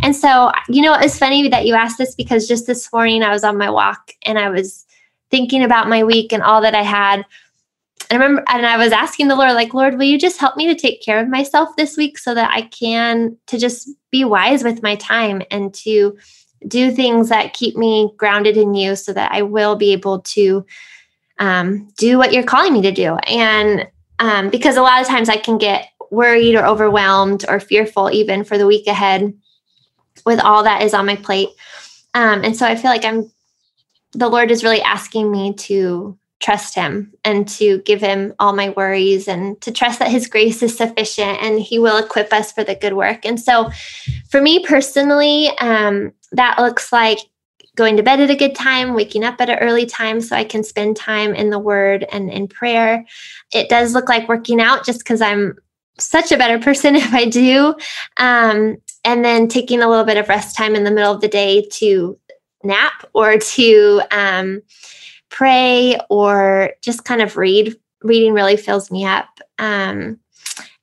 and 0.01 0.13
so, 0.13 0.51
you 0.67 0.81
know, 0.81 0.93
it's 0.93 1.17
funny 1.17 1.47
that 1.47 1.65
you 1.65 1.73
asked 1.73 1.97
this 1.97 2.15
because 2.15 2.47
just 2.47 2.67
this 2.67 2.91
morning 2.91 3.23
I 3.23 3.31
was 3.31 3.45
on 3.45 3.57
my 3.57 3.69
walk 3.69 4.11
and 4.23 4.37
I 4.37 4.49
was 4.49 4.85
thinking 5.33 5.63
about 5.63 5.89
my 5.89 6.03
week 6.03 6.31
and 6.31 6.43
all 6.43 6.61
that 6.61 6.75
I 6.75 6.83
had. 6.83 7.25
And 8.11 8.21
I 8.21 8.23
remember, 8.23 8.43
and 8.47 8.67
I 8.67 8.77
was 8.77 8.91
asking 8.91 9.29
the 9.29 9.35
Lord, 9.35 9.53
like, 9.53 9.73
Lord, 9.73 9.95
will 9.95 10.03
you 10.03 10.19
just 10.19 10.39
help 10.39 10.55
me 10.55 10.67
to 10.67 10.75
take 10.75 11.01
care 11.01 11.19
of 11.19 11.27
myself 11.27 11.69
this 11.75 11.97
week 11.97 12.19
so 12.19 12.35
that 12.35 12.51
I 12.53 12.61
can 12.67 13.35
to 13.47 13.57
just 13.57 13.89
be 14.11 14.23
wise 14.23 14.63
with 14.63 14.83
my 14.83 14.95
time 14.97 15.41
and 15.49 15.73
to 15.73 16.15
do 16.67 16.91
things 16.91 17.29
that 17.29 17.55
keep 17.55 17.75
me 17.75 18.11
grounded 18.15 18.57
in 18.57 18.75
you 18.75 18.95
so 18.95 19.11
that 19.13 19.31
I 19.31 19.41
will 19.41 19.75
be 19.75 19.91
able 19.91 20.19
to 20.19 20.63
um, 21.39 21.91
do 21.97 22.19
what 22.19 22.31
you're 22.31 22.43
calling 22.43 22.71
me 22.71 22.83
to 22.83 22.91
do. 22.91 23.15
And 23.27 23.87
um, 24.19 24.51
because 24.51 24.77
a 24.77 24.83
lot 24.83 25.01
of 25.01 25.07
times 25.07 25.29
I 25.29 25.37
can 25.37 25.57
get 25.57 25.89
worried 26.11 26.53
or 26.53 26.63
overwhelmed 26.63 27.43
or 27.49 27.59
fearful 27.59 28.11
even 28.11 28.43
for 28.43 28.59
the 28.59 28.67
week 28.67 28.85
ahead 28.85 29.33
with 30.27 30.39
all 30.39 30.61
that 30.63 30.83
is 30.83 30.93
on 30.93 31.07
my 31.07 31.15
plate. 31.15 31.49
Um, 32.13 32.43
and 32.43 32.55
so 32.55 32.67
I 32.67 32.75
feel 32.75 32.91
like 32.91 33.03
I'm 33.03 33.31
the 34.13 34.29
Lord 34.29 34.51
is 34.51 34.63
really 34.63 34.81
asking 34.81 35.31
me 35.31 35.53
to 35.53 36.17
trust 36.39 36.75
him 36.75 37.13
and 37.23 37.47
to 37.47 37.79
give 37.79 38.01
him 38.01 38.33
all 38.37 38.53
my 38.53 38.69
worries 38.71 39.29
and 39.29 39.59
to 39.61 39.71
trust 39.71 39.99
that 39.99 40.11
his 40.11 40.27
grace 40.27 40.61
is 40.61 40.75
sufficient 40.75 41.41
and 41.41 41.59
he 41.59 41.79
will 41.79 41.97
equip 41.97 42.33
us 42.33 42.51
for 42.51 42.65
the 42.65 42.75
good 42.75 42.93
work. 42.93 43.25
And 43.25 43.39
so 43.39 43.71
for 44.29 44.41
me 44.41 44.65
personally, 44.65 45.49
um, 45.59 46.11
that 46.33 46.59
looks 46.59 46.91
like 46.91 47.19
going 47.75 47.95
to 47.95 48.03
bed 48.03 48.19
at 48.19 48.29
a 48.29 48.35
good 48.35 48.55
time, 48.55 48.93
waking 48.93 49.23
up 49.23 49.39
at 49.39 49.49
an 49.49 49.59
early 49.59 49.85
time 49.85 50.19
so 50.19 50.35
I 50.35 50.43
can 50.43 50.63
spend 50.63 50.97
time 50.97 51.33
in 51.33 51.49
the 51.49 51.59
word 51.59 52.05
and 52.11 52.29
in 52.29 52.47
prayer. 52.47 53.05
It 53.53 53.69
does 53.69 53.93
look 53.93 54.09
like 54.09 54.27
working 54.27 54.59
out 54.59 54.85
just 54.85 54.99
because 54.99 55.21
I'm 55.21 55.55
such 55.97 56.31
a 56.31 56.37
better 56.37 56.59
person 56.63 56.95
if 56.95 57.13
I 57.13 57.25
do. 57.25 57.73
Um, 58.17 58.77
and 59.05 59.23
then 59.23 59.47
taking 59.47 59.81
a 59.81 59.89
little 59.89 60.05
bit 60.05 60.17
of 60.17 60.29
rest 60.29 60.55
time 60.55 60.75
in 60.75 60.83
the 60.83 60.91
middle 60.91 61.13
of 61.13 61.21
the 61.21 61.27
day 61.27 61.67
to 61.73 62.17
nap 62.63 63.05
or 63.13 63.37
to 63.37 64.01
um, 64.11 64.61
pray 65.29 65.97
or 66.09 66.71
just 66.81 67.05
kind 67.05 67.21
of 67.21 67.37
read. 67.37 67.75
Reading 68.01 68.33
really 68.33 68.57
fills 68.57 68.91
me 68.91 69.05
up. 69.05 69.27
Um, 69.59 70.19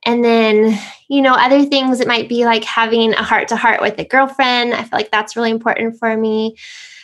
and 0.05 0.25
then, 0.25 0.79
you 1.09 1.21
know, 1.21 1.35
other 1.35 1.65
things, 1.65 2.01
it 2.01 2.09
might 2.09 2.29
be 2.29 2.45
like 2.45 2.65
having 2.65 3.13
a 3.13 3.23
heart 3.23 3.49
to 3.49 3.57
heart 3.57 3.83
with 3.83 3.99
a 3.99 4.05
girlfriend. 4.05 4.73
I 4.73 4.83
feel 4.83 4.99
like 4.99 5.11
that's 5.11 5.37
really 5.37 5.51
important 5.51 5.99
for 5.99 6.17
me. 6.17 6.57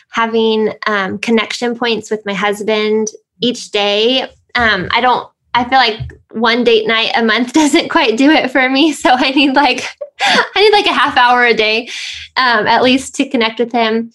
Having 0.09 0.73
um, 0.87 1.19
connection 1.19 1.75
points 1.75 2.09
with 2.09 2.25
my 2.25 2.33
husband 2.33 3.09
each 3.39 3.69
day. 3.69 4.23
Um, 4.55 4.87
I 4.91 5.01
don't, 5.01 5.29
I 5.53 5.63
feel 5.63 5.77
like 5.77 6.11
one 6.31 6.63
date 6.63 6.87
night 6.87 7.11
a 7.15 7.23
month 7.23 7.53
doesn't 7.53 7.89
quite 7.89 8.17
do 8.17 8.31
it 8.31 8.49
for 8.49 8.67
me. 8.67 8.93
So 8.93 9.11
I 9.11 9.29
need 9.31 9.53
like, 9.53 9.87
I 10.19 10.61
need 10.61 10.71
like 10.71 10.87
a 10.87 10.93
half 10.93 11.17
hour 11.17 11.45
a 11.45 11.53
day 11.53 11.87
um, 12.35 12.65
at 12.65 12.83
least 12.83 13.15
to 13.15 13.29
connect 13.29 13.59
with 13.59 13.71
him. 13.71 14.11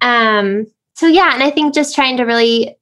Um, 0.00 0.66
so 0.94 1.06
yeah, 1.06 1.34
and 1.34 1.42
I 1.42 1.50
think 1.50 1.74
just 1.74 1.94
trying 1.94 2.16
to 2.16 2.24
really 2.24 2.76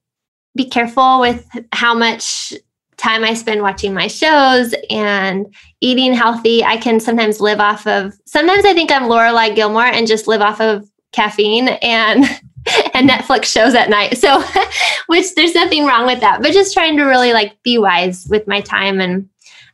be 0.55 0.65
careful 0.65 1.19
with 1.19 1.47
how 1.73 1.93
much 1.93 2.53
time 2.97 3.23
I 3.23 3.33
spend 3.33 3.61
watching 3.61 3.93
my 3.93 4.07
shows 4.07 4.73
and 4.89 5.53
eating 5.81 6.13
healthy. 6.13 6.63
I 6.63 6.77
can 6.77 6.99
sometimes 6.99 7.41
live 7.41 7.59
off 7.59 7.85
of 7.87 8.17
sometimes 8.25 8.65
I 8.65 8.73
think 8.73 8.91
I'm 8.91 9.07
Laura 9.07 9.29
Lorelai 9.31 9.55
Gilmore 9.55 9.85
and 9.85 10.07
just 10.07 10.27
live 10.27 10.41
off 10.41 10.61
of 10.61 10.89
caffeine 11.11 11.67
and 11.67 12.23
and 12.93 13.09
Netflix 13.09 13.45
shows 13.45 13.75
at 13.75 13.89
night. 13.89 14.17
So 14.17 14.41
which 15.07 15.35
there's 15.35 15.55
nothing 15.55 15.85
wrong 15.85 16.05
with 16.05 16.21
that. 16.21 16.41
But 16.41 16.53
just 16.53 16.73
trying 16.73 16.97
to 16.97 17.03
really 17.03 17.33
like 17.33 17.61
be 17.63 17.77
wise 17.77 18.25
with 18.29 18.47
my 18.47 18.61
time 18.61 19.01
and 19.01 19.29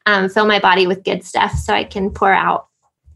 um, 0.06 0.30
fill 0.30 0.46
my 0.46 0.60
body 0.60 0.88
with 0.88 1.04
good 1.04 1.24
stuff 1.24 1.54
so 1.54 1.74
I 1.74 1.84
can 1.84 2.10
pour 2.10 2.34
out. 2.34 2.68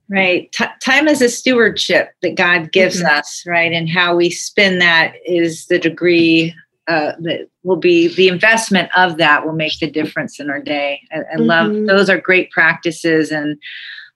Right. 0.08 0.52
T- 0.52 0.66
time 0.82 1.08
is 1.08 1.22
a 1.22 1.30
stewardship 1.30 2.10
that 2.22 2.36
God 2.36 2.72
gives 2.72 2.98
mm-hmm. 2.98 3.18
us, 3.18 3.44
right? 3.48 3.72
And 3.72 3.90
how 3.90 4.16
we 4.16 4.30
spend 4.30 4.80
that 4.82 5.16
is 5.26 5.66
the 5.66 5.80
degree 5.80 6.54
uh, 6.88 7.14
that 7.20 7.48
will 7.64 7.78
be 7.78 8.14
the 8.14 8.28
investment 8.28 8.90
of 8.96 9.18
that 9.18 9.44
will 9.44 9.54
make 9.54 9.80
the 9.80 9.90
difference 9.90 10.40
in 10.40 10.52
our 10.52 10.62
day. 10.62 11.02
I, 11.12 11.18
I 11.18 11.22
mm-hmm. 11.22 11.42
love 11.42 11.86
those 11.88 12.10
are 12.10 12.20
great 12.20 12.52
practices 12.52 13.32
and 13.32 13.58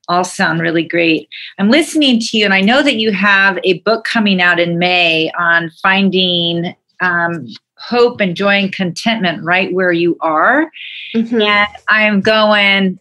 all 0.07 0.23
sound 0.23 0.61
really 0.61 0.83
great. 0.83 1.29
I'm 1.57 1.69
listening 1.69 2.19
to 2.19 2.37
you, 2.37 2.45
and 2.45 2.53
I 2.53 2.61
know 2.61 2.83
that 2.83 2.97
you 2.97 3.11
have 3.11 3.59
a 3.63 3.79
book 3.79 4.05
coming 4.05 4.41
out 4.41 4.59
in 4.59 4.79
May 4.79 5.31
on 5.37 5.71
finding 5.81 6.75
um, 6.99 7.47
hope 7.77 8.19
and 8.19 8.35
joy 8.35 8.55
and 8.55 8.73
contentment 8.73 9.43
right 9.43 9.73
where 9.73 9.91
you 9.91 10.17
are. 10.21 10.69
Mm-hmm. 11.15 11.41
And 11.41 11.69
I'm 11.87 12.21
going, 12.21 12.99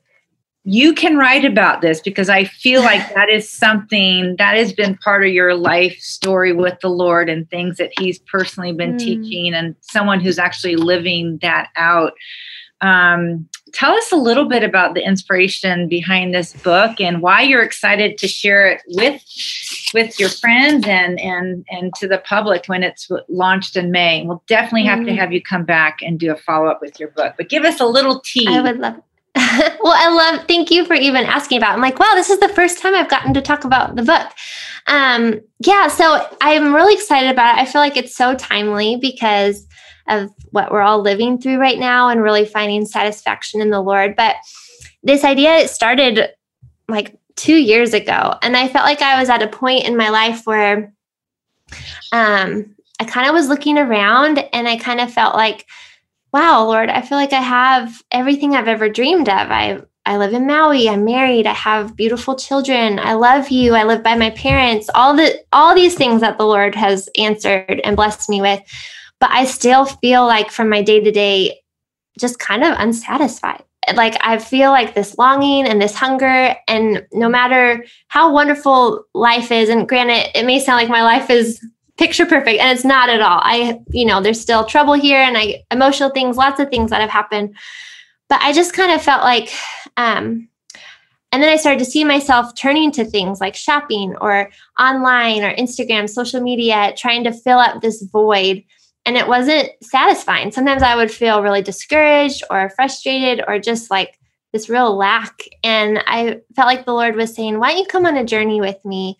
you 0.70 0.92
can 0.92 1.16
write 1.16 1.46
about 1.46 1.80
this 1.80 1.98
because 1.98 2.28
I 2.28 2.44
feel 2.44 2.82
like 2.82 3.02
that 3.14 3.30
is 3.30 3.48
something 3.48 4.36
that 4.36 4.54
has 4.56 4.72
been 4.72 4.98
part 4.98 5.24
of 5.24 5.32
your 5.32 5.54
life 5.54 5.98
story 5.98 6.52
with 6.52 6.78
the 6.80 6.90
Lord 6.90 7.30
and 7.30 7.48
things 7.48 7.78
that 7.78 7.90
He's 7.98 8.18
personally 8.18 8.72
been 8.72 8.94
mm. 8.94 8.98
teaching, 8.98 9.54
and 9.54 9.74
someone 9.80 10.20
who's 10.20 10.38
actually 10.38 10.76
living 10.76 11.38
that 11.40 11.70
out. 11.76 12.12
Um, 12.82 13.48
tell 13.72 13.92
us 13.92 14.12
a 14.12 14.16
little 14.16 14.44
bit 14.44 14.62
about 14.62 14.94
the 14.94 15.04
inspiration 15.04 15.88
behind 15.88 16.32
this 16.32 16.52
book 16.52 17.00
and 17.00 17.22
why 17.22 17.42
you're 17.42 17.62
excited 17.62 18.18
to 18.18 18.28
share 18.28 18.70
it 18.70 18.82
with 18.88 19.22
with 19.94 20.20
your 20.20 20.28
friends 20.28 20.86
and 20.86 21.18
and 21.18 21.64
and 21.70 21.94
to 21.94 22.06
the 22.06 22.18
public 22.18 22.66
when 22.66 22.82
it's 22.82 23.08
launched 23.30 23.74
in 23.74 23.90
May. 23.90 24.22
We'll 24.22 24.44
definitely 24.46 24.84
have 24.84 24.98
mm. 24.98 25.06
to 25.06 25.14
have 25.14 25.32
you 25.32 25.42
come 25.42 25.64
back 25.64 26.00
and 26.02 26.20
do 26.20 26.30
a 26.30 26.36
follow 26.36 26.66
up 26.66 26.82
with 26.82 27.00
your 27.00 27.08
book. 27.08 27.36
But 27.38 27.48
give 27.48 27.64
us 27.64 27.80
a 27.80 27.86
little 27.86 28.20
tea. 28.20 28.46
I 28.46 28.60
would 28.60 28.78
love 28.78 29.00
well, 29.82 29.94
I 29.94 30.08
love, 30.08 30.46
thank 30.46 30.70
you 30.70 30.84
for 30.84 30.94
even 30.94 31.24
asking 31.24 31.58
about. 31.58 31.70
It. 31.70 31.74
I'm 31.74 31.80
like, 31.80 31.98
wow, 31.98 32.12
this 32.14 32.30
is 32.30 32.40
the 32.40 32.48
first 32.48 32.80
time 32.80 32.94
I've 32.94 33.08
gotten 33.08 33.34
to 33.34 33.42
talk 33.42 33.64
about 33.64 33.96
the 33.96 34.02
book. 34.02 34.30
Um, 34.86 35.40
yeah, 35.60 35.88
so 35.88 36.26
I'm 36.40 36.74
really 36.74 36.94
excited 36.94 37.30
about 37.30 37.56
it. 37.56 37.60
I 37.60 37.64
feel 37.64 37.80
like 37.80 37.96
it's 37.96 38.16
so 38.16 38.34
timely 38.34 38.96
because 38.96 39.66
of 40.08 40.30
what 40.50 40.72
we're 40.72 40.82
all 40.82 41.00
living 41.00 41.38
through 41.38 41.58
right 41.58 41.78
now 41.78 42.08
and 42.08 42.22
really 42.22 42.44
finding 42.44 42.86
satisfaction 42.86 43.60
in 43.60 43.70
the 43.70 43.80
Lord. 43.80 44.16
But 44.16 44.36
this 45.02 45.24
idea 45.24 45.56
it 45.56 45.70
started 45.70 46.30
like 46.88 47.16
two 47.36 47.56
years 47.56 47.94
ago, 47.94 48.34
and 48.42 48.56
I 48.56 48.68
felt 48.68 48.84
like 48.84 49.02
I 49.02 49.20
was 49.20 49.28
at 49.28 49.42
a 49.42 49.48
point 49.48 49.84
in 49.84 49.96
my 49.96 50.08
life 50.08 50.46
where 50.46 50.92
um, 52.12 52.74
I 52.98 53.04
kind 53.04 53.28
of 53.28 53.34
was 53.34 53.48
looking 53.48 53.78
around 53.78 54.38
and 54.52 54.66
I 54.66 54.76
kind 54.76 55.00
of 55.00 55.12
felt 55.12 55.34
like 55.34 55.66
wow, 56.38 56.64
Lord, 56.64 56.88
I 56.88 57.02
feel 57.02 57.18
like 57.18 57.32
I 57.32 57.40
have 57.40 58.00
everything 58.12 58.54
I've 58.54 58.68
ever 58.68 58.88
dreamed 58.88 59.28
of. 59.28 59.50
I 59.50 59.80
I 60.06 60.16
live 60.16 60.32
in 60.32 60.46
Maui. 60.46 60.88
I'm 60.88 61.04
married. 61.04 61.46
I 61.46 61.52
have 61.52 61.96
beautiful 61.96 62.36
children. 62.36 63.00
I 63.00 63.14
love 63.14 63.50
you. 63.50 63.74
I 63.74 63.82
live 63.82 64.04
by 64.04 64.14
my 64.14 64.30
parents. 64.30 64.88
All 64.94 65.16
the 65.16 65.34
all 65.52 65.74
these 65.74 65.96
things 65.96 66.20
that 66.20 66.38
the 66.38 66.46
Lord 66.46 66.76
has 66.76 67.08
answered 67.18 67.80
and 67.82 67.96
blessed 67.96 68.30
me 68.30 68.40
with. 68.40 68.60
But 69.18 69.30
I 69.32 69.46
still 69.46 69.84
feel 69.84 70.24
like 70.26 70.52
from 70.52 70.68
my 70.68 70.80
day 70.80 71.00
to 71.00 71.10
day 71.10 71.60
just 72.20 72.38
kind 72.38 72.62
of 72.62 72.78
unsatisfied. 72.78 73.64
Like 73.94 74.16
I 74.20 74.38
feel 74.38 74.70
like 74.70 74.94
this 74.94 75.18
longing 75.18 75.66
and 75.66 75.82
this 75.82 75.96
hunger 75.96 76.54
and 76.68 77.04
no 77.12 77.28
matter 77.28 77.84
how 78.06 78.32
wonderful 78.32 79.04
life 79.12 79.50
is 79.50 79.68
and 79.68 79.88
granted 79.88 80.30
it 80.38 80.46
may 80.46 80.60
sound 80.60 80.76
like 80.76 80.88
my 80.88 81.02
life 81.02 81.30
is 81.30 81.60
picture 81.98 82.24
perfect. 82.24 82.60
And 82.60 82.72
it's 82.72 82.84
not 82.84 83.10
at 83.10 83.20
all. 83.20 83.40
I 83.42 83.80
you 83.90 84.06
know 84.06 84.22
there's 84.22 84.40
still 84.40 84.64
trouble 84.64 84.94
here 84.94 85.20
and 85.20 85.36
i 85.36 85.62
emotional 85.70 86.10
things 86.10 86.36
lots 86.36 86.60
of 86.60 86.70
things 86.70 86.90
that 86.90 87.00
have 87.00 87.10
happened. 87.10 87.56
But 88.28 88.40
i 88.40 88.52
just 88.52 88.72
kind 88.72 88.92
of 88.92 89.02
felt 89.02 89.22
like 89.22 89.52
um 89.96 90.48
and 91.30 91.42
then 91.42 91.52
i 91.52 91.56
started 91.56 91.80
to 91.80 91.90
see 91.90 92.04
myself 92.04 92.54
turning 92.54 92.92
to 92.92 93.04
things 93.04 93.40
like 93.40 93.54
shopping 93.54 94.16
or 94.20 94.50
online 94.78 95.42
or 95.42 95.54
instagram 95.54 96.08
social 96.08 96.40
media 96.40 96.94
trying 96.96 97.24
to 97.24 97.32
fill 97.32 97.58
up 97.58 97.82
this 97.82 98.02
void. 98.02 98.62
And 99.04 99.16
it 99.16 99.26
wasn't 99.26 99.70
satisfying. 99.82 100.52
Sometimes 100.52 100.82
i 100.82 100.94
would 100.94 101.10
feel 101.10 101.42
really 101.42 101.62
discouraged 101.62 102.44
or 102.48 102.70
frustrated 102.70 103.44
or 103.48 103.58
just 103.58 103.90
like 103.90 104.18
this 104.52 104.68
real 104.68 104.96
lack. 104.96 105.42
And 105.64 106.02
i 106.06 106.40
felt 106.54 106.68
like 106.68 106.84
the 106.86 106.94
lord 106.94 107.16
was 107.16 107.34
saying 107.34 107.58
why 107.58 107.70
don't 107.70 107.78
you 107.78 107.86
come 107.86 108.06
on 108.06 108.16
a 108.16 108.24
journey 108.24 108.60
with 108.60 108.82
me 108.84 109.18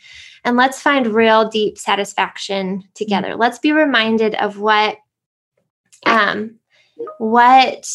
and 0.49 0.57
let's 0.57 0.81
find 0.81 1.07
real 1.09 1.47
deep 1.47 1.77
satisfaction 1.77 2.83
together. 2.95 3.33
Mm-hmm. 3.33 3.41
Let's 3.41 3.59
be 3.59 3.73
reminded 3.73 4.35
of 4.37 4.59
what 4.59 4.97
um 6.07 6.59
what 7.19 7.87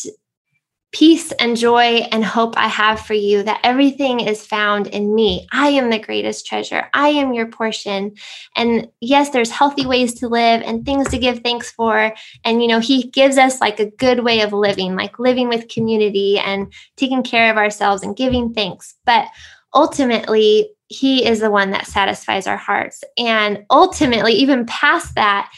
peace 0.92 1.32
and 1.32 1.58
joy 1.58 2.06
and 2.12 2.24
hope 2.24 2.54
I 2.56 2.68
have 2.68 3.00
for 3.00 3.16
you 3.16 3.42
that 3.42 3.60
everything 3.64 4.20
is 4.20 4.46
found 4.46 4.86
in 4.86 5.16
me. 5.16 5.48
I 5.52 5.70
am 5.70 5.90
the 5.90 5.98
greatest 5.98 6.46
treasure. 6.46 6.88
I 6.94 7.08
am 7.10 7.34
your 7.34 7.48
portion. 7.48 8.14
And 8.56 8.88
yes, 9.02 9.32
there's 9.32 9.50
healthy 9.50 9.88
ways 9.88 10.14
to 10.20 10.28
live 10.28 10.62
and 10.62 10.86
things 10.86 11.10
to 11.10 11.18
give 11.18 11.40
thanks 11.40 11.72
for. 11.72 12.14
And, 12.46 12.62
you 12.62 12.68
know, 12.68 12.80
He 12.80 13.10
gives 13.10 13.40
us 13.40 13.60
like 13.60 13.80
a 13.80 13.90
good 13.90 14.24
way 14.24 14.42
of 14.42 14.54
living, 14.54 14.96
like 14.96 15.18
living 15.18 15.50
with 15.50 15.68
community 15.68 16.38
and 16.38 16.72
taking 16.98 17.24
care 17.24 17.50
of 17.50 17.58
ourselves 17.58 18.04
and 18.04 18.16
giving 18.16 18.54
thanks. 18.54 18.94
But 19.04 19.30
ultimately, 19.74 20.70
he 20.88 21.26
is 21.26 21.40
the 21.40 21.52
one 21.52 21.72
that 21.72 21.88
satisfies 21.88 22.48
our 22.48 22.58
hearts 22.58 23.04
and 23.18 23.66
ultimately 23.70 24.34
even 24.34 24.66
past 24.66 25.16
that 25.16 25.52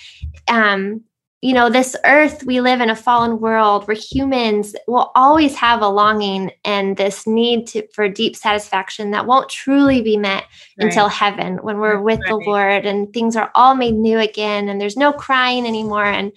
um 0.47 1.01
you 1.41 1.53
know 1.53 1.69
this 1.69 1.95
earth 2.05 2.43
we 2.43 2.59
live 2.61 2.82
in 2.82 2.89
a 2.89 2.95
fallen 2.95 3.39
world 3.39 3.88
where 3.88 3.97
humans 3.97 4.76
will 4.88 5.11
always 5.15 5.55
have 5.55 5.82
a 5.82 5.88
longing 5.88 6.51
and 6.63 6.97
this 6.97 7.28
need 7.28 7.67
to, 7.67 7.88
for 7.89 8.09
deep 8.09 8.36
satisfaction 8.36 9.11
that 9.11 9.28
won't 9.28 9.49
truly 9.49 10.01
be 10.01 10.17
met 10.17 10.45
right. 10.80 10.88
until 10.88 11.07
heaven 11.07 11.57
when 11.57 11.78
we're 11.78 12.01
with 12.01 12.19
right. 12.19 12.30
the 12.30 12.36
lord 12.36 12.86
and 12.86 13.13
things 13.13 13.36
are 13.36 13.51
all 13.53 13.76
made 13.76 13.93
new 13.93 14.17
again 14.17 14.69
and 14.69 14.82
there's 14.82 14.97
no 14.97 15.13
crying 15.13 15.67
anymore 15.67 16.05
and 16.05 16.32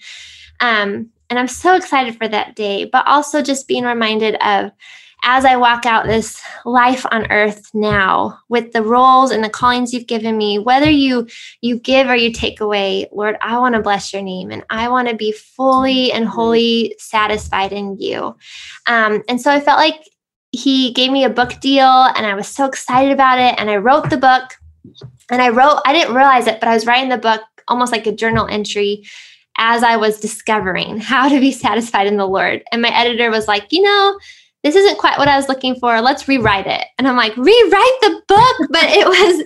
um 0.59 1.09
and 1.29 1.39
i'm 1.39 1.47
so 1.47 1.75
excited 1.75 2.15
for 2.15 2.27
that 2.27 2.55
day 2.55 2.85
but 2.85 3.05
also 3.07 3.41
just 3.41 3.67
being 3.67 3.85
reminded 3.85 4.35
of 4.43 4.71
as 5.23 5.45
I 5.45 5.57
walk 5.57 5.85
out 5.85 6.05
this 6.05 6.41
life 6.65 7.05
on 7.11 7.31
earth 7.31 7.69
now 7.73 8.39
with 8.49 8.71
the 8.71 8.83
roles 8.83 9.31
and 9.31 9.43
the 9.43 9.49
callings 9.49 9.93
you've 9.93 10.07
given 10.07 10.37
me, 10.37 10.59
whether 10.59 10.89
you 10.89 11.27
you 11.61 11.79
give 11.79 12.07
or 12.07 12.15
you 12.15 12.31
take 12.31 12.61
away, 12.61 13.07
Lord, 13.11 13.37
I 13.41 13.57
want 13.59 13.75
to 13.75 13.81
bless 13.81 14.13
your 14.13 14.21
name 14.21 14.51
and 14.51 14.63
I 14.69 14.89
want 14.89 15.09
to 15.09 15.15
be 15.15 15.31
fully 15.31 16.11
and 16.11 16.27
wholly 16.27 16.95
satisfied 16.97 17.73
in 17.73 17.97
you. 17.97 18.35
Um, 18.85 19.23
and 19.27 19.41
so 19.41 19.51
I 19.51 19.59
felt 19.59 19.77
like 19.77 20.01
he 20.51 20.93
gave 20.93 21.11
me 21.11 21.23
a 21.23 21.29
book 21.29 21.59
deal 21.59 21.85
and 21.85 22.25
I 22.25 22.33
was 22.33 22.47
so 22.47 22.65
excited 22.65 23.11
about 23.11 23.39
it. 23.39 23.59
And 23.59 23.69
I 23.69 23.77
wrote 23.77 24.09
the 24.09 24.17
book 24.17 24.55
and 25.29 25.41
I 25.41 25.49
wrote, 25.49 25.81
I 25.85 25.93
didn't 25.93 26.15
realize 26.15 26.47
it, 26.47 26.59
but 26.59 26.69
I 26.69 26.73
was 26.73 26.85
writing 26.85 27.09
the 27.09 27.17
book 27.17 27.41
almost 27.67 27.91
like 27.91 28.07
a 28.07 28.11
journal 28.11 28.47
entry 28.47 29.05
as 29.57 29.83
I 29.83 29.97
was 29.97 30.19
discovering 30.19 30.97
how 30.99 31.29
to 31.29 31.39
be 31.39 31.51
satisfied 31.51 32.07
in 32.07 32.17
the 32.17 32.25
Lord. 32.25 32.63
And 32.71 32.81
my 32.81 32.89
editor 32.89 33.29
was 33.29 33.47
like, 33.47 33.71
you 33.71 33.81
know, 33.81 34.19
this 34.63 34.75
isn't 34.75 34.97
quite 34.97 35.17
what 35.17 35.27
I 35.29 35.37
was 35.37 35.47
looking 35.47 35.75
for. 35.75 36.01
Let's 36.01 36.27
rewrite 36.27 36.67
it. 36.67 36.85
And 36.97 37.07
I'm 37.07 37.15
like, 37.15 37.35
rewrite 37.37 38.01
the 38.01 38.21
book. 38.27 38.69
But 38.69 38.83
it 38.85 39.07
was 39.07 39.45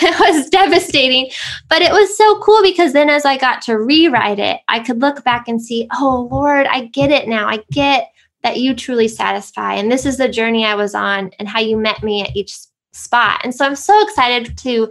it 0.02 0.20
was 0.20 0.50
devastating. 0.50 1.30
But 1.68 1.82
it 1.82 1.92
was 1.92 2.16
so 2.16 2.40
cool 2.40 2.62
because 2.62 2.92
then 2.92 3.08
as 3.08 3.24
I 3.24 3.36
got 3.36 3.62
to 3.62 3.78
rewrite 3.78 4.38
it, 4.38 4.60
I 4.68 4.80
could 4.80 5.00
look 5.00 5.22
back 5.24 5.46
and 5.46 5.62
see, 5.62 5.88
oh 5.92 6.28
Lord, 6.30 6.66
I 6.66 6.86
get 6.86 7.10
it 7.10 7.28
now. 7.28 7.48
I 7.48 7.62
get 7.70 8.10
that 8.42 8.58
you 8.58 8.74
truly 8.74 9.08
satisfy. 9.08 9.74
And 9.74 9.90
this 9.90 10.06
is 10.06 10.16
the 10.16 10.28
journey 10.28 10.64
I 10.64 10.74
was 10.74 10.94
on 10.94 11.30
and 11.38 11.48
how 11.48 11.60
you 11.60 11.76
met 11.76 12.02
me 12.02 12.22
at 12.22 12.34
each 12.34 12.56
spot. 12.92 13.40
And 13.44 13.54
so 13.54 13.64
I'm 13.64 13.76
so 13.76 14.02
excited 14.02 14.56
to 14.58 14.90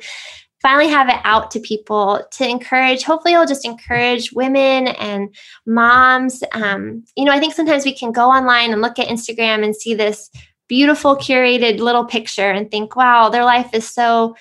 finally 0.62 0.88
have 0.88 1.10
it 1.10 1.20
out 1.24 1.52
to 1.52 1.60
people 1.60 2.22
to 2.32 2.48
encourage. 2.48 3.04
Hopefully 3.04 3.34
it'll 3.34 3.46
just 3.46 3.66
encourage 3.66 4.32
women 4.34 4.88
and 4.88 5.34
moms. 5.66 6.44
Um, 6.54 7.04
you 7.16 7.26
know 7.26 7.32
i 7.32 7.40
think 7.40 7.54
sometimes 7.54 7.86
we 7.86 7.94
can 7.94 8.12
go 8.12 8.30
online 8.30 8.72
and 8.72 8.82
look 8.82 9.00
at 9.00 9.08
instagram 9.08 9.64
and 9.64 9.76
see 9.76 9.94
this 9.94 10.30
beautiful 10.68 11.16
curated 11.16 11.80
little 11.80 12.06
picture 12.06 12.50
and 12.50 12.70
think 12.70 12.96
wow 12.96 13.30
their 13.30 13.44
life 13.44 13.74
is 13.74 13.90
so 13.90 14.36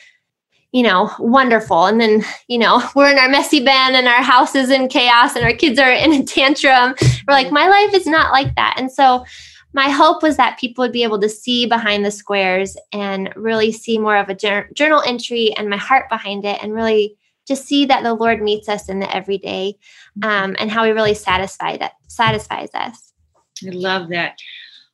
you 0.73 0.83
know 0.83 1.11
wonderful. 1.19 1.87
And 1.87 2.01
then 2.01 2.25
you 2.49 2.59
know 2.59 2.83
we're 2.95 3.11
in 3.11 3.19
our 3.19 3.29
messy 3.29 3.61
bin 3.61 3.69
and 3.69 4.07
our 4.07 4.23
house 4.23 4.55
is 4.55 4.71
in 4.71 4.89
chaos 4.89 5.37
and 5.37 5.45
our 5.45 5.55
kids 5.55 5.79
are 5.79 5.91
in 5.91 6.13
a 6.13 6.25
tantrum. 6.25 6.95
We're 7.01 7.35
like 7.35 7.51
my 7.53 7.69
life 7.69 7.95
is 7.95 8.07
not 8.07 8.33
like 8.33 8.55
that. 8.57 8.77
And 8.79 8.91
so 8.91 9.25
my 9.75 9.91
hope 9.91 10.23
was 10.23 10.37
that 10.37 10.59
people 10.59 10.83
would 10.83 10.93
be 10.93 11.03
able 11.03 11.21
to 11.21 11.29
see 11.29 11.67
behind 11.67 12.05
the 12.05 12.11
squares 12.11 12.77
and 12.93 13.33
really 13.37 13.71
see 13.73 13.99
more 13.99 14.17
of 14.17 14.29
a 14.29 14.35
journal 14.75 15.03
entry 15.07 15.53
and 15.57 15.69
my 15.69 15.77
heart 15.77 16.09
behind 16.09 16.45
it 16.45 16.59
and 16.63 16.75
really 16.75 17.17
just 17.47 17.67
see 17.67 17.85
that 17.87 18.03
the 18.03 18.15
lord 18.15 18.43
meets 18.43 18.69
us 18.69 18.89
in 18.89 19.01
the 19.01 19.15
everyday 19.15 19.75
mm-hmm. 20.19 20.29
um, 20.29 20.57
and 20.59 20.71
how 20.71 20.85
he 20.85 20.91
really 20.91 21.15
satisfy 21.15 21.77
that 21.77 21.93
satisfies 22.07 22.71
us 22.75 23.13
i 23.67 23.71
love 23.71 24.09
that 24.09 24.39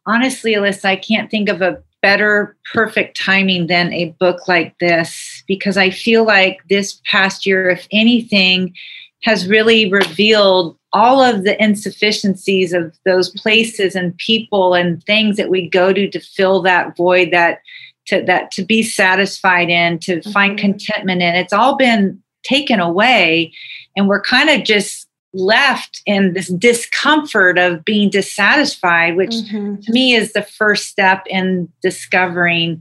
honestly 0.07 0.55
alyssa 0.55 0.85
i 0.87 0.97
can't 0.97 1.31
think 1.31 1.49
of 1.49 1.62
a 1.62 1.83
better 2.03 2.57
perfect 2.75 3.18
timing 3.18 3.66
than 3.66 3.93
a 3.93 4.11
book 4.20 4.47
like 4.47 4.79
this 4.79 5.43
because 5.49 5.77
i 5.77 5.89
feel 5.89 6.25
like 6.25 6.61
this 6.68 7.01
past 7.07 7.47
year 7.47 7.70
if 7.70 7.89
anything 7.91 8.75
has 9.22 9.49
really 9.49 9.91
revealed 9.91 10.77
all 10.95 11.20
of 11.20 11.42
the 11.42 11.61
insufficiencies 11.62 12.72
of 12.72 12.97
those 13.05 13.28
places 13.30 13.97
and 13.97 14.16
people 14.16 14.74
and 14.74 15.03
things 15.03 15.36
that 15.36 15.51
we 15.51 15.68
go 15.68 15.92
to 15.92 16.09
to 16.09 16.20
fill 16.20 16.62
that 16.62 16.97
void 16.97 17.32
that 17.32 17.59
to 18.07 18.22
that 18.22 18.51
to 18.53 18.64
be 18.64 18.82
satisfied 18.82 19.68
in 19.68 19.99
to 19.99 20.18
mm-hmm. 20.18 20.30
find 20.30 20.59
contentment 20.59 21.20
in 21.20 21.34
it's 21.34 21.53
all 21.53 21.76
been 21.76 22.22
taken 22.45 22.78
away 22.78 23.53
and 23.97 24.09
we're 24.09 24.20
kind 24.20 24.49
of 24.49 24.64
just 24.64 25.09
left 25.32 26.01
in 26.07 26.32
this 26.32 26.49
discomfort 26.49 27.59
of 27.59 27.84
being 27.84 28.09
dissatisfied 28.09 29.16
which 29.16 29.30
mm-hmm. 29.30 29.80
to 29.80 29.92
me 29.92 30.14
is 30.14 30.32
the 30.32 30.42
first 30.42 30.86
step 30.86 31.24
in 31.26 31.68
discovering 31.82 32.80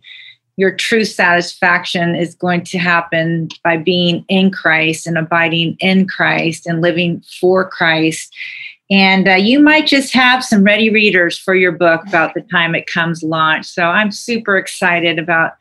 your 0.56 0.76
true 0.76 1.06
satisfaction 1.06 2.16
is 2.16 2.36
going 2.36 2.64
to 2.64 2.78
happen 2.78 3.50
by 3.64 3.78
being 3.78 4.24
in 4.30 4.52
Christ 4.52 5.08
and 5.08 5.18
abiding 5.18 5.78
in 5.80 6.08
Christ 6.08 6.68
and 6.68 6.82
living 6.82 7.24
for 7.40 7.68
Christ. 7.68 8.34
And 8.92 9.28
uh, 9.28 9.36
you 9.36 9.60
might 9.60 9.88
just 9.88 10.14
have 10.14 10.44
some 10.44 10.64
ready 10.64 10.90
readers 10.90 11.38
for 11.38 11.56
your 11.56 11.72
book 11.72 12.06
about 12.08 12.34
the 12.36 12.42
time 12.42 12.76
it 12.76 12.86
comes 12.86 13.24
launch. 13.24 13.66
So 13.66 13.84
I'm 13.84 14.12
super 14.12 14.58
excited 14.58 15.18
about 15.18 15.54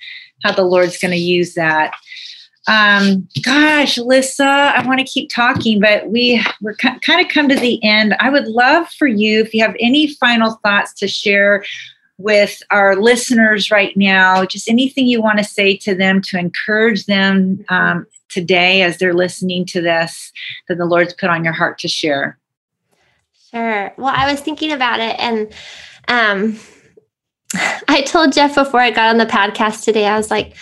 how 0.42 0.52
the 0.52 0.64
Lord's 0.64 0.98
going 0.98 1.12
to 1.12 1.16
use 1.16 1.54
that. 1.54 1.94
Um, 2.68 3.26
gosh, 3.42 3.96
Alyssa, 3.96 4.74
I 4.74 4.86
want 4.86 5.00
to 5.00 5.06
keep 5.06 5.30
talking, 5.30 5.80
but 5.80 6.08
we 6.08 6.44
we're 6.60 6.76
kind 6.76 7.20
of 7.20 7.28
come 7.28 7.48
to 7.48 7.56
the 7.56 7.82
end. 7.82 8.14
I 8.20 8.28
would 8.28 8.46
love 8.46 8.88
for 8.90 9.08
you, 9.08 9.40
if 9.40 9.52
you 9.52 9.62
have 9.62 9.74
any 9.80 10.14
final 10.14 10.60
thoughts 10.62 10.92
to 10.94 11.08
share 11.08 11.64
with 12.18 12.62
our 12.70 12.96
listeners 12.96 13.70
right 13.70 13.96
now, 13.96 14.44
just 14.44 14.68
anything 14.68 15.06
you 15.06 15.20
want 15.20 15.38
to 15.38 15.44
say 15.44 15.76
to 15.78 15.94
them 15.94 16.20
to 16.22 16.38
encourage 16.38 17.06
them 17.06 17.64
um, 17.68 18.06
today 18.28 18.82
as 18.82 18.98
they're 18.98 19.14
listening 19.14 19.64
to 19.66 19.80
this 19.80 20.32
that 20.68 20.78
the 20.78 20.84
Lord's 20.84 21.14
put 21.14 21.30
on 21.30 21.44
your 21.44 21.52
heart 21.52 21.78
to 21.78 21.88
share? 21.88 22.38
Sure. 23.50 23.92
Well, 23.98 24.14
I 24.14 24.30
was 24.30 24.40
thinking 24.40 24.72
about 24.72 25.00
it 25.00 25.16
and 25.18 25.52
um, 26.08 26.58
I 27.88 28.02
told 28.02 28.32
Jeff 28.32 28.54
before 28.54 28.80
I 28.80 28.90
got 28.90 29.10
on 29.10 29.18
the 29.18 29.26
podcast 29.26 29.84
today, 29.84 30.06
I 30.06 30.16
was 30.16 30.30
like, 30.30 30.56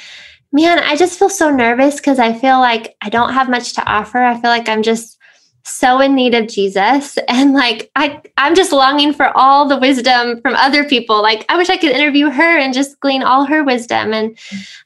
man, 0.52 0.78
I 0.80 0.96
just 0.96 1.18
feel 1.18 1.28
so 1.28 1.50
nervous 1.50 1.96
because 1.96 2.18
I 2.18 2.32
feel 2.32 2.58
like 2.58 2.96
I 3.00 3.08
don't 3.08 3.32
have 3.32 3.48
much 3.48 3.74
to 3.74 3.84
offer. 3.84 4.18
I 4.18 4.40
feel 4.40 4.50
like 4.50 4.68
I'm 4.68 4.82
just 4.82 5.18
so 5.64 6.00
in 6.00 6.14
need 6.14 6.34
of 6.34 6.48
Jesus. 6.48 7.18
And 7.28 7.52
like 7.52 7.90
I 7.96 8.20
I'm 8.36 8.54
just 8.54 8.72
longing 8.72 9.12
for 9.12 9.36
all 9.36 9.68
the 9.68 9.78
wisdom 9.78 10.40
from 10.40 10.54
other 10.54 10.84
people. 10.84 11.22
Like 11.22 11.44
I 11.48 11.56
wish 11.56 11.70
I 11.70 11.76
could 11.76 11.92
interview 11.92 12.30
her 12.30 12.58
and 12.58 12.74
just 12.74 12.98
glean 13.00 13.22
all 13.22 13.44
her 13.44 13.64
wisdom. 13.64 14.12
And 14.12 14.38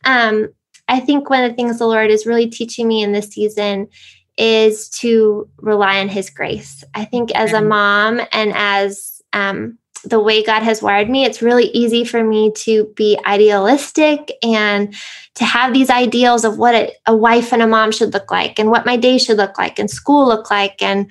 um 0.05 0.49
I 0.89 1.01
think 1.01 1.31
one 1.31 1.43
of 1.43 1.51
the 1.51 1.57
things 1.57 1.79
the 1.79 1.87
Lord 1.87 2.11
is 2.11 2.27
really 2.27 2.49
teaching 2.49 2.87
me 2.87 3.03
in 3.03 3.12
this 3.12 3.29
season 3.29 3.89
is 4.37 4.89
to 4.91 5.49
rely 5.59 6.01
on 6.01 6.09
his 6.09 6.29
grace. 6.29 6.85
I 6.95 7.05
think 7.05 7.31
as 7.33 7.53
a 7.53 7.62
mom 7.62 8.20
and 8.33 8.53
as 8.55 9.22
um 9.33 9.79
the 10.05 10.20
way 10.20 10.42
God 10.42 10.62
has 10.62 10.82
wired 10.82 11.09
me, 11.09 11.24
it's 11.24 11.42
really 11.42 11.66
easy 11.66 12.05
for 12.05 12.22
me 12.22 12.52
to 12.52 12.92
be 12.94 13.18
idealistic 13.26 14.32
and 14.42 14.94
to 15.34 15.44
have 15.44 15.72
these 15.72 15.90
ideals 15.90 16.44
of 16.44 16.59
what 16.59 16.74
a, 16.74 16.92
a, 17.07 17.16
wife 17.16 17.52
and 17.52 17.62
a 17.62 17.66
mom 17.66 17.90
should 17.90 18.12
look 18.12 18.30
like 18.30 18.59
and 18.59 18.70
what 18.70 18.86
my 18.86 18.96
day 18.96 19.18
should 19.18 19.36
look 19.36 19.59
like 19.59 19.78
and 19.78 19.90
school 19.90 20.26
look 20.26 20.50
like 20.50 20.80
and 20.82 21.11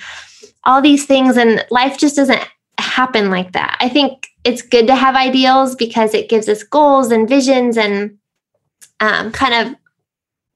all 0.63 0.81
these 0.81 1.05
things. 1.05 1.37
And 1.37 1.65
life 1.69 1.97
just 1.97 2.15
doesn't 2.15 2.41
happen 2.77 3.29
like 3.29 3.51
that. 3.53 3.77
I 3.79 3.89
think 3.89 4.27
it's 4.43 4.61
good 4.61 4.87
to 4.87 4.95
have 4.95 5.15
ideals 5.15 5.75
because 5.75 6.13
it 6.13 6.29
gives 6.29 6.47
us 6.47 6.63
goals 6.63 7.11
and 7.11 7.27
visions 7.27 7.77
and 7.77 8.17
um, 8.99 9.31
kind 9.31 9.67
of, 9.67 9.75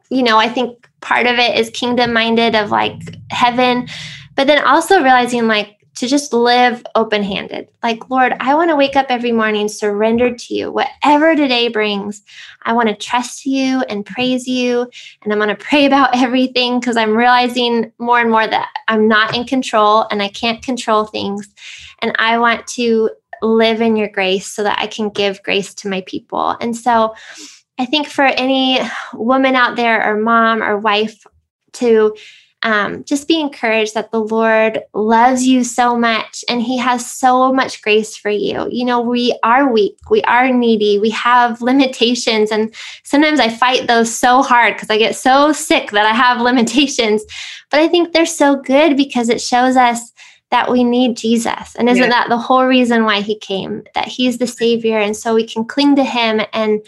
you 0.10 0.24
know, 0.24 0.38
I 0.38 0.48
think 0.48 0.88
part 1.02 1.26
of 1.26 1.38
it 1.38 1.58
is 1.58 1.70
kingdom 1.70 2.14
minded 2.14 2.56
of 2.56 2.72
like 2.72 3.02
heaven, 3.30 3.88
but 4.36 4.48
then 4.48 4.64
also 4.64 5.02
realizing 5.02 5.48
like, 5.48 5.77
to 5.98 6.08
just 6.08 6.32
live 6.32 6.86
open 6.94 7.24
handed. 7.24 7.68
Like, 7.82 8.08
Lord, 8.08 8.34
I 8.40 8.54
want 8.54 8.70
to 8.70 8.76
wake 8.76 8.96
up 8.96 9.08
every 9.10 9.32
morning 9.32 9.68
surrendered 9.68 10.38
to 10.40 10.54
you. 10.54 10.72
Whatever 10.72 11.36
today 11.36 11.70
brings, 11.70 12.22
I 12.62 12.74
want 12.74 12.90
to 12.90 12.96
trust 12.96 13.48
you 13.48 13.82
and 13.90 14.06
praise 14.06 14.48
you. 14.48 14.88
And 15.24 15.34
I'm 15.34 15.40
going 15.40 15.50
to 15.50 15.56
pray 15.56 15.86
about 15.86 16.12
everything 16.16 16.80
because 16.80 16.98
I'm 16.98 17.18
realizing 17.18 17.92
more 17.98 18.20
and 18.20 18.30
more 18.30 18.46
that 18.46 18.70
I'm 18.88 19.08
not 19.08 19.36
in 19.36 19.46
control 19.46 20.06
and 20.12 20.22
I 20.22 20.28
can't 20.28 20.62
control 20.62 21.06
things. 21.06 21.50
And 22.00 22.16
I 22.20 22.38
want 22.38 22.68
to 22.68 23.10
live 23.42 23.82
in 23.82 23.96
your 23.96 24.10
grace 24.10 24.48
so 24.48 24.62
that 24.64 24.78
I 24.80 24.86
can 24.86 25.10
give 25.10 25.42
grace 25.42 25.74
to 25.76 25.90
my 25.90 26.02
people. 26.02 26.56
And 26.62 26.78
so 26.78 27.16
I 27.80 27.88
think 27.88 28.08
for 28.08 28.24
any 28.24 28.80
woman 29.16 29.56
out 29.56 29.76
there 29.76 30.08
or 30.08 30.20
mom 30.20 30.62
or 30.62 30.78
wife 30.78 31.26
to 31.74 32.16
um, 32.64 33.04
just 33.04 33.28
be 33.28 33.40
encouraged 33.40 33.94
that 33.94 34.12
the 34.12 34.20
Lord 34.20 34.82
loves 34.94 35.46
you 35.46 35.64
so 35.64 35.98
much 35.98 36.44
and 36.50 36.62
He 36.62 36.78
has 36.78 37.10
so 37.10 37.54
much 37.54 37.82
grace 37.82 38.18
for 38.18 38.32
you. 38.32 38.68
You 38.72 38.84
know, 38.84 39.00
we 39.00 39.38
are 39.44 39.72
weak, 39.72 39.98
we 40.10 40.22
are 40.24 40.52
needy, 40.52 40.98
we 40.98 41.12
have 41.12 41.62
limitations. 41.62 42.52
And 42.52 42.74
sometimes 43.04 43.40
I 43.40 43.50
fight 43.50 43.88
those 43.88 44.14
so 44.14 44.42
hard 44.42 44.74
because 44.74 44.90
I 44.90 44.98
get 44.98 45.16
so 45.16 45.52
sick 45.52 45.92
that 45.92 46.06
I 46.06 46.14
have 46.14 46.42
limitations. 46.42 47.24
But 47.70 47.82
I 47.82 47.88
think 47.88 48.12
they're 48.12 48.26
so 48.26 48.56
good 48.56 48.98
because 48.98 49.30
it 49.30 49.42
shows 49.42 49.76
us 49.76 50.12
that 50.50 50.72
we 50.72 50.84
need 50.84 51.18
Jesus. 51.18 51.76
And 51.76 51.90
isn't 51.90 52.04
yeah. 52.04 52.10
that 52.10 52.30
the 52.30 52.38
whole 52.38 52.66
reason 52.66 53.04
why 53.04 53.22
He 53.22 53.38
came? 53.38 53.84
That 53.94 54.08
He's 54.08 54.40
the 54.40 54.48
Savior. 54.48 54.98
And 54.98 55.16
so 55.16 55.36
we 55.36 55.46
can 55.46 55.64
cling 55.66 55.96
to 55.98 56.04
Him 56.04 56.42
and 56.54 56.82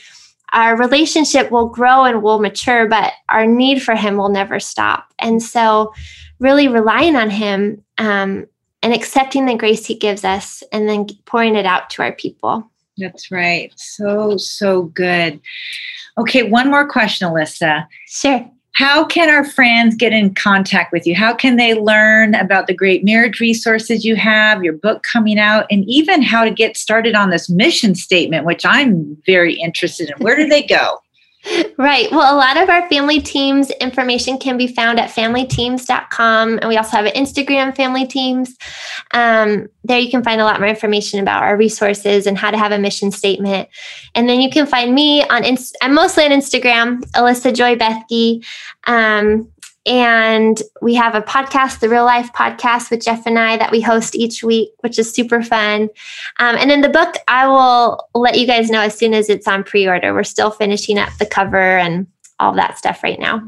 our 0.54 0.76
relationship 0.78 1.52
will 1.52 1.68
grow 1.68 2.06
and 2.06 2.22
will 2.22 2.40
mature, 2.40 2.88
but 2.88 3.14
our 3.30 3.46
need 3.46 3.82
for 3.82 3.96
Him 3.96 4.18
will 4.18 4.30
never 4.30 4.60
stop. 4.60 5.14
And 5.20 5.42
so, 5.42 5.94
really 6.40 6.68
relying 6.68 7.16
on 7.16 7.30
Him 7.30 7.84
um, 7.98 8.48
and 8.82 8.94
accepting 8.94 9.46
the 9.46 9.56
grace 9.56 9.86
He 9.86 9.96
gives 9.96 10.24
us 10.24 10.64
and 10.72 10.88
then 10.88 11.08
pouring 11.26 11.56
it 11.56 11.66
out 11.66 11.90
to 11.92 12.02
our 12.02 12.14
people. 12.14 12.70
That's 12.98 13.32
right. 13.32 13.72
So, 13.78 14.38
so 14.38 14.84
good. 14.84 15.40
Okay, 16.18 16.44
one 16.44 16.70
more 16.70 16.88
question, 16.88 17.30
Alyssa. 17.30 17.88
Sure 18.08 18.50
how 18.80 19.04
can 19.04 19.30
our 19.30 19.44
friends 19.44 19.94
get 19.94 20.14
in 20.14 20.34
contact 20.34 20.94
with 20.94 21.06
you? 21.06 21.14
How 21.14 21.34
can 21.34 21.58
they 21.58 21.74
learn 21.74 22.34
about 22.34 22.68
the 22.68 22.74
great 22.74 23.04
marriage 23.04 23.42
resources 23.42 24.06
you 24.06 24.16
have, 24.16 24.64
your 24.64 24.72
book 24.72 25.04
coming 25.04 25.38
out, 25.38 25.66
and 25.70 25.84
even 25.86 26.22
how 26.22 26.46
to 26.46 26.50
get 26.50 26.78
started 26.78 27.14
on 27.14 27.30
this 27.30 27.50
mission 27.50 27.94
statement, 27.94 28.46
which 28.46 28.66
I'm 28.66 29.18
very 29.26 29.56
interested 29.56 30.10
in? 30.10 30.24
Where 30.24 30.38
do 30.38 30.48
they 30.48 30.64
go? 30.64 31.00
Right. 31.78 32.12
Well, 32.12 32.36
a 32.36 32.38
lot 32.38 32.58
of 32.58 32.70
our 32.70 32.88
family 32.90 33.22
teams 33.22 33.72
information 33.72 34.38
can 34.38 34.58
be 34.58 34.68
found 34.68 35.00
at 35.00 35.10
familyteams.com. 35.10 36.60
And 36.60 36.68
we 36.68 36.76
also 36.76 36.98
have 36.98 37.06
an 37.06 37.14
Instagram, 37.14 37.74
Family 37.74 38.06
Teams. 38.06 38.58
Um, 39.14 39.70
there 39.86 40.00
you 40.00 40.12
can 40.12 40.22
find 40.22 40.42
a 40.42 40.44
lot 40.44 40.60
more 40.60 40.68
information 40.68 41.22
about 41.22 41.44
our 41.44 41.56
resources 41.56 42.28
and 42.28 42.38
how 42.38 42.52
to 42.52 42.58
have 42.58 42.74
a 42.74 42.78
mission 42.78 43.12
statement. 43.12 43.70
And 44.16 44.28
then 44.28 44.42
you 44.42 44.50
can 44.50 44.68
find 44.68 44.94
me 44.94 45.24
on, 45.24 45.46
I'm 45.82 45.94
mostly 45.94 46.26
on 46.26 46.32
Instagram, 46.32 47.00
Alyssa 47.12 47.56
Joy 47.56 47.76
Bethke. 47.76 48.46
Um, 48.86 49.50
And 49.90 50.62
we 50.84 50.94
have 50.94 51.16
a 51.16 51.22
podcast, 51.22 51.80
the 51.80 51.90
Real 51.90 52.06
Life 52.06 52.32
Podcast 52.32 52.92
with 52.92 53.04
Jeff 53.04 53.26
and 53.26 53.40
I, 53.40 53.58
that 53.58 53.72
we 53.72 53.82
host 53.82 54.16
each 54.16 54.44
week, 54.44 54.72
which 54.82 55.00
is 55.00 55.12
super 55.12 55.42
fun. 55.42 55.90
Um, 56.38 56.56
and 56.58 56.72
in 56.72 56.82
the 56.82 56.90
book, 56.90 57.16
I 57.28 57.48
will 57.48 58.08
let 58.14 58.38
you 58.38 58.46
guys 58.46 58.70
know 58.70 58.82
as 58.82 58.96
soon 58.96 59.16
as 59.16 59.30
it's 59.30 59.48
on 59.48 59.64
pre 59.64 59.88
order. 59.88 60.14
We're 60.14 60.24
still 60.24 60.52
finishing 60.52 61.00
up 61.00 61.10
the 61.18 61.26
cover 61.26 61.58
and 61.58 62.06
all 62.40 62.54
that 62.54 62.78
stuff 62.78 63.02
right 63.04 63.20
now. 63.20 63.42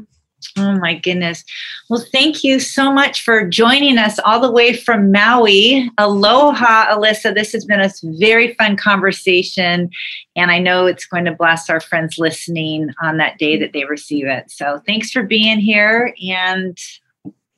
Oh 0.56 0.78
my 0.78 0.94
goodness. 0.94 1.44
Well, 1.88 2.04
thank 2.12 2.44
you 2.44 2.60
so 2.60 2.92
much 2.92 3.22
for 3.22 3.46
joining 3.48 3.98
us 3.98 4.18
all 4.24 4.40
the 4.40 4.50
way 4.50 4.74
from 4.74 5.12
Maui. 5.12 5.90
Aloha, 5.98 6.86
Alyssa. 6.86 7.34
This 7.34 7.52
has 7.52 7.64
been 7.64 7.80
a 7.80 7.90
very 8.02 8.54
fun 8.54 8.76
conversation. 8.76 9.90
And 10.36 10.50
I 10.50 10.58
know 10.58 10.86
it's 10.86 11.06
going 11.06 11.24
to 11.24 11.32
bless 11.34 11.68
our 11.68 11.80
friends 11.80 12.18
listening 12.18 12.90
on 13.00 13.18
that 13.18 13.38
day 13.38 13.58
that 13.58 13.72
they 13.72 13.84
receive 13.84 14.26
it. 14.26 14.50
So 14.50 14.82
thanks 14.86 15.10
for 15.10 15.22
being 15.22 15.58
here. 15.58 16.14
And 16.26 16.78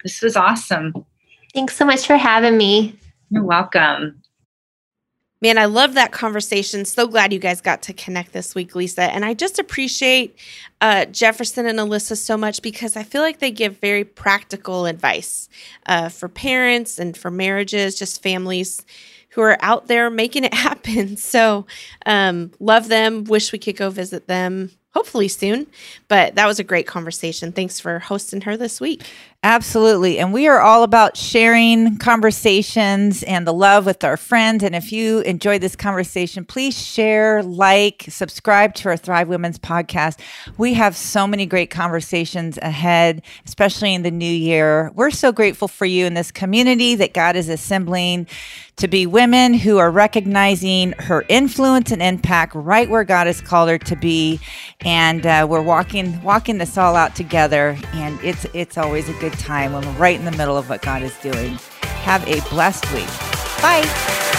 this 0.02 0.20
was 0.22 0.36
awesome. 0.36 0.92
Thanks 1.52 1.76
so 1.76 1.84
much 1.84 2.06
for 2.06 2.16
having 2.16 2.56
me. 2.56 2.98
You're 3.30 3.44
welcome. 3.44 4.20
Man, 5.44 5.58
I 5.58 5.66
love 5.66 5.92
that 5.92 6.10
conversation. 6.10 6.86
So 6.86 7.06
glad 7.06 7.30
you 7.30 7.38
guys 7.38 7.60
got 7.60 7.82
to 7.82 7.92
connect 7.92 8.32
this 8.32 8.54
week, 8.54 8.74
Lisa. 8.74 9.02
And 9.02 9.26
I 9.26 9.34
just 9.34 9.58
appreciate 9.58 10.38
uh, 10.80 11.04
Jefferson 11.04 11.66
and 11.66 11.78
Alyssa 11.78 12.16
so 12.16 12.38
much 12.38 12.62
because 12.62 12.96
I 12.96 13.02
feel 13.02 13.20
like 13.20 13.40
they 13.40 13.50
give 13.50 13.76
very 13.76 14.04
practical 14.04 14.86
advice 14.86 15.50
uh, 15.84 16.08
for 16.08 16.30
parents 16.30 16.98
and 16.98 17.14
for 17.14 17.30
marriages, 17.30 17.98
just 17.98 18.22
families 18.22 18.86
who 19.32 19.42
are 19.42 19.58
out 19.60 19.86
there 19.86 20.08
making 20.08 20.44
it 20.44 20.54
happen. 20.68 21.18
So, 21.18 21.66
um, 22.06 22.52
love 22.58 22.88
them. 22.88 23.24
Wish 23.24 23.52
we 23.52 23.58
could 23.58 23.76
go 23.76 23.90
visit 23.90 24.26
them 24.26 24.70
hopefully 24.94 25.28
soon. 25.28 25.66
But 26.08 26.36
that 26.36 26.46
was 26.46 26.58
a 26.58 26.64
great 26.64 26.86
conversation. 26.86 27.52
Thanks 27.52 27.80
for 27.80 27.98
hosting 27.98 28.42
her 28.42 28.56
this 28.56 28.80
week. 28.80 29.02
Absolutely. 29.44 30.18
And 30.18 30.32
we 30.32 30.48
are 30.48 30.58
all 30.58 30.84
about 30.84 31.18
sharing 31.18 31.98
conversations 31.98 33.22
and 33.24 33.46
the 33.46 33.52
love 33.52 33.84
with 33.84 34.02
our 34.02 34.16
friends. 34.16 34.64
And 34.64 34.74
if 34.74 34.90
you 34.90 35.20
enjoyed 35.20 35.60
this 35.60 35.76
conversation, 35.76 36.46
please 36.46 36.74
share, 36.74 37.42
like, 37.42 38.06
subscribe 38.08 38.72
to 38.76 38.88
our 38.88 38.96
Thrive 38.96 39.28
Women's 39.28 39.58
podcast. 39.58 40.18
We 40.56 40.72
have 40.74 40.96
so 40.96 41.26
many 41.26 41.44
great 41.44 41.68
conversations 41.68 42.58
ahead, 42.62 43.20
especially 43.44 43.92
in 43.92 44.02
the 44.02 44.10
new 44.10 44.24
year. 44.24 44.90
We're 44.94 45.10
so 45.10 45.30
grateful 45.30 45.68
for 45.68 45.84
you 45.84 46.06
in 46.06 46.14
this 46.14 46.30
community 46.30 46.94
that 46.94 47.12
God 47.12 47.36
is 47.36 47.50
assembling 47.50 48.26
to 48.76 48.88
be 48.88 49.06
women 49.06 49.54
who 49.54 49.78
are 49.78 49.90
recognizing 49.90 50.92
her 50.92 51.24
influence 51.28 51.92
and 51.92 52.02
impact 52.02 52.54
right 52.54 52.90
where 52.90 53.04
God 53.04 53.26
has 53.26 53.40
called 53.40 53.68
her 53.68 53.78
to 53.78 53.94
be. 53.94 54.40
And 54.80 55.24
uh, 55.24 55.46
we're 55.48 55.62
walking 55.62 56.20
walking 56.22 56.58
this 56.58 56.76
all 56.76 56.96
out 56.96 57.14
together. 57.14 57.78
And 57.92 58.18
it's 58.22 58.46
it's 58.52 58.76
always 58.76 59.08
a 59.08 59.12
good 59.14 59.33
time 59.34 59.72
when 59.72 59.84
we're 59.84 59.92
right 59.92 60.18
in 60.18 60.24
the 60.24 60.32
middle 60.32 60.56
of 60.56 60.68
what 60.68 60.82
God 60.82 61.02
is 61.02 61.16
doing. 61.18 61.58
Have 62.02 62.26
a 62.28 62.40
blessed 62.50 62.90
week. 62.92 63.08
Bye. 63.62 64.32